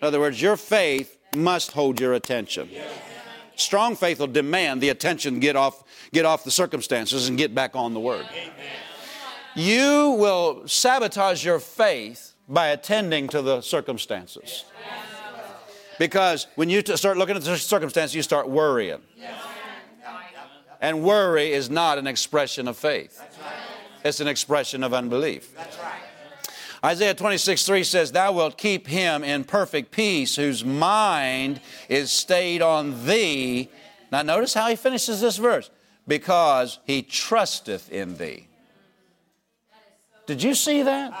In 0.00 0.06
other 0.06 0.20
words, 0.20 0.40
your 0.40 0.56
faith 0.56 1.18
must 1.36 1.72
hold 1.72 2.00
your 2.00 2.14
attention. 2.14 2.68
Strong 3.56 3.96
faith 3.96 4.18
will 4.18 4.26
demand 4.26 4.80
the 4.80 4.88
attention 4.88 5.38
get 5.38 5.54
off, 5.56 5.84
get 6.12 6.24
off 6.24 6.44
the 6.44 6.50
circumstances 6.50 7.28
and 7.28 7.36
get 7.36 7.54
back 7.54 7.76
on 7.76 7.92
the 7.92 8.00
Word. 8.00 8.26
You 9.54 10.16
will 10.18 10.66
sabotage 10.66 11.44
your 11.44 11.58
faith 11.58 12.34
by 12.48 12.68
attending 12.68 13.28
to 13.28 13.42
the 13.42 13.60
circumstances. 13.60 14.64
Because 15.98 16.46
when 16.54 16.70
you 16.70 16.82
start 16.96 17.18
looking 17.18 17.36
at 17.36 17.42
the 17.42 17.58
circumstances, 17.58 18.14
you 18.14 18.22
start 18.22 18.48
worrying. 18.48 19.02
And 20.80 21.02
worry 21.02 21.52
is 21.52 21.68
not 21.68 21.98
an 21.98 22.06
expression 22.06 22.66
of 22.66 22.78
faith, 22.78 23.22
it's 24.02 24.20
an 24.20 24.28
expression 24.28 24.82
of 24.82 24.94
unbelief. 24.94 25.54
Isaiah 26.84 27.14
26, 27.14 27.66
3 27.66 27.84
says, 27.84 28.12
Thou 28.12 28.32
wilt 28.32 28.56
keep 28.56 28.86
him 28.86 29.22
in 29.22 29.44
perfect 29.44 29.90
peace, 29.90 30.36
whose 30.36 30.64
mind 30.64 31.60
is 31.88 32.10
stayed 32.10 32.62
on 32.62 33.06
thee. 33.06 33.68
Now, 34.10 34.22
notice 34.22 34.54
how 34.54 34.68
he 34.68 34.76
finishes 34.76 35.20
this 35.20 35.36
verse 35.36 35.70
because 36.08 36.78
he 36.84 37.02
trusteth 37.02 37.90
in 37.92 38.16
thee. 38.16 38.48
Did 40.26 40.42
you 40.42 40.54
see 40.54 40.82
that? 40.82 41.12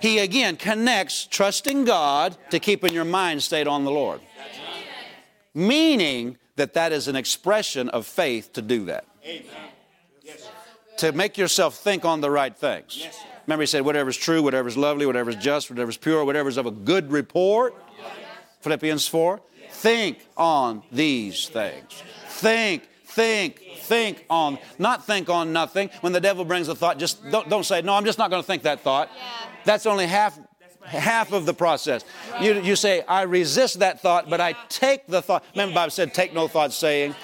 He 0.00 0.18
again 0.18 0.56
connects 0.56 1.26
trusting 1.26 1.84
God 1.84 2.36
to 2.50 2.58
keeping 2.58 2.92
your 2.92 3.04
mind 3.04 3.42
stayed 3.42 3.68
on 3.68 3.84
the 3.84 3.92
Lord. 3.92 4.20
Meaning 5.54 6.38
that 6.56 6.74
that 6.74 6.92
is 6.92 7.08
an 7.08 7.14
expression 7.14 7.88
of 7.90 8.06
faith 8.06 8.52
to 8.54 8.62
do 8.62 8.86
that. 8.86 9.04
to 10.98 11.12
make 11.12 11.38
yourself 11.38 11.76
think 11.76 12.04
on 12.04 12.20
the 12.20 12.30
right 12.30 12.56
things. 12.56 13.06
Remember, 13.46 13.62
he 13.62 13.66
said, 13.66 13.84
whatever's 13.84 14.16
true, 14.16 14.42
whatever's 14.42 14.76
lovely, 14.76 15.06
whatever's 15.06 15.36
just, 15.36 15.70
whatever's 15.70 15.96
pure, 15.96 16.24
whatever's 16.24 16.56
of 16.56 16.66
a 16.66 16.70
good 16.70 17.10
report. 17.10 17.74
Philippians 18.60 19.08
4. 19.08 19.40
Think 19.70 20.24
on 20.36 20.82
these 20.92 21.48
things. 21.48 22.02
Think, 22.28 22.88
think, 23.04 23.60
think 23.80 24.24
on, 24.30 24.58
not 24.78 25.04
think 25.06 25.28
on 25.28 25.52
nothing. 25.52 25.90
When 26.02 26.12
the 26.12 26.20
devil 26.20 26.44
brings 26.44 26.68
a 26.68 26.74
thought, 26.74 26.98
just 26.98 27.28
don't, 27.30 27.48
don't 27.48 27.64
say, 27.64 27.82
no, 27.82 27.94
I'm 27.94 28.04
just 28.04 28.18
not 28.18 28.30
going 28.30 28.42
to 28.42 28.46
think 28.46 28.62
that 28.62 28.80
thought. 28.80 29.10
That's 29.64 29.86
only 29.86 30.06
half 30.06 30.38
half 30.84 31.32
of 31.32 31.46
the 31.46 31.54
process. 31.54 32.04
You, 32.40 32.60
you 32.60 32.76
say, 32.76 33.02
I 33.02 33.22
resist 33.22 33.78
that 33.78 34.00
thought, 34.00 34.28
but 34.28 34.40
I 34.40 34.54
take 34.68 35.06
the 35.06 35.22
thought. 35.22 35.44
Remember, 35.54 35.74
Bible 35.74 35.90
said, 35.90 36.12
take 36.12 36.34
no 36.34 36.48
thought 36.48 36.72
saying. 36.72 37.14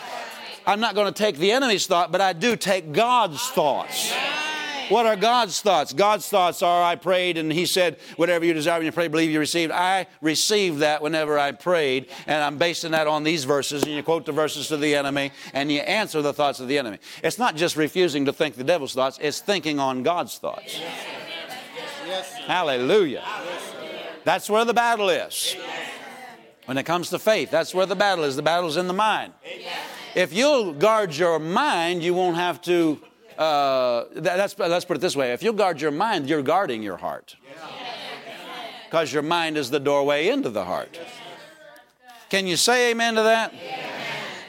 I'm 0.66 0.80
not 0.80 0.94
going 0.94 1.12
to 1.12 1.16
take 1.16 1.38
the 1.38 1.50
enemy's 1.50 1.86
thought, 1.86 2.12
but 2.12 2.20
I 2.20 2.34
do 2.34 2.54
take 2.54 2.92
God's 2.92 3.42
thoughts. 3.50 4.12
What 4.88 5.04
are 5.04 5.16
God's 5.16 5.60
thoughts? 5.60 5.92
God's 5.92 6.28
thoughts 6.28 6.62
are 6.62 6.82
I 6.82 6.96
prayed 6.96 7.36
and 7.36 7.52
He 7.52 7.66
said, 7.66 7.98
whatever 8.16 8.44
you 8.44 8.54
desire 8.54 8.78
when 8.78 8.86
you 8.86 8.92
pray, 8.92 9.08
believe 9.08 9.30
you 9.30 9.38
received. 9.38 9.70
I 9.70 10.06
received 10.20 10.78
that 10.78 11.02
whenever 11.02 11.38
I 11.38 11.52
prayed, 11.52 12.08
and 12.26 12.42
I'm 12.42 12.58
basing 12.58 12.92
that 12.92 13.06
on 13.06 13.22
these 13.22 13.44
verses. 13.44 13.82
And 13.82 13.92
you 13.92 14.02
quote 14.02 14.24
the 14.24 14.32
verses 14.32 14.68
to 14.68 14.76
the 14.76 14.94
enemy 14.94 15.32
and 15.52 15.70
you 15.70 15.80
answer 15.80 16.22
the 16.22 16.32
thoughts 16.32 16.60
of 16.60 16.68
the 16.68 16.78
enemy. 16.78 16.98
It's 17.22 17.38
not 17.38 17.56
just 17.56 17.76
refusing 17.76 18.24
to 18.24 18.32
think 18.32 18.54
the 18.54 18.64
devil's 18.64 18.94
thoughts, 18.94 19.18
it's 19.20 19.40
thinking 19.40 19.78
on 19.78 20.02
God's 20.02 20.38
thoughts. 20.38 20.80
Hallelujah. 22.46 23.24
That's 24.24 24.48
where 24.48 24.64
the 24.64 24.74
battle 24.74 25.10
is. 25.10 25.54
When 26.64 26.76
it 26.78 26.84
comes 26.84 27.10
to 27.10 27.18
faith, 27.18 27.50
that's 27.50 27.74
where 27.74 27.86
the 27.86 27.96
battle 27.96 28.24
is. 28.24 28.36
The 28.36 28.42
battle's 28.42 28.76
in 28.76 28.88
the 28.88 28.94
mind. 28.94 29.32
If 30.14 30.32
you'll 30.32 30.72
guard 30.72 31.14
your 31.14 31.38
mind, 31.38 32.02
you 32.02 32.14
won't 32.14 32.36
have 32.36 32.60
to. 32.62 33.00
Uh, 33.38 34.06
that, 34.16 34.52
let's 34.58 34.84
put 34.84 34.96
it 34.96 35.00
this 35.00 35.14
way 35.14 35.32
if 35.32 35.44
you'll 35.44 35.52
guard 35.52 35.80
your 35.80 35.92
mind, 35.92 36.28
you're 36.28 36.42
guarding 36.42 36.82
your 36.82 36.96
heart. 36.96 37.36
Because 38.86 39.12
your 39.12 39.22
mind 39.22 39.56
is 39.56 39.70
the 39.70 39.78
doorway 39.78 40.28
into 40.28 40.50
the 40.50 40.64
heart. 40.64 40.98
Can 42.30 42.46
you 42.46 42.56
say 42.56 42.90
amen 42.90 43.14
to 43.14 43.22
that? 43.22 43.54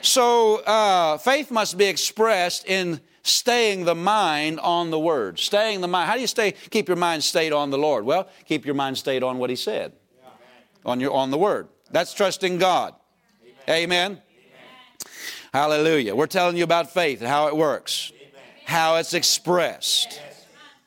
So, 0.02 0.56
uh, 0.64 1.18
faith 1.18 1.50
must 1.50 1.78
be 1.78 1.84
expressed 1.84 2.66
in 2.66 3.00
staying 3.22 3.84
the 3.84 3.94
mind 3.94 4.58
on 4.60 4.90
the 4.90 4.98
word. 4.98 5.38
Staying 5.38 5.82
the 5.82 5.88
mind. 5.88 6.08
How 6.08 6.14
do 6.14 6.20
you 6.20 6.26
stay 6.26 6.52
keep 6.52 6.88
your 6.88 6.96
mind 6.96 7.22
stayed 7.22 7.52
on 7.52 7.70
the 7.70 7.78
Lord? 7.78 8.04
Well, 8.04 8.28
keep 8.46 8.64
your 8.64 8.74
mind 8.74 8.98
stayed 8.98 9.22
on 9.22 9.38
what 9.38 9.50
he 9.50 9.56
said. 9.56 9.92
On 10.84 10.98
your 10.98 11.12
on 11.12 11.30
the 11.30 11.38
word. 11.38 11.68
That's 11.90 12.14
trusting 12.14 12.58
God. 12.58 12.94
Amen. 13.68 14.12
Amen. 14.12 14.22
Hallelujah. 15.52 16.14
We're 16.14 16.26
telling 16.26 16.56
you 16.56 16.64
about 16.64 16.92
faith 16.92 17.20
and 17.20 17.28
how 17.28 17.48
it 17.48 17.56
works. 17.56 18.12
How 18.70 18.94
it's 18.94 19.14
expressed. 19.14 20.20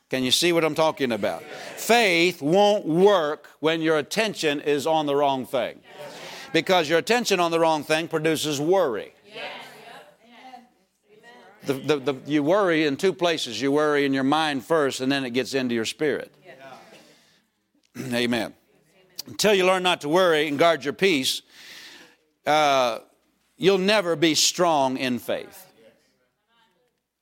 Can 0.08 0.22
you 0.22 0.30
see 0.30 0.54
what 0.54 0.64
I'm 0.64 0.74
talking 0.74 1.12
about? 1.12 1.42
Faith 1.76 2.40
won't 2.40 2.86
work 2.86 3.50
when 3.60 3.82
your 3.82 3.98
attention 3.98 4.62
is 4.62 4.86
on 4.86 5.04
the 5.04 5.14
wrong 5.14 5.44
thing. 5.44 5.80
Because 6.54 6.88
your 6.88 6.98
attention 6.98 7.40
on 7.40 7.50
the 7.50 7.60
wrong 7.60 7.84
thing 7.84 8.08
produces 8.08 8.58
worry. 8.58 9.12
The, 11.66 11.74
the, 11.74 11.96
the, 11.98 12.14
you 12.24 12.42
worry 12.42 12.86
in 12.86 12.96
two 12.96 13.12
places. 13.12 13.60
You 13.60 13.70
worry 13.72 14.06
in 14.06 14.14
your 14.14 14.24
mind 14.24 14.64
first, 14.64 15.02
and 15.02 15.12
then 15.12 15.22
it 15.26 15.30
gets 15.30 15.52
into 15.52 15.74
your 15.74 15.84
spirit. 15.84 16.32
Amen. 18.14 18.54
Until 19.26 19.52
you 19.52 19.66
learn 19.66 19.82
not 19.82 20.00
to 20.00 20.08
worry 20.08 20.48
and 20.48 20.58
guard 20.58 20.84
your 20.84 20.94
peace, 20.94 21.42
uh, 22.46 23.00
you'll 23.58 23.76
never 23.76 24.16
be 24.16 24.34
strong 24.34 24.96
in 24.96 25.18
faith. 25.18 25.63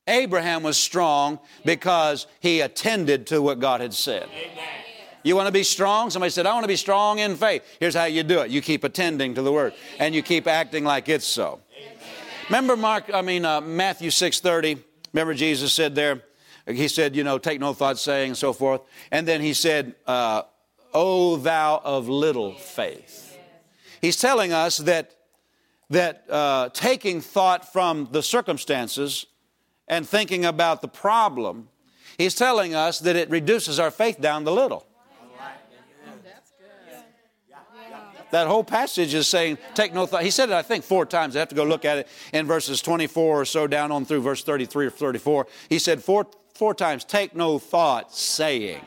Abraham 0.09 0.62
was 0.62 0.76
strong 0.76 1.38
because 1.64 2.26
he 2.40 2.61
attended 2.61 3.26
to 3.28 3.40
what 3.40 3.61
God 3.61 3.80
had 3.80 3.94
said. 3.94 4.28
You 5.22 5.36
want 5.36 5.46
to 5.46 5.53
be 5.53 5.62
strong? 5.62 6.11
Somebody 6.11 6.30
said, 6.30 6.46
I 6.46 6.53
want 6.53 6.64
to 6.64 6.68
be 6.68 6.76
strong 6.76 7.20
in 7.20 7.36
faith. 7.36 7.62
Here's 7.78 7.94
how 7.94 8.05
you 8.05 8.24
do 8.24 8.40
it 8.40 8.50
you 8.50 8.61
keep 8.61 8.82
attending 8.82 9.34
to 9.34 9.42
the 9.42 9.53
word, 9.53 9.74
and 9.98 10.14
you 10.14 10.22
keep 10.22 10.46
acting 10.46 10.84
like 10.84 11.09
it's 11.09 11.26
so. 11.26 11.61
Remember 12.46 12.76
Mark, 12.76 13.11
I 13.14 13.22
mean 13.22 13.44
uh, 13.44 13.61
Matthew 13.61 14.11
6:30. 14.11 14.82
Remember 15.12 15.34
Jesus 15.34 15.72
said 15.72 15.94
there, 15.94 16.22
he 16.66 16.88
said, 16.88 17.14
you 17.14 17.22
know, 17.22 17.38
take 17.38 17.61
no 17.61 17.72
thought 17.72 17.98
saying 17.98 18.30
and 18.30 18.36
so 18.36 18.53
forth. 18.53 18.80
And 19.11 19.26
then 19.28 19.40
he 19.40 19.53
said, 19.53 19.94
uh, 20.07 20.42
"O 20.92 21.36
thou 21.36 21.80
of 21.84 22.09
little 22.09 22.55
faith." 22.55 23.38
He's 24.00 24.16
telling 24.16 24.53
us 24.53 24.78
that 24.78 25.12
that 25.90 26.24
uh, 26.28 26.70
taking 26.70 27.20
thought 27.20 27.72
from 27.72 28.09
the 28.11 28.22
circumstances 28.22 29.26
and 29.93 30.09
thinking 30.09 30.47
about 30.47 30.80
the 30.80 30.88
problem, 30.88 31.68
he's 32.16 32.34
telling 32.34 32.74
us 32.74 32.99
that 33.01 33.14
it 33.14 33.28
reduces 33.28 33.78
our 33.78 33.90
faith 33.90 34.18
down 34.18 34.43
the 34.43 34.51
little. 34.51 34.86
That 38.30 38.47
whole 38.47 38.64
passage 38.64 39.12
is 39.12 39.28
saying, 39.28 39.59
take 39.74 39.93
no 39.93 40.07
thought. 40.07 40.22
He 40.22 40.30
said 40.30 40.49
it, 40.49 40.55
I 40.55 40.62
think, 40.62 40.82
four 40.82 41.05
times. 41.05 41.36
I 41.36 41.40
have 41.40 41.51
to 41.51 41.55
go 41.55 41.64
look 41.64 41.84
at 41.84 41.99
it 41.99 42.09
in 42.32 42.47
verses 42.47 42.80
24 42.80 43.43
or 43.43 43.45
so 43.45 43.66
down 43.66 43.93
on 43.93 44.07
through 44.07 44.22
verse 44.22 44.43
33 44.43 44.86
or 44.86 44.90
34. 44.90 45.47
He 45.68 45.78
said 45.78 46.03
four, 46.03 46.26
four 46.55 46.72
times, 46.72 47.05
take 47.05 47.36
no 47.36 47.59
thought 47.59 48.14
saying. 48.14 48.80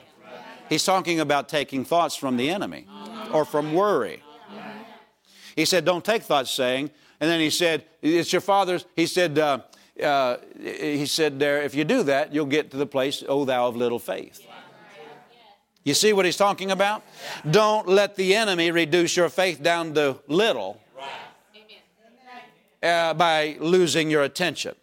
He's 0.70 0.84
talking 0.84 1.20
about 1.20 1.48
taking 1.48 1.86
thoughts 1.86 2.16
from 2.16 2.36
the 2.36 2.50
enemy 2.50 2.88
or 3.32 3.46
from 3.46 3.74
worry. 3.74 4.24
He 5.56 5.66
said, 5.66 5.86
don't 5.86 6.04
take 6.04 6.24
thoughts 6.24 6.50
saying. 6.50 6.90
And 7.20 7.30
then 7.30 7.40
he 7.40 7.52
said, 7.52 7.86
it's 8.02 8.34
your 8.34 8.42
father's. 8.42 8.86
He 8.96 9.06
said, 9.06 9.38
uh, 9.38 9.60
uh, 10.04 10.38
he 10.60 11.06
said 11.06 11.40
there, 11.40 11.62
if 11.62 11.74
you 11.76 11.84
do 11.84 12.04
that, 12.04 12.34
you'll 12.34 12.46
get 12.46 12.72
to 12.72 12.78
the 12.78 12.86
place, 12.86 13.24
oh, 13.28 13.46
thou 13.46 13.68
of 13.68 13.76
little 13.76 14.00
faith. 14.00 14.46
You 15.84 15.94
see 15.94 16.14
what 16.14 16.26
he's 16.26 16.38
talking 16.38 16.72
about? 16.72 17.04
Don't 17.50 17.88
let 17.88 18.16
the 18.16 18.36
enemy 18.36 18.72
reduce 18.72 19.16
your 19.16 19.30
faith 19.30 19.62
down 19.62 19.94
to 19.94 20.20
little 20.28 20.82
uh, 22.82 23.14
by 23.14 23.58
losing 23.60 24.10
your 24.10 24.24
attention. 24.24 24.76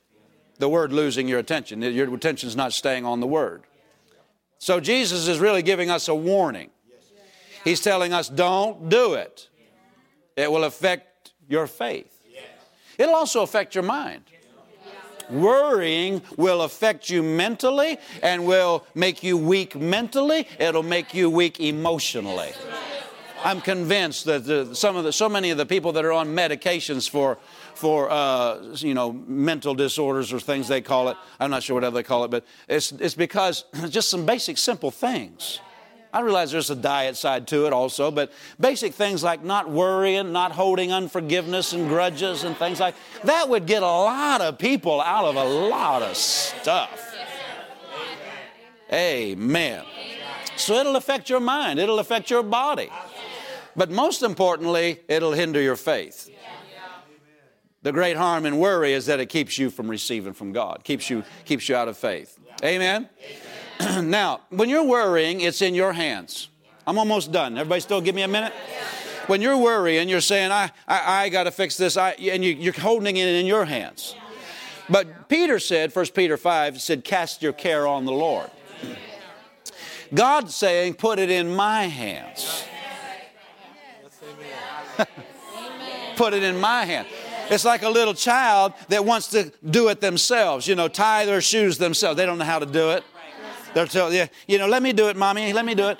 The 0.58 0.68
word 0.68 0.92
losing 0.92 1.26
your 1.26 1.40
attention. 1.40 1.82
Your 1.82 2.14
attention 2.14 2.48
is 2.48 2.54
not 2.54 2.72
staying 2.72 3.04
on 3.04 3.18
the 3.18 3.26
word. 3.26 3.64
So 4.58 4.78
Jesus 4.78 5.26
is 5.26 5.40
really 5.40 5.62
giving 5.62 5.90
us 5.90 6.06
a 6.06 6.14
warning. 6.14 6.70
He's 7.64 7.80
telling 7.80 8.12
us, 8.12 8.28
don't 8.28 8.88
do 8.88 9.14
it. 9.14 9.48
It 10.36 10.50
will 10.50 10.64
affect 10.64 11.32
your 11.48 11.66
faith. 11.66 12.08
It'll 12.96 13.16
also 13.16 13.42
affect 13.42 13.74
your 13.74 13.84
mind. 13.84 14.22
Worrying 15.30 16.22
will 16.36 16.62
affect 16.62 17.08
you 17.10 17.22
mentally 17.22 17.98
and 18.22 18.46
will 18.46 18.84
make 18.94 19.22
you 19.22 19.36
weak 19.36 19.76
mentally. 19.76 20.46
It'll 20.58 20.82
make 20.82 21.14
you 21.14 21.30
weak 21.30 21.60
emotionally. 21.60 22.52
I'm 23.44 23.60
convinced 23.60 24.24
that 24.26 24.44
the, 24.44 24.74
some 24.74 24.96
of 24.96 25.04
the, 25.04 25.12
so 25.12 25.28
many 25.28 25.50
of 25.50 25.58
the 25.58 25.66
people 25.66 25.92
that 25.92 26.04
are 26.04 26.12
on 26.12 26.28
medications 26.28 27.10
for, 27.10 27.38
for 27.74 28.08
uh, 28.10 28.74
you 28.76 28.94
know, 28.94 29.12
mental 29.12 29.74
disorders 29.74 30.32
or 30.32 30.38
things 30.38 30.68
they 30.68 30.80
call 30.80 31.08
it, 31.08 31.16
I'm 31.40 31.50
not 31.50 31.62
sure 31.62 31.74
whatever 31.74 31.94
they 31.96 32.02
call 32.04 32.24
it, 32.24 32.30
but 32.30 32.44
it's, 32.68 32.92
it's 32.92 33.14
because 33.14 33.64
just 33.88 34.10
some 34.10 34.24
basic 34.24 34.58
simple 34.58 34.90
things. 34.90 35.60
I 36.12 36.20
realize 36.20 36.52
there's 36.52 36.68
a 36.68 36.76
diet 36.76 37.16
side 37.16 37.46
to 37.48 37.66
it 37.66 37.72
also, 37.72 38.10
but 38.10 38.32
basic 38.60 38.92
things 38.92 39.22
like 39.22 39.42
not 39.42 39.70
worrying, 39.70 40.30
not 40.30 40.52
holding 40.52 40.92
unforgiveness 40.92 41.72
and 41.72 41.88
grudges 41.88 42.44
and 42.44 42.56
things 42.56 42.80
like 42.80 42.94
that 43.24 43.48
would 43.48 43.66
get 43.66 43.82
a 43.82 43.86
lot 43.86 44.42
of 44.42 44.58
people 44.58 45.00
out 45.00 45.24
of 45.24 45.36
a 45.36 45.44
lot 45.44 46.02
of 46.02 46.16
stuff. 46.16 47.14
Amen. 48.92 49.84
So 50.56 50.74
it'll 50.74 50.96
affect 50.96 51.30
your 51.30 51.40
mind, 51.40 51.78
it'll 51.78 51.98
affect 51.98 52.30
your 52.30 52.42
body. 52.42 52.90
But 53.74 53.90
most 53.90 54.22
importantly, 54.22 55.00
it'll 55.08 55.32
hinder 55.32 55.62
your 55.62 55.76
faith. 55.76 56.28
The 57.80 57.90
great 57.90 58.16
harm 58.16 58.46
in 58.46 58.58
worry 58.58 58.92
is 58.92 59.06
that 59.06 59.18
it 59.18 59.26
keeps 59.26 59.58
you 59.58 59.70
from 59.70 59.88
receiving 59.88 60.34
from 60.34 60.52
God, 60.52 60.84
keeps 60.84 61.08
you, 61.10 61.24
keeps 61.46 61.68
you 61.68 61.74
out 61.74 61.88
of 61.88 61.96
faith. 61.96 62.38
Amen? 62.62 63.08
Now, 64.02 64.40
when 64.50 64.68
you're 64.68 64.84
worrying, 64.84 65.40
it's 65.40 65.62
in 65.62 65.74
your 65.74 65.92
hands. 65.92 66.48
I'm 66.86 66.98
almost 66.98 67.32
done. 67.32 67.56
Everybody 67.56 67.80
still 67.80 68.00
give 68.00 68.14
me 68.14 68.22
a 68.22 68.28
minute? 68.28 68.52
When 69.26 69.40
you're 69.40 69.56
worrying, 69.56 70.08
you're 70.08 70.20
saying, 70.20 70.50
I, 70.50 70.70
I, 70.88 71.24
I 71.24 71.28
got 71.28 71.44
to 71.44 71.50
fix 71.50 71.76
this, 71.76 71.96
I, 71.96 72.10
and 72.12 72.44
you, 72.44 72.52
you're 72.52 72.72
holding 72.72 73.16
it 73.16 73.28
in 73.28 73.46
your 73.46 73.64
hands. 73.64 74.16
But 74.88 75.28
Peter 75.28 75.58
said, 75.58 75.94
1 75.94 76.06
Peter 76.06 76.36
5, 76.36 76.80
said, 76.80 77.04
cast 77.04 77.42
your 77.42 77.52
care 77.52 77.86
on 77.86 78.04
the 78.04 78.12
Lord. 78.12 78.50
God's 80.12 80.54
saying, 80.54 80.94
put 80.94 81.18
it 81.18 81.30
in 81.30 81.54
my 81.54 81.84
hands. 81.84 82.64
put 86.16 86.34
it 86.34 86.42
in 86.42 86.60
my 86.60 86.84
hand. 86.84 87.06
It's 87.48 87.64
like 87.64 87.82
a 87.82 87.88
little 87.88 88.14
child 88.14 88.74
that 88.88 89.04
wants 89.04 89.28
to 89.28 89.52
do 89.68 89.88
it 89.88 90.00
themselves, 90.00 90.66
you 90.66 90.74
know, 90.74 90.88
tie 90.88 91.24
their 91.24 91.40
shoes 91.40 91.78
themselves. 91.78 92.16
They 92.16 92.26
don't 92.26 92.38
know 92.38 92.44
how 92.44 92.58
to 92.58 92.66
do 92.66 92.90
it. 92.90 93.04
They'll 93.74 93.86
tell 93.86 94.12
you, 94.12 94.26
you 94.46 94.58
know, 94.58 94.68
let 94.68 94.82
me 94.82 94.92
do 94.92 95.08
it, 95.08 95.16
mommy, 95.16 95.52
let 95.52 95.64
me 95.64 95.74
do 95.74 95.88
it. 95.88 95.98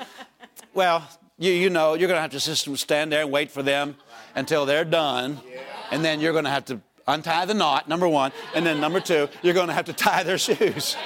Well, 0.74 1.06
you, 1.38 1.52
you 1.52 1.70
know, 1.70 1.94
you're 1.94 2.08
going 2.08 2.18
to 2.18 2.22
have 2.22 2.30
to 2.30 2.38
just 2.38 2.78
stand 2.78 3.12
there 3.12 3.22
and 3.22 3.30
wait 3.30 3.50
for 3.50 3.62
them 3.62 3.96
until 4.34 4.66
they're 4.66 4.84
done. 4.84 5.40
And 5.90 6.04
then 6.04 6.20
you're 6.20 6.32
going 6.32 6.44
to 6.44 6.50
have 6.50 6.64
to 6.66 6.80
untie 7.06 7.44
the 7.44 7.54
knot, 7.54 7.88
number 7.88 8.08
one. 8.08 8.32
And 8.54 8.64
then 8.64 8.80
number 8.80 9.00
two, 9.00 9.28
you're 9.42 9.54
going 9.54 9.68
to 9.68 9.74
have 9.74 9.86
to 9.86 9.92
tie 9.92 10.22
their 10.22 10.38
shoes. 10.46 10.96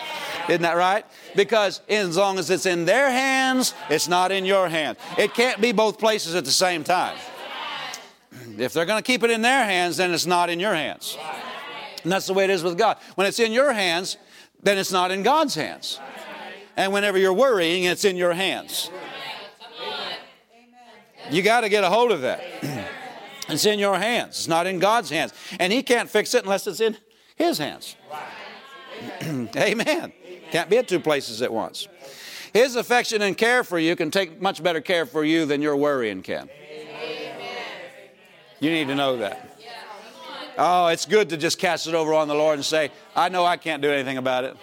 Isn't 0.49 0.63
that 0.63 0.77
right? 0.77 1.05
Because 1.35 1.81
as 1.89 2.17
long 2.17 2.39
as 2.39 2.51
it's 2.51 2.67
in 2.67 2.85
their 2.85 3.11
hands, 3.11 3.75
it's 3.91 4.07
not 4.07 4.31
in 4.31 4.45
your 4.45 4.69
hands. 4.69 4.99
It 5.19 5.35
can't 5.35 5.61
be 5.61 5.73
both 5.73 5.99
places 5.99 6.35
at 6.35 6.45
the 6.45 6.53
same 6.53 6.85
time. 6.85 7.17
If 8.59 8.73
they're 8.73 8.87
going 8.87 9.03
to 9.03 9.07
keep 9.07 9.23
it 9.23 9.31
in 9.31 9.43
their 9.43 9.65
hands, 9.65 9.99
then 9.99 10.13
it's 10.13 10.25
not 10.25 10.49
in 10.51 10.61
your 10.61 10.75
hands. 10.75 11.19
And 12.03 12.13
that's 12.13 12.27
the 12.27 12.33
way 12.33 12.45
it 12.45 12.51
is 12.51 12.63
with 12.63 12.79
God. 12.79 12.97
When 13.15 13.27
it's 13.27 13.39
in 13.39 13.53
your 13.53 13.73
hands, 13.73 14.17
then 14.63 14.79
it's 14.79 14.93
not 14.93 15.11
in 15.11 15.23
God's 15.23 15.55
hands. 15.55 15.99
And 16.77 16.93
whenever 16.93 17.19
you're 17.19 17.33
worrying, 17.33 17.85
it's 17.85 18.05
in 18.05 18.17
your 18.17 18.35
hands. 18.35 18.91
You 21.31 21.43
got 21.43 21.63
to 21.63 21.69
get 21.69 21.83
a 21.83 21.91
hold 21.91 22.13
of 22.13 22.21
that. 22.21 22.43
it's 23.49 23.67
in 23.67 23.79
your 23.79 23.99
hands, 23.99 24.39
it's 24.39 24.49
not 24.49 24.67
in 24.67 24.79
God's 24.79 25.11
hands. 25.11 25.33
And 25.59 25.73
He 25.73 25.83
can't 25.83 26.09
fix 26.09 26.35
it 26.35 26.45
unless 26.45 26.67
it's 26.67 26.81
in 26.81 26.97
His 27.37 27.59
hands. 27.59 27.97
Amen. 29.25 30.13
Can't 30.51 30.71
be 30.71 30.79
at 30.79 30.87
two 30.87 31.01
places 31.01 31.43
at 31.43 31.53
once. 31.53 31.89
His 32.53 32.77
affection 32.77 33.23
and 33.23 33.37
care 33.37 33.65
for 33.65 33.79
you 33.79 33.97
can 33.97 34.11
take 34.11 34.41
much 34.41 34.63
better 34.63 34.81
care 34.81 35.05
for 35.05 35.25
you 35.25 35.45
than 35.47 35.61
your 35.61 35.77
worrying 35.77 36.23
can. 36.23 36.49
You 38.61 38.71
need 38.71 38.89
to 38.89 38.95
know 38.95 39.19
that. 39.19 39.59
Oh, 40.59 40.87
it's 40.87 41.05
good 41.05 41.29
to 41.31 41.37
just 41.37 41.59
cast 41.59 41.87
it 41.87 41.95
over 41.95 42.15
on 42.15 42.29
the 42.29 42.35
Lord 42.35 42.55
and 42.55 42.65
say, 42.65 42.91
I 43.15 43.29
know 43.29 43.45
I 43.45 43.59
can't 43.59 43.83
do 43.83 43.91
anything 43.91 44.17
about 44.17 44.45
it. 44.45 44.57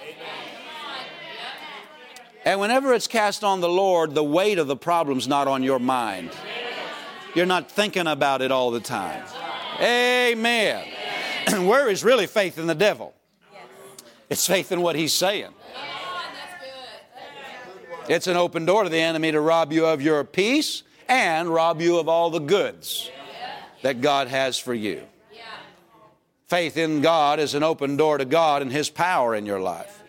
And 2.45 2.59
whenever 2.59 2.93
it's 2.93 3.07
cast 3.07 3.43
on 3.43 3.61
the 3.61 3.69
Lord, 3.69 4.15
the 4.15 4.23
weight 4.23 4.57
of 4.57 4.67
the 4.67 4.75
problem's 4.75 5.27
not 5.27 5.47
on 5.47 5.63
your 5.63 5.79
mind. 5.79 6.31
You're 7.35 7.45
not 7.45 7.71
thinking 7.71 8.07
about 8.07 8.41
it 8.41 8.51
all 8.51 8.71
the 8.71 8.79
time. 8.79 9.23
Amen. 9.81 10.85
Worry 11.65 11.93
is 11.93 12.03
really 12.03 12.27
faith 12.27 12.57
in 12.57 12.67
the 12.67 12.75
devil. 12.75 13.13
It's 14.29 14.45
faith 14.45 14.71
in 14.71 14.81
what 14.81 14.95
he's 14.95 15.13
saying. 15.13 15.51
It's 18.09 18.27
an 18.27 18.35
open 18.35 18.65
door 18.65 18.83
to 18.83 18.89
the 18.89 18.99
enemy 18.99 19.31
to 19.31 19.39
rob 19.39 19.71
you 19.71 19.85
of 19.85 20.01
your 20.01 20.23
peace 20.23 20.83
and 21.07 21.47
rob 21.47 21.81
you 21.81 21.97
of 21.97 22.09
all 22.09 22.29
the 22.29 22.39
goods 22.39 23.09
that 23.81 24.01
God 24.01 24.27
has 24.27 24.59
for 24.59 24.73
you. 24.73 25.03
Faith 26.47 26.77
in 26.77 27.01
God 27.01 27.39
is 27.39 27.55
an 27.55 27.63
open 27.63 27.97
door 27.97 28.17
to 28.17 28.25
God 28.25 28.61
and 28.61 28.71
His 28.71 28.89
power 28.89 29.33
in 29.33 29.45
your 29.45 29.59
life. 29.59 30.02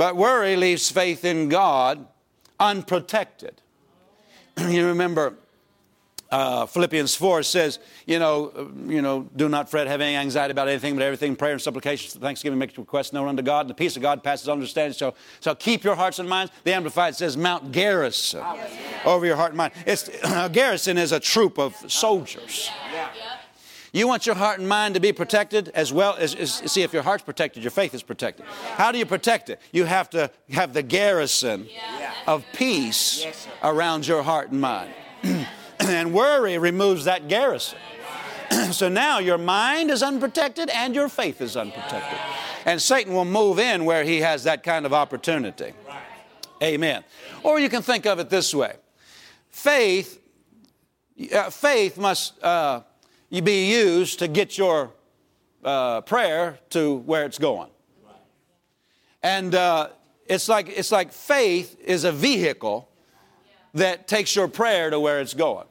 But 0.00 0.16
worry 0.16 0.56
leaves 0.56 0.90
faith 0.90 1.26
in 1.26 1.50
God 1.50 2.06
unprotected. 2.58 3.60
you 4.58 4.86
remember 4.86 5.34
uh, 6.30 6.64
Philippians 6.64 7.14
4 7.14 7.42
says, 7.42 7.80
you 8.06 8.18
know, 8.18 8.50
uh, 8.56 8.90
you 8.90 9.02
know, 9.02 9.28
do 9.36 9.50
not 9.50 9.70
fret, 9.70 9.86
have 9.88 10.00
any 10.00 10.16
anxiety 10.16 10.52
about 10.52 10.68
anything, 10.68 10.94
but 10.94 11.02
everything, 11.02 11.36
prayer 11.36 11.52
and 11.52 11.60
supplication, 11.60 12.18
thanksgiving, 12.18 12.58
make 12.58 12.78
requests 12.78 13.12
known 13.12 13.28
unto 13.28 13.42
God, 13.42 13.66
and 13.66 13.68
the 13.68 13.74
peace 13.74 13.94
of 13.94 14.00
God 14.00 14.22
passes 14.22 14.48
understanding. 14.48 14.94
So, 14.94 15.12
so 15.38 15.54
keep 15.54 15.84
your 15.84 15.96
hearts 15.96 16.18
and 16.18 16.26
minds. 16.26 16.50
The 16.64 16.72
Amplified 16.72 17.14
says, 17.14 17.36
Mount 17.36 17.70
garrison 17.70 18.42
over 19.04 19.26
your 19.26 19.36
heart 19.36 19.50
and 19.50 19.58
mind. 19.58 19.74
It's, 19.84 20.08
garrison 20.52 20.96
is 20.96 21.12
a 21.12 21.20
troop 21.20 21.58
of 21.58 21.74
soldiers. 21.92 22.70
You 23.92 24.06
want 24.06 24.24
your 24.24 24.36
heart 24.36 24.60
and 24.60 24.68
mind 24.68 24.94
to 24.94 25.00
be 25.00 25.12
protected 25.12 25.70
as 25.70 25.92
well 25.92 26.14
as, 26.16 26.34
as, 26.34 26.52
see 26.52 26.82
if 26.82 26.92
your 26.92 27.02
heart's 27.02 27.24
protected, 27.24 27.62
your 27.62 27.72
faith 27.72 27.92
is 27.92 28.02
protected. 28.02 28.46
How 28.74 28.92
do 28.92 28.98
you 28.98 29.06
protect 29.06 29.50
it? 29.50 29.60
You 29.72 29.84
have 29.84 30.10
to 30.10 30.30
have 30.50 30.72
the 30.72 30.82
garrison 30.82 31.68
of 32.26 32.44
peace 32.52 33.26
around 33.62 34.06
your 34.06 34.22
heart 34.22 34.50
and 34.50 34.60
mind. 34.60 34.92
and 35.80 36.12
worry 36.12 36.56
removes 36.58 37.04
that 37.06 37.26
garrison. 37.28 37.78
so 38.70 38.88
now 38.88 39.18
your 39.18 39.38
mind 39.38 39.90
is 39.90 40.02
unprotected 40.02 40.70
and 40.70 40.94
your 40.94 41.08
faith 41.08 41.40
is 41.40 41.56
unprotected. 41.56 42.18
And 42.66 42.80
Satan 42.80 43.12
will 43.12 43.24
move 43.24 43.58
in 43.58 43.84
where 43.84 44.04
he 44.04 44.20
has 44.20 44.44
that 44.44 44.62
kind 44.62 44.86
of 44.86 44.92
opportunity. 44.92 45.72
Amen. 46.62 47.02
Or 47.42 47.58
you 47.58 47.68
can 47.68 47.82
think 47.82 48.06
of 48.06 48.20
it 48.20 48.30
this 48.30 48.54
way 48.54 48.76
faith, 49.50 50.20
uh, 51.34 51.50
faith 51.50 51.98
must. 51.98 52.40
Uh, 52.40 52.82
you 53.30 53.42
be 53.42 53.70
used 53.70 54.18
to 54.18 54.28
get 54.28 54.58
your 54.58 54.92
uh, 55.64 56.00
prayer 56.02 56.58
to 56.70 56.96
where 56.96 57.24
it's 57.24 57.38
going. 57.38 57.70
And 59.22 59.54
uh, 59.54 59.90
it's 60.26 60.48
like 60.48 60.68
it's 60.68 60.92
like 60.92 61.12
faith 61.12 61.76
is 61.84 62.04
a 62.04 62.12
vehicle 62.12 62.88
that 63.74 64.08
takes 64.08 64.34
your 64.34 64.48
prayer 64.48 64.90
to 64.90 64.98
where 64.98 65.20
it's 65.20 65.34
going. 65.34 65.66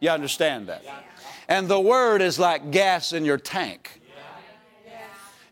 You 0.00 0.10
understand 0.10 0.68
that? 0.68 0.84
And 1.48 1.68
the 1.68 1.80
word 1.80 2.22
is 2.22 2.38
like 2.38 2.70
gas 2.70 3.12
in 3.12 3.24
your 3.24 3.38
tank. 3.38 4.00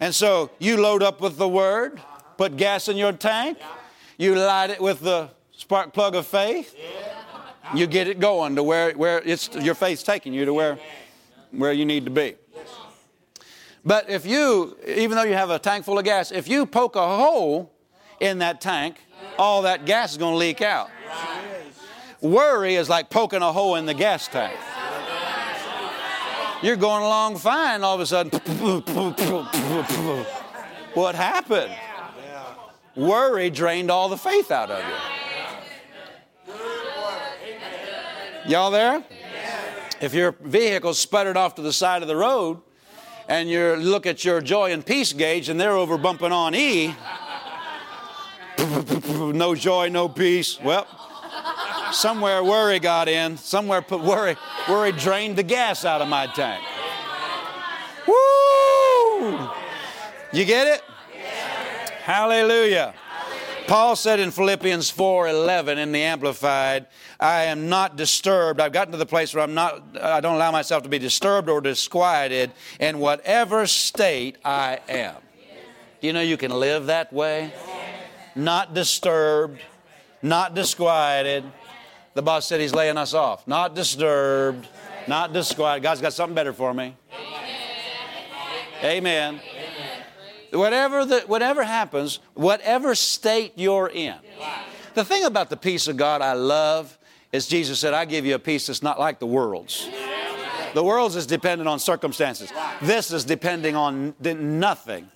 And 0.00 0.12
so 0.12 0.50
you 0.58 0.78
load 0.78 1.02
up 1.02 1.20
with 1.20 1.36
the 1.36 1.48
word, 1.48 2.00
put 2.36 2.56
gas 2.56 2.88
in 2.88 2.96
your 2.96 3.12
tank, 3.12 3.58
you 4.18 4.34
light 4.34 4.70
it 4.70 4.80
with 4.80 5.00
the 5.00 5.30
spark 5.52 5.92
plug 5.92 6.16
of 6.16 6.26
faith, 6.26 6.74
you 7.74 7.86
get 7.86 8.08
it 8.08 8.18
going 8.18 8.56
to 8.56 8.62
where, 8.62 8.92
where 8.92 9.22
it's 9.24 9.48
your 9.54 9.76
faith's 9.76 10.02
taking 10.02 10.32
you 10.34 10.44
to 10.44 10.52
where 10.52 10.78
where 11.52 11.72
you 11.72 11.84
need 11.84 12.04
to 12.04 12.10
be. 12.10 12.34
But 13.84 14.08
if 14.08 14.24
you, 14.24 14.76
even 14.86 15.16
though 15.16 15.24
you 15.24 15.34
have 15.34 15.50
a 15.50 15.58
tank 15.58 15.84
full 15.84 15.98
of 15.98 16.04
gas, 16.04 16.30
if 16.30 16.48
you 16.48 16.66
poke 16.66 16.96
a 16.96 17.04
hole 17.04 17.72
in 18.20 18.38
that 18.38 18.60
tank, 18.60 19.00
all 19.38 19.62
that 19.62 19.86
gas 19.86 20.12
is 20.12 20.18
going 20.18 20.34
to 20.34 20.38
leak 20.38 20.62
out. 20.62 20.88
Worry 22.20 22.76
is 22.76 22.88
like 22.88 23.10
poking 23.10 23.42
a 23.42 23.52
hole 23.52 23.74
in 23.74 23.86
the 23.86 23.94
gas 23.94 24.28
tank. 24.28 24.56
You're 26.62 26.76
going 26.76 27.02
along 27.02 27.38
fine, 27.38 27.82
all 27.82 27.96
of 27.96 28.00
a 28.00 28.06
sudden, 28.06 28.30
what 30.94 31.16
happened? 31.16 31.72
Worry 32.94 33.50
drained 33.50 33.90
all 33.90 34.08
the 34.08 34.16
faith 34.16 34.52
out 34.52 34.70
of 34.70 34.84
you. 34.86 36.54
Y'all 38.46 38.70
there? 38.70 39.02
If 40.02 40.14
your 40.14 40.32
vehicle 40.32 40.94
sputtered 40.94 41.36
off 41.36 41.54
to 41.54 41.62
the 41.62 41.72
side 41.72 42.02
of 42.02 42.08
the 42.08 42.16
road 42.16 42.60
and 43.28 43.48
you 43.48 43.76
look 43.76 44.04
at 44.04 44.24
your 44.24 44.40
joy 44.40 44.72
and 44.72 44.84
peace 44.84 45.12
gauge 45.12 45.48
and 45.48 45.60
they're 45.60 45.76
over 45.76 45.96
bumping 45.96 46.32
on 46.32 46.56
E, 46.56 46.92
no 48.58 49.54
joy, 49.54 49.90
no 49.90 50.08
peace. 50.08 50.58
Well, 50.60 50.88
somewhere 51.92 52.42
worry 52.42 52.80
got 52.80 53.06
in. 53.06 53.36
Somewhere 53.36 53.80
put 53.80 54.00
worry, 54.00 54.34
worry 54.68 54.90
drained 54.90 55.38
the 55.38 55.44
gas 55.44 55.84
out 55.84 56.02
of 56.02 56.08
my 56.08 56.26
tank. 56.26 56.64
Woo! 58.08 59.50
You 60.32 60.44
get 60.44 60.66
it? 60.66 60.82
Hallelujah. 62.02 62.92
Paul 63.68 63.94
said 63.94 64.18
in 64.18 64.32
Philippians 64.32 64.90
4:11 64.90 65.78
in 65.78 65.92
the 65.92 66.02
amplified, 66.02 66.86
I 67.22 67.44
am 67.44 67.68
not 67.68 67.94
disturbed. 67.94 68.60
I've 68.60 68.72
gotten 68.72 68.90
to 68.90 68.98
the 68.98 69.06
place 69.06 69.32
where 69.32 69.44
I'm 69.44 69.54
not 69.54 69.80
I 70.00 70.20
don't 70.20 70.34
allow 70.34 70.50
myself 70.50 70.82
to 70.82 70.88
be 70.88 70.98
disturbed 70.98 71.48
or 71.48 71.60
disquieted 71.60 72.50
in 72.80 72.98
whatever 72.98 73.64
state 73.68 74.38
I 74.44 74.80
am. 74.88 75.14
Do 76.00 76.08
you 76.08 76.12
know 76.12 76.20
you 76.20 76.36
can 76.36 76.50
live 76.50 76.86
that 76.86 77.12
way? 77.12 77.52
Not 78.34 78.74
disturbed, 78.74 79.60
not 80.20 80.56
disquieted. 80.56 81.44
The 82.14 82.22
boss 82.22 82.46
said 82.48 82.60
he's 82.60 82.74
laying 82.74 82.96
us 82.96 83.14
off. 83.14 83.46
Not 83.46 83.76
disturbed, 83.76 84.66
not 85.06 85.32
disquieted. 85.32 85.84
God's 85.84 86.00
got 86.00 86.12
something 86.12 86.34
better 86.34 86.52
for 86.52 86.74
me. 86.74 86.96
Amen. 88.82 89.40
Whatever, 90.52 91.04
the, 91.04 91.20
whatever 91.20 91.62
happens, 91.62 92.18
whatever 92.34 92.96
state 92.96 93.52
you're 93.54 93.88
in. 93.88 94.16
The 94.94 95.04
thing 95.04 95.24
about 95.24 95.50
the 95.50 95.56
peace 95.56 95.86
of 95.86 95.96
God 95.96 96.20
I 96.20 96.32
love 96.32 96.98
is 97.32 97.46
Jesus 97.46 97.78
said, 97.78 97.94
I 97.94 98.04
give 98.04 98.26
you 98.26 98.34
a 98.34 98.38
peace 98.38 98.66
that's 98.66 98.82
not 98.82 99.00
like 99.00 99.18
the 99.18 99.26
world's. 99.26 99.88
The 100.74 100.82
world's 100.82 101.16
is 101.16 101.26
dependent 101.26 101.68
on 101.68 101.78
circumstances. 101.78 102.50
This 102.80 103.12
is 103.12 103.24
depending 103.24 103.76
on 103.76 104.14
nothing 104.22 105.08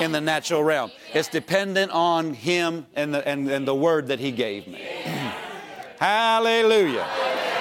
in 0.00 0.12
the 0.12 0.20
natural 0.20 0.62
realm. 0.62 0.90
It's 1.12 1.28
dependent 1.28 1.92
on 1.92 2.34
Him 2.34 2.86
and 2.94 3.14
the, 3.14 3.26
and, 3.26 3.50
and 3.50 3.68
the 3.68 3.74
word 3.74 4.08
that 4.08 4.18
He 4.18 4.32
gave 4.32 4.66
me. 4.66 4.78
Hallelujah. 5.98 7.06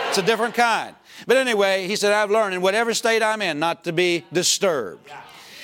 It's 0.09 0.17
a 0.17 0.23
different 0.23 0.55
kind. 0.55 0.95
But 1.27 1.37
anyway, 1.37 1.87
He 1.87 1.95
said, 1.95 2.13
I've 2.13 2.31
learned 2.31 2.55
in 2.55 2.61
whatever 2.61 2.93
state 2.93 3.21
I'm 3.21 3.41
in 3.41 3.59
not 3.59 3.83
to 3.85 3.93
be 3.93 4.25
disturbed. 4.31 5.09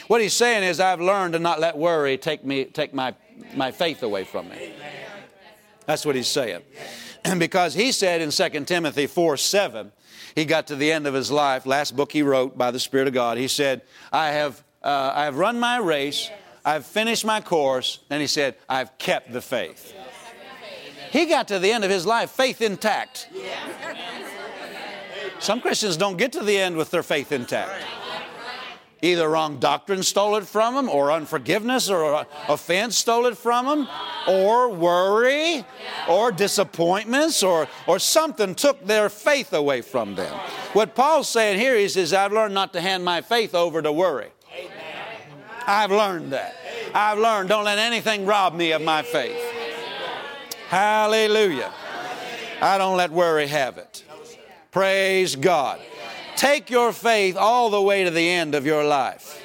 What 0.09 0.21
he's 0.21 0.33
saying 0.33 0.63
is, 0.63 0.79
I've 0.79 1.01
learned 1.01 1.33
to 1.33 1.39
not 1.39 1.59
let 1.59 1.77
worry 1.77 2.17
take, 2.17 2.43
me, 2.43 2.65
take 2.65 2.95
my, 2.95 3.13
my 3.55 3.69
faith 3.69 4.01
away 4.01 4.23
from 4.23 4.49
me. 4.49 4.73
That's 5.85 6.03
what 6.03 6.15
he's 6.15 6.27
saying. 6.27 6.63
And 7.23 7.39
because 7.39 7.73
he 7.73 7.91
said 7.91 8.21
in 8.21 8.31
2 8.31 8.65
Timothy 8.65 9.07
4 9.07 9.37
7, 9.37 9.91
he 10.35 10.45
got 10.45 10.67
to 10.67 10.75
the 10.75 10.91
end 10.91 11.07
of 11.07 11.13
his 11.13 11.31
life, 11.31 11.65
last 11.65 11.95
book 11.95 12.11
he 12.11 12.21
wrote 12.21 12.57
by 12.57 12.71
the 12.71 12.79
Spirit 12.79 13.07
of 13.07 13.13
God, 13.13 13.37
he 13.37 13.47
said, 13.47 13.81
I 14.11 14.29
have, 14.29 14.63
uh, 14.83 15.11
I 15.15 15.25
have 15.25 15.37
run 15.37 15.59
my 15.59 15.77
race, 15.77 16.29
I've 16.63 16.85
finished 16.85 17.25
my 17.25 17.41
course, 17.41 17.99
and 18.09 18.21
he 18.21 18.27
said, 18.27 18.55
I've 18.67 18.97
kept 18.97 19.31
the 19.31 19.41
faith. 19.41 19.93
He 21.11 21.25
got 21.25 21.47
to 21.47 21.57
the 21.57 21.71
end 21.71 21.83
of 21.83 21.89
his 21.89 22.05
life, 22.05 22.29
faith 22.29 22.61
intact. 22.61 23.29
Some 25.39 25.61
Christians 25.61 25.97
don't 25.97 26.17
get 26.17 26.33
to 26.33 26.43
the 26.43 26.57
end 26.57 26.75
with 26.75 26.91
their 26.91 27.01
faith 27.01 27.31
intact. 27.31 27.83
Either 29.01 29.29
wrong 29.29 29.59
doctrine 29.59 30.03
stole 30.03 30.35
it 30.35 30.45
from 30.45 30.75
them, 30.75 30.89
or 30.89 31.11
unforgiveness 31.11 31.89
or 31.89 32.25
offense 32.49 32.97
stole 32.97 33.25
it 33.27 33.37
from 33.37 33.65
them, 33.65 33.87
or 34.27 34.69
worry, 34.69 35.63
or 36.09 36.31
disappointments, 36.31 37.41
or, 37.41 37.67
or 37.87 37.97
something 37.97 38.53
took 38.53 38.85
their 38.85 39.07
faith 39.07 39.53
away 39.53 39.81
from 39.81 40.15
them. 40.15 40.33
What 40.73 40.95
Paul's 40.95 41.29
saying 41.29 41.59
here, 41.59 41.77
he 41.77 41.87
says, 41.87 42.13
I've 42.13 42.33
learned 42.33 42.53
not 42.53 42.73
to 42.73 42.81
hand 42.81 43.05
my 43.05 43.21
faith 43.21 43.55
over 43.55 43.81
to 43.81 43.91
worry. 43.91 44.31
I've 45.65 45.91
learned 45.91 46.33
that. 46.33 46.55
I've 46.93 47.19
learned 47.19 47.49
don't 47.49 47.63
let 47.63 47.77
anything 47.77 48.25
rob 48.25 48.53
me 48.53 48.71
of 48.71 48.81
my 48.81 49.01
faith. 49.03 49.39
Hallelujah. 50.67 51.71
I 52.61 52.77
don't 52.77 52.97
let 52.97 53.11
worry 53.11 53.47
have 53.47 53.77
it. 53.77 54.03
Praise 54.71 55.35
God. 55.35 55.79
Take 56.39 56.69
your 56.69 56.93
faith 56.93 57.35
all 57.35 57.69
the 57.69 57.81
way 57.81 58.05
to 58.05 58.11
the 58.11 58.29
end 58.29 58.55
of 58.55 58.65
your 58.65 58.81
life. 58.81 59.43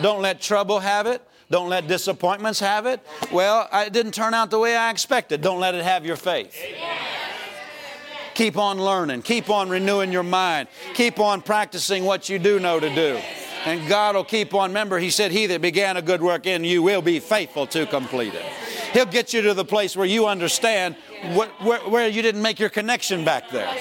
Don't 0.00 0.22
let 0.22 0.40
trouble 0.40 0.78
have 0.78 1.08
it. 1.08 1.20
Don't 1.50 1.68
let 1.68 1.88
disappointments 1.88 2.60
have 2.60 2.86
it. 2.86 3.00
Well, 3.32 3.68
it 3.72 3.92
didn't 3.92 4.12
turn 4.12 4.34
out 4.34 4.52
the 4.52 4.58
way 4.60 4.76
I 4.76 4.92
expected. 4.92 5.40
Don't 5.40 5.58
let 5.58 5.74
it 5.74 5.82
have 5.82 6.06
your 6.06 6.14
faith. 6.14 6.56
Keep 8.34 8.56
on 8.56 8.78
learning. 8.78 9.22
Keep 9.22 9.50
on 9.50 9.68
renewing 9.68 10.12
your 10.12 10.22
mind. 10.22 10.68
Keep 10.94 11.18
on 11.18 11.42
practicing 11.42 12.04
what 12.04 12.28
you 12.28 12.38
do 12.38 12.60
know 12.60 12.78
to 12.78 12.94
do. 12.94 13.20
And 13.64 13.88
God 13.88 14.14
will 14.14 14.22
keep 14.22 14.54
on. 14.54 14.70
Remember, 14.70 15.00
He 15.00 15.10
said, 15.10 15.32
He 15.32 15.46
that 15.46 15.60
began 15.60 15.96
a 15.96 16.02
good 16.02 16.22
work 16.22 16.46
in 16.46 16.62
you 16.62 16.84
will 16.84 17.02
be 17.02 17.18
faithful 17.18 17.66
to 17.68 17.84
complete 17.86 18.34
it. 18.34 18.44
He'll 18.92 19.06
get 19.06 19.32
you 19.32 19.42
to 19.42 19.54
the 19.54 19.64
place 19.64 19.96
where 19.96 20.06
you 20.06 20.28
understand 20.28 20.94
what, 21.32 21.48
where, 21.64 21.80
where 21.80 22.06
you 22.06 22.22
didn't 22.22 22.42
make 22.42 22.60
your 22.60 22.68
connection 22.68 23.24
back 23.24 23.50
there. 23.50 23.74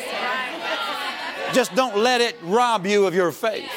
Just 1.53 1.75
don't 1.75 1.97
let 1.97 2.21
it 2.21 2.35
rob 2.41 2.85
you 2.85 3.05
of 3.05 3.13
your 3.13 3.31
faith. 3.31 3.69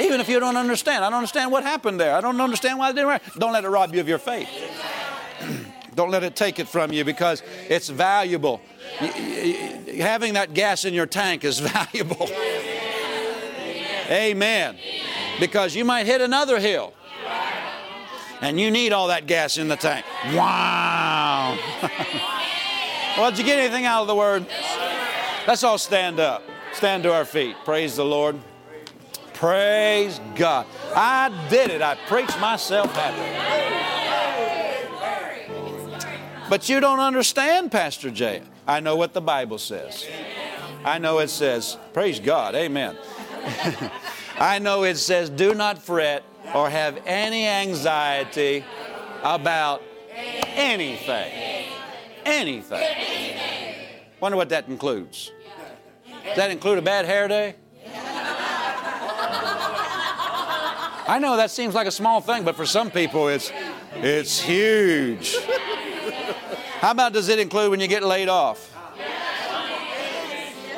Even 0.00 0.20
if 0.20 0.28
you 0.28 0.40
don't 0.40 0.56
understand. 0.56 1.04
I 1.04 1.10
don't 1.10 1.18
understand 1.18 1.52
what 1.52 1.62
happened 1.62 2.00
there. 2.00 2.14
I 2.14 2.20
don't 2.20 2.40
understand 2.40 2.78
why 2.78 2.90
it 2.90 2.94
didn't 2.94 3.08
work. 3.08 3.22
Don't 3.38 3.52
let 3.52 3.64
it 3.64 3.68
rob 3.68 3.94
you 3.94 4.00
of 4.00 4.08
your 4.08 4.18
faith. 4.18 4.48
don't 5.94 6.10
let 6.10 6.24
it 6.24 6.34
take 6.34 6.58
it 6.58 6.68
from 6.68 6.92
you 6.92 7.04
because 7.04 7.42
it's 7.68 7.88
valuable. 7.88 8.62
Having 9.98 10.34
that 10.34 10.54
gas 10.54 10.86
in 10.86 10.94
your 10.94 11.06
tank 11.06 11.44
is 11.44 11.58
valuable. 11.60 12.28
Amen. 14.08 14.78
Because 15.38 15.76
you 15.76 15.84
might 15.84 16.06
hit 16.06 16.20
another 16.20 16.58
hill. 16.58 16.94
And 18.40 18.58
you 18.58 18.70
need 18.70 18.92
all 18.92 19.08
that 19.08 19.26
gas 19.26 19.58
in 19.58 19.68
the 19.68 19.76
tank. 19.76 20.06
Wow. 20.32 21.58
well, 23.18 23.30
did 23.30 23.38
you 23.38 23.44
get 23.44 23.58
anything 23.58 23.84
out 23.84 24.00
of 24.00 24.06
the 24.06 24.14
word? 24.14 24.46
Let's 25.50 25.64
all 25.64 25.78
stand 25.78 26.20
up. 26.20 26.44
Stand 26.74 27.02
to 27.02 27.12
our 27.12 27.24
feet. 27.24 27.56
Praise 27.64 27.96
the 27.96 28.04
Lord. 28.04 28.38
Praise 29.34 30.20
God. 30.36 30.64
I 30.94 31.48
did 31.50 31.72
it. 31.72 31.82
I 31.82 31.96
preached 32.06 32.38
myself 32.38 32.94
happy. 32.94 33.18
But 36.48 36.68
you 36.68 36.78
don't 36.78 37.00
understand, 37.00 37.72
Pastor 37.72 38.12
Jay. 38.12 38.42
I 38.64 38.78
know 38.78 38.94
what 38.94 39.12
the 39.12 39.20
Bible 39.20 39.58
says. 39.58 40.06
I 40.84 40.98
know 40.98 41.18
it 41.18 41.30
says, 41.30 41.76
praise 41.92 42.20
God, 42.20 42.54
amen. 42.54 42.96
I 44.38 44.60
know 44.60 44.84
it 44.84 44.98
says, 44.98 45.30
do 45.30 45.52
not 45.52 45.82
fret 45.82 46.22
or 46.54 46.70
have 46.70 46.96
any 47.06 47.48
anxiety 47.48 48.64
about 49.24 49.82
anything. 50.54 51.66
Anything. 52.24 52.86
Wonder 54.20 54.36
what 54.36 54.50
that 54.50 54.68
includes. 54.68 55.32
Does 56.24 56.36
that 56.36 56.50
include 56.50 56.78
a 56.78 56.82
bad 56.82 57.04
hair 57.06 57.28
day? 57.28 57.54
I 61.08 61.18
know 61.20 61.36
that 61.36 61.50
seems 61.50 61.74
like 61.74 61.88
a 61.88 61.90
small 61.90 62.20
thing, 62.20 62.44
but 62.44 62.54
for 62.54 62.64
some 62.64 62.90
people 62.90 63.28
it's 63.28 63.50
it's 63.94 64.40
huge. 64.40 65.36
How 66.80 66.92
about 66.92 67.12
does 67.12 67.28
it 67.28 67.38
include 67.38 67.70
when 67.72 67.80
you 67.80 67.88
get 67.88 68.02
laid 68.02 68.28
off? 68.28 68.72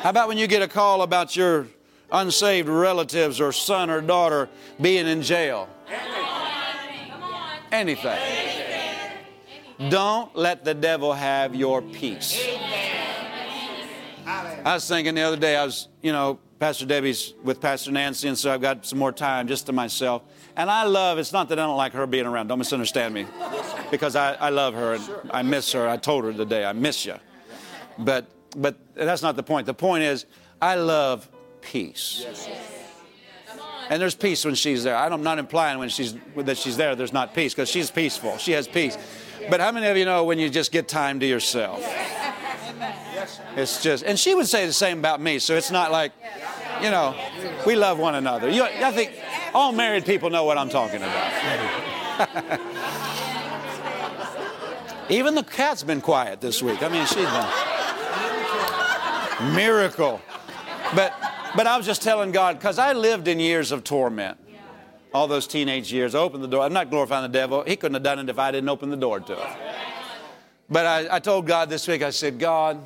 How 0.01 0.09
about 0.09 0.27
when 0.27 0.37
you 0.37 0.47
get 0.47 0.61
a 0.61 0.67
call 0.67 1.01
about 1.01 1.35
your 1.35 1.67
unsaved 2.11 2.67
relatives 2.67 3.39
or 3.39 3.51
son 3.51 3.89
or 3.89 4.01
daughter 4.01 4.49
being 4.81 5.07
in 5.07 5.21
jail? 5.21 5.69
Anything. 7.71 8.19
Don't 9.89 10.35
let 10.35 10.65
the 10.65 10.73
devil 10.73 11.13
have 11.13 11.55
your 11.55 11.81
peace. 11.81 12.43
I 14.65 14.75
was 14.75 14.87
thinking 14.87 15.15
the 15.15 15.21
other 15.21 15.37
day, 15.37 15.57
I 15.57 15.65
was, 15.65 15.89
you 16.01 16.13
know, 16.13 16.39
Pastor 16.57 16.85
Debbie's 16.85 17.33
with 17.43 17.59
Pastor 17.59 17.91
Nancy, 17.91 18.29
and 18.29 18.37
so 18.37 18.53
I've 18.53 18.61
got 18.61 18.85
some 18.85 18.97
more 18.97 19.11
time 19.11 19.45
just 19.47 19.65
to 19.65 19.73
myself. 19.73 20.21
And 20.55 20.69
I 20.69 20.83
love, 20.83 21.17
it's 21.17 21.33
not 21.33 21.49
that 21.49 21.59
I 21.59 21.65
don't 21.65 21.75
like 21.75 21.91
her 21.91 22.07
being 22.07 22.25
around, 22.25 22.47
don't 22.47 22.59
misunderstand 22.59 23.13
me, 23.13 23.25
because 23.91 24.15
I, 24.15 24.35
I 24.35 24.49
love 24.51 24.73
her 24.73 24.93
and 24.93 25.31
I 25.31 25.41
miss 25.41 25.73
her. 25.73 25.89
I 25.89 25.97
told 25.97 26.23
her 26.23 26.31
today, 26.31 26.63
I 26.63 26.71
miss 26.71 27.05
you. 27.05 27.15
But, 27.97 28.27
but 28.55 28.77
that's 28.93 29.21
not 29.21 29.35
the 29.35 29.43
point. 29.43 29.65
The 29.65 29.73
point 29.73 30.03
is, 30.03 30.25
I 30.61 30.75
love 30.75 31.27
peace. 31.59 32.25
And 33.89 34.01
there's 34.01 34.15
peace 34.15 34.45
when 34.45 34.55
she's 34.55 34.85
there. 34.85 34.95
I'm 34.95 35.23
not 35.23 35.39
implying 35.39 35.77
when 35.77 35.89
she's, 35.89 36.15
that 36.37 36.57
she's 36.57 36.77
there, 36.77 36.95
there's 36.95 37.11
not 37.11 37.33
peace, 37.33 37.53
because 37.53 37.67
she's 37.67 37.91
peaceful. 37.91 38.37
She 38.37 38.53
has 38.53 38.69
peace. 38.69 38.97
But 39.49 39.59
how 39.59 39.73
many 39.73 39.87
of 39.87 39.97
you 39.97 40.05
know 40.05 40.23
when 40.23 40.39
you 40.39 40.49
just 40.49 40.71
get 40.71 40.87
time 40.87 41.19
to 41.19 41.25
yourself? 41.25 41.85
It's 43.55 43.81
just, 43.81 44.03
and 44.03 44.19
she 44.19 44.33
would 44.35 44.47
say 44.47 44.65
the 44.65 44.73
same 44.73 44.99
about 44.99 45.21
me. 45.21 45.39
So 45.39 45.55
it's 45.55 45.71
not 45.71 45.91
like, 45.91 46.11
you 46.81 46.89
know, 46.91 47.15
we 47.65 47.75
love 47.75 47.99
one 47.99 48.15
another. 48.15 48.49
You, 48.49 48.63
I 48.63 48.91
think 48.91 49.11
all 49.53 49.71
married 49.71 50.05
people 50.05 50.29
know 50.29 50.43
what 50.43 50.57
I'm 50.57 50.69
talking 50.69 51.01
about. 51.01 52.59
Even 55.09 55.35
the 55.35 55.43
cat's 55.43 55.83
been 55.83 56.01
quiet 56.01 56.41
this 56.41 56.61
week. 56.63 56.81
I 56.81 56.89
mean, 56.89 57.05
she's 57.05 57.25
been 57.25 57.45
miracle. 59.53 60.21
But 60.95 61.13
but 61.55 61.67
I 61.67 61.77
was 61.77 61.85
just 61.85 62.01
telling 62.01 62.31
God 62.31 62.57
because 62.57 62.79
I 62.79 62.93
lived 62.93 63.27
in 63.27 63.39
years 63.39 63.71
of 63.71 63.83
torment. 63.83 64.37
All 65.13 65.27
those 65.27 65.45
teenage 65.45 65.93
years. 65.93 66.15
I 66.15 66.19
opened 66.19 66.43
the 66.43 66.47
door. 66.47 66.63
I'm 66.63 66.73
not 66.73 66.89
glorifying 66.89 67.21
the 67.21 67.37
devil. 67.37 67.63
He 67.67 67.75
couldn't 67.75 67.93
have 67.93 68.03
done 68.03 68.17
it 68.17 68.29
if 68.29 68.39
I 68.39 68.49
didn't 68.51 68.69
open 68.69 68.89
the 68.89 68.97
door 68.97 69.19
to 69.19 69.33
it. 69.33 69.57
But 70.73 70.87
I, 70.87 71.17
I 71.17 71.19
told 71.19 71.45
God 71.45 71.69
this 71.69 71.87
week, 71.87 72.01
I 72.01 72.09
said, 72.09 72.39
God, 72.39 72.81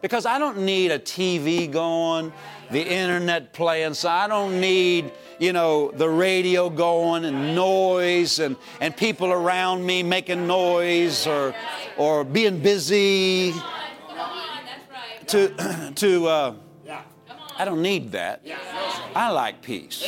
because 0.00 0.26
I 0.26 0.38
don't 0.38 0.58
need 0.58 0.92
a 0.92 0.98
TV 0.98 1.68
going, 1.68 2.32
the 2.70 2.80
internet 2.80 3.52
playing, 3.52 3.94
so 3.94 4.08
I 4.08 4.28
don't 4.28 4.60
need, 4.60 5.10
you 5.40 5.52
know, 5.52 5.90
the 5.90 6.08
radio 6.08 6.70
going 6.70 7.24
and 7.24 7.56
noise 7.56 8.38
and, 8.38 8.54
and 8.80 8.96
people 8.96 9.32
around 9.32 9.84
me 9.84 10.04
making 10.04 10.46
noise 10.46 11.26
or, 11.26 11.52
or 11.96 12.22
being 12.22 12.60
busy. 12.60 13.52
To, 15.26 15.92
to 15.96 16.26
uh, 16.28 16.54
I 17.58 17.64
don't 17.64 17.82
need 17.82 18.12
that. 18.12 18.46
I 19.16 19.30
like 19.30 19.62
peace. 19.62 20.04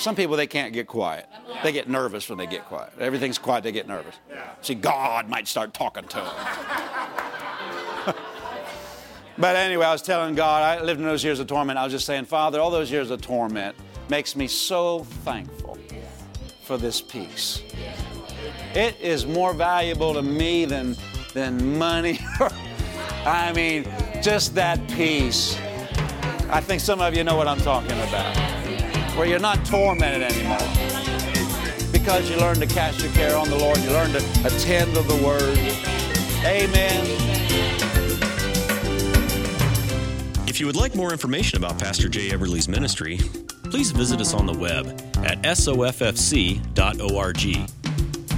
Some 0.00 0.16
people, 0.16 0.34
they 0.34 0.46
can't 0.46 0.72
get 0.72 0.86
quiet. 0.86 1.28
They 1.62 1.72
get 1.72 1.86
nervous 1.86 2.26
when 2.30 2.38
they 2.38 2.46
get 2.46 2.64
quiet. 2.64 2.90
Everything's 2.98 3.36
quiet, 3.36 3.64
they 3.64 3.70
get 3.70 3.86
nervous. 3.86 4.14
See, 4.62 4.74
God 4.74 5.28
might 5.28 5.46
start 5.46 5.74
talking 5.74 6.04
to 6.04 6.16
them. 6.16 8.14
But 9.38 9.56
anyway, 9.56 9.86
I 9.86 9.92
was 9.92 10.02
telling 10.02 10.34
God, 10.34 10.62
I 10.62 10.82
lived 10.82 11.00
in 11.00 11.06
those 11.06 11.24
years 11.24 11.40
of 11.40 11.46
torment. 11.46 11.78
I 11.78 11.84
was 11.84 11.94
just 11.94 12.04
saying, 12.04 12.26
Father, 12.26 12.60
all 12.60 12.70
those 12.70 12.90
years 12.90 13.10
of 13.10 13.22
torment 13.22 13.74
makes 14.10 14.36
me 14.36 14.46
so 14.46 15.04
thankful 15.24 15.78
for 16.62 16.76
this 16.76 17.00
peace. 17.00 17.62
It 18.74 19.00
is 19.00 19.24
more 19.24 19.54
valuable 19.54 20.12
to 20.12 20.20
me 20.20 20.66
than, 20.66 20.94
than 21.32 21.78
money. 21.78 22.18
I 23.24 23.54
mean, 23.54 23.88
just 24.20 24.54
that 24.56 24.86
peace. 24.90 25.58
I 26.50 26.60
think 26.60 26.82
some 26.82 27.00
of 27.00 27.16
you 27.16 27.24
know 27.24 27.36
what 27.36 27.48
I'm 27.48 27.60
talking 27.60 27.92
about. 27.92 28.59
Where 29.20 29.28
you're 29.28 29.38
not 29.38 29.66
tormented 29.66 30.22
anymore. 30.22 30.56
Because 31.92 32.30
you 32.30 32.38
learn 32.38 32.58
to 32.58 32.66
cast 32.66 33.02
your 33.02 33.12
care 33.12 33.36
on 33.36 33.50
the 33.50 33.58
Lord, 33.58 33.76
you 33.76 33.90
learn 33.90 34.12
to 34.12 34.18
attend 34.46 34.94
to 34.94 35.02
the 35.02 35.16
Word. 35.16 35.58
Amen. 36.46 37.04
If 40.48 40.58
you 40.58 40.64
would 40.64 40.76
like 40.76 40.94
more 40.94 41.12
information 41.12 41.58
about 41.58 41.78
Pastor 41.78 42.08
Jay 42.08 42.30
Everly's 42.30 42.66
ministry, 42.66 43.18
please 43.64 43.90
visit 43.90 44.22
us 44.22 44.32
on 44.32 44.46
the 44.46 44.54
web 44.54 44.86
at 45.18 45.42
soffc.org 45.42 46.80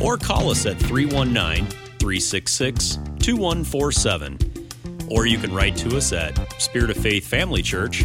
or 0.03 0.17
call 0.17 0.51
us 0.51 0.67
at 0.67 0.79
319 0.79 1.67
366 2.01 2.99
2147. 3.21 4.39
Or 5.09 5.27
you 5.27 5.39
can 5.39 5.55
write 5.55 5.77
to 5.77 5.97
us 5.97 6.13
at 6.13 6.61
Spirit 6.61 6.91
of 6.91 6.97
Faith 6.97 7.25
Family 7.25 7.63
Church, 7.63 8.05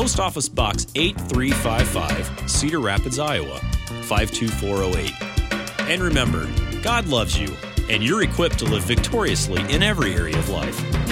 Post 0.00 0.18
Office 0.18 0.48
Box 0.48 0.86
8355, 0.94 2.50
Cedar 2.50 2.80
Rapids, 2.80 3.18
Iowa 3.18 3.60
52408. 4.04 5.12
And 5.90 6.02
remember, 6.02 6.48
God 6.80 7.06
loves 7.06 7.38
you, 7.38 7.54
and 7.90 8.02
you're 8.02 8.22
equipped 8.22 8.58
to 8.60 8.64
live 8.64 8.82
victoriously 8.84 9.60
in 9.70 9.82
every 9.82 10.14
area 10.14 10.38
of 10.38 10.48
life. 10.48 11.09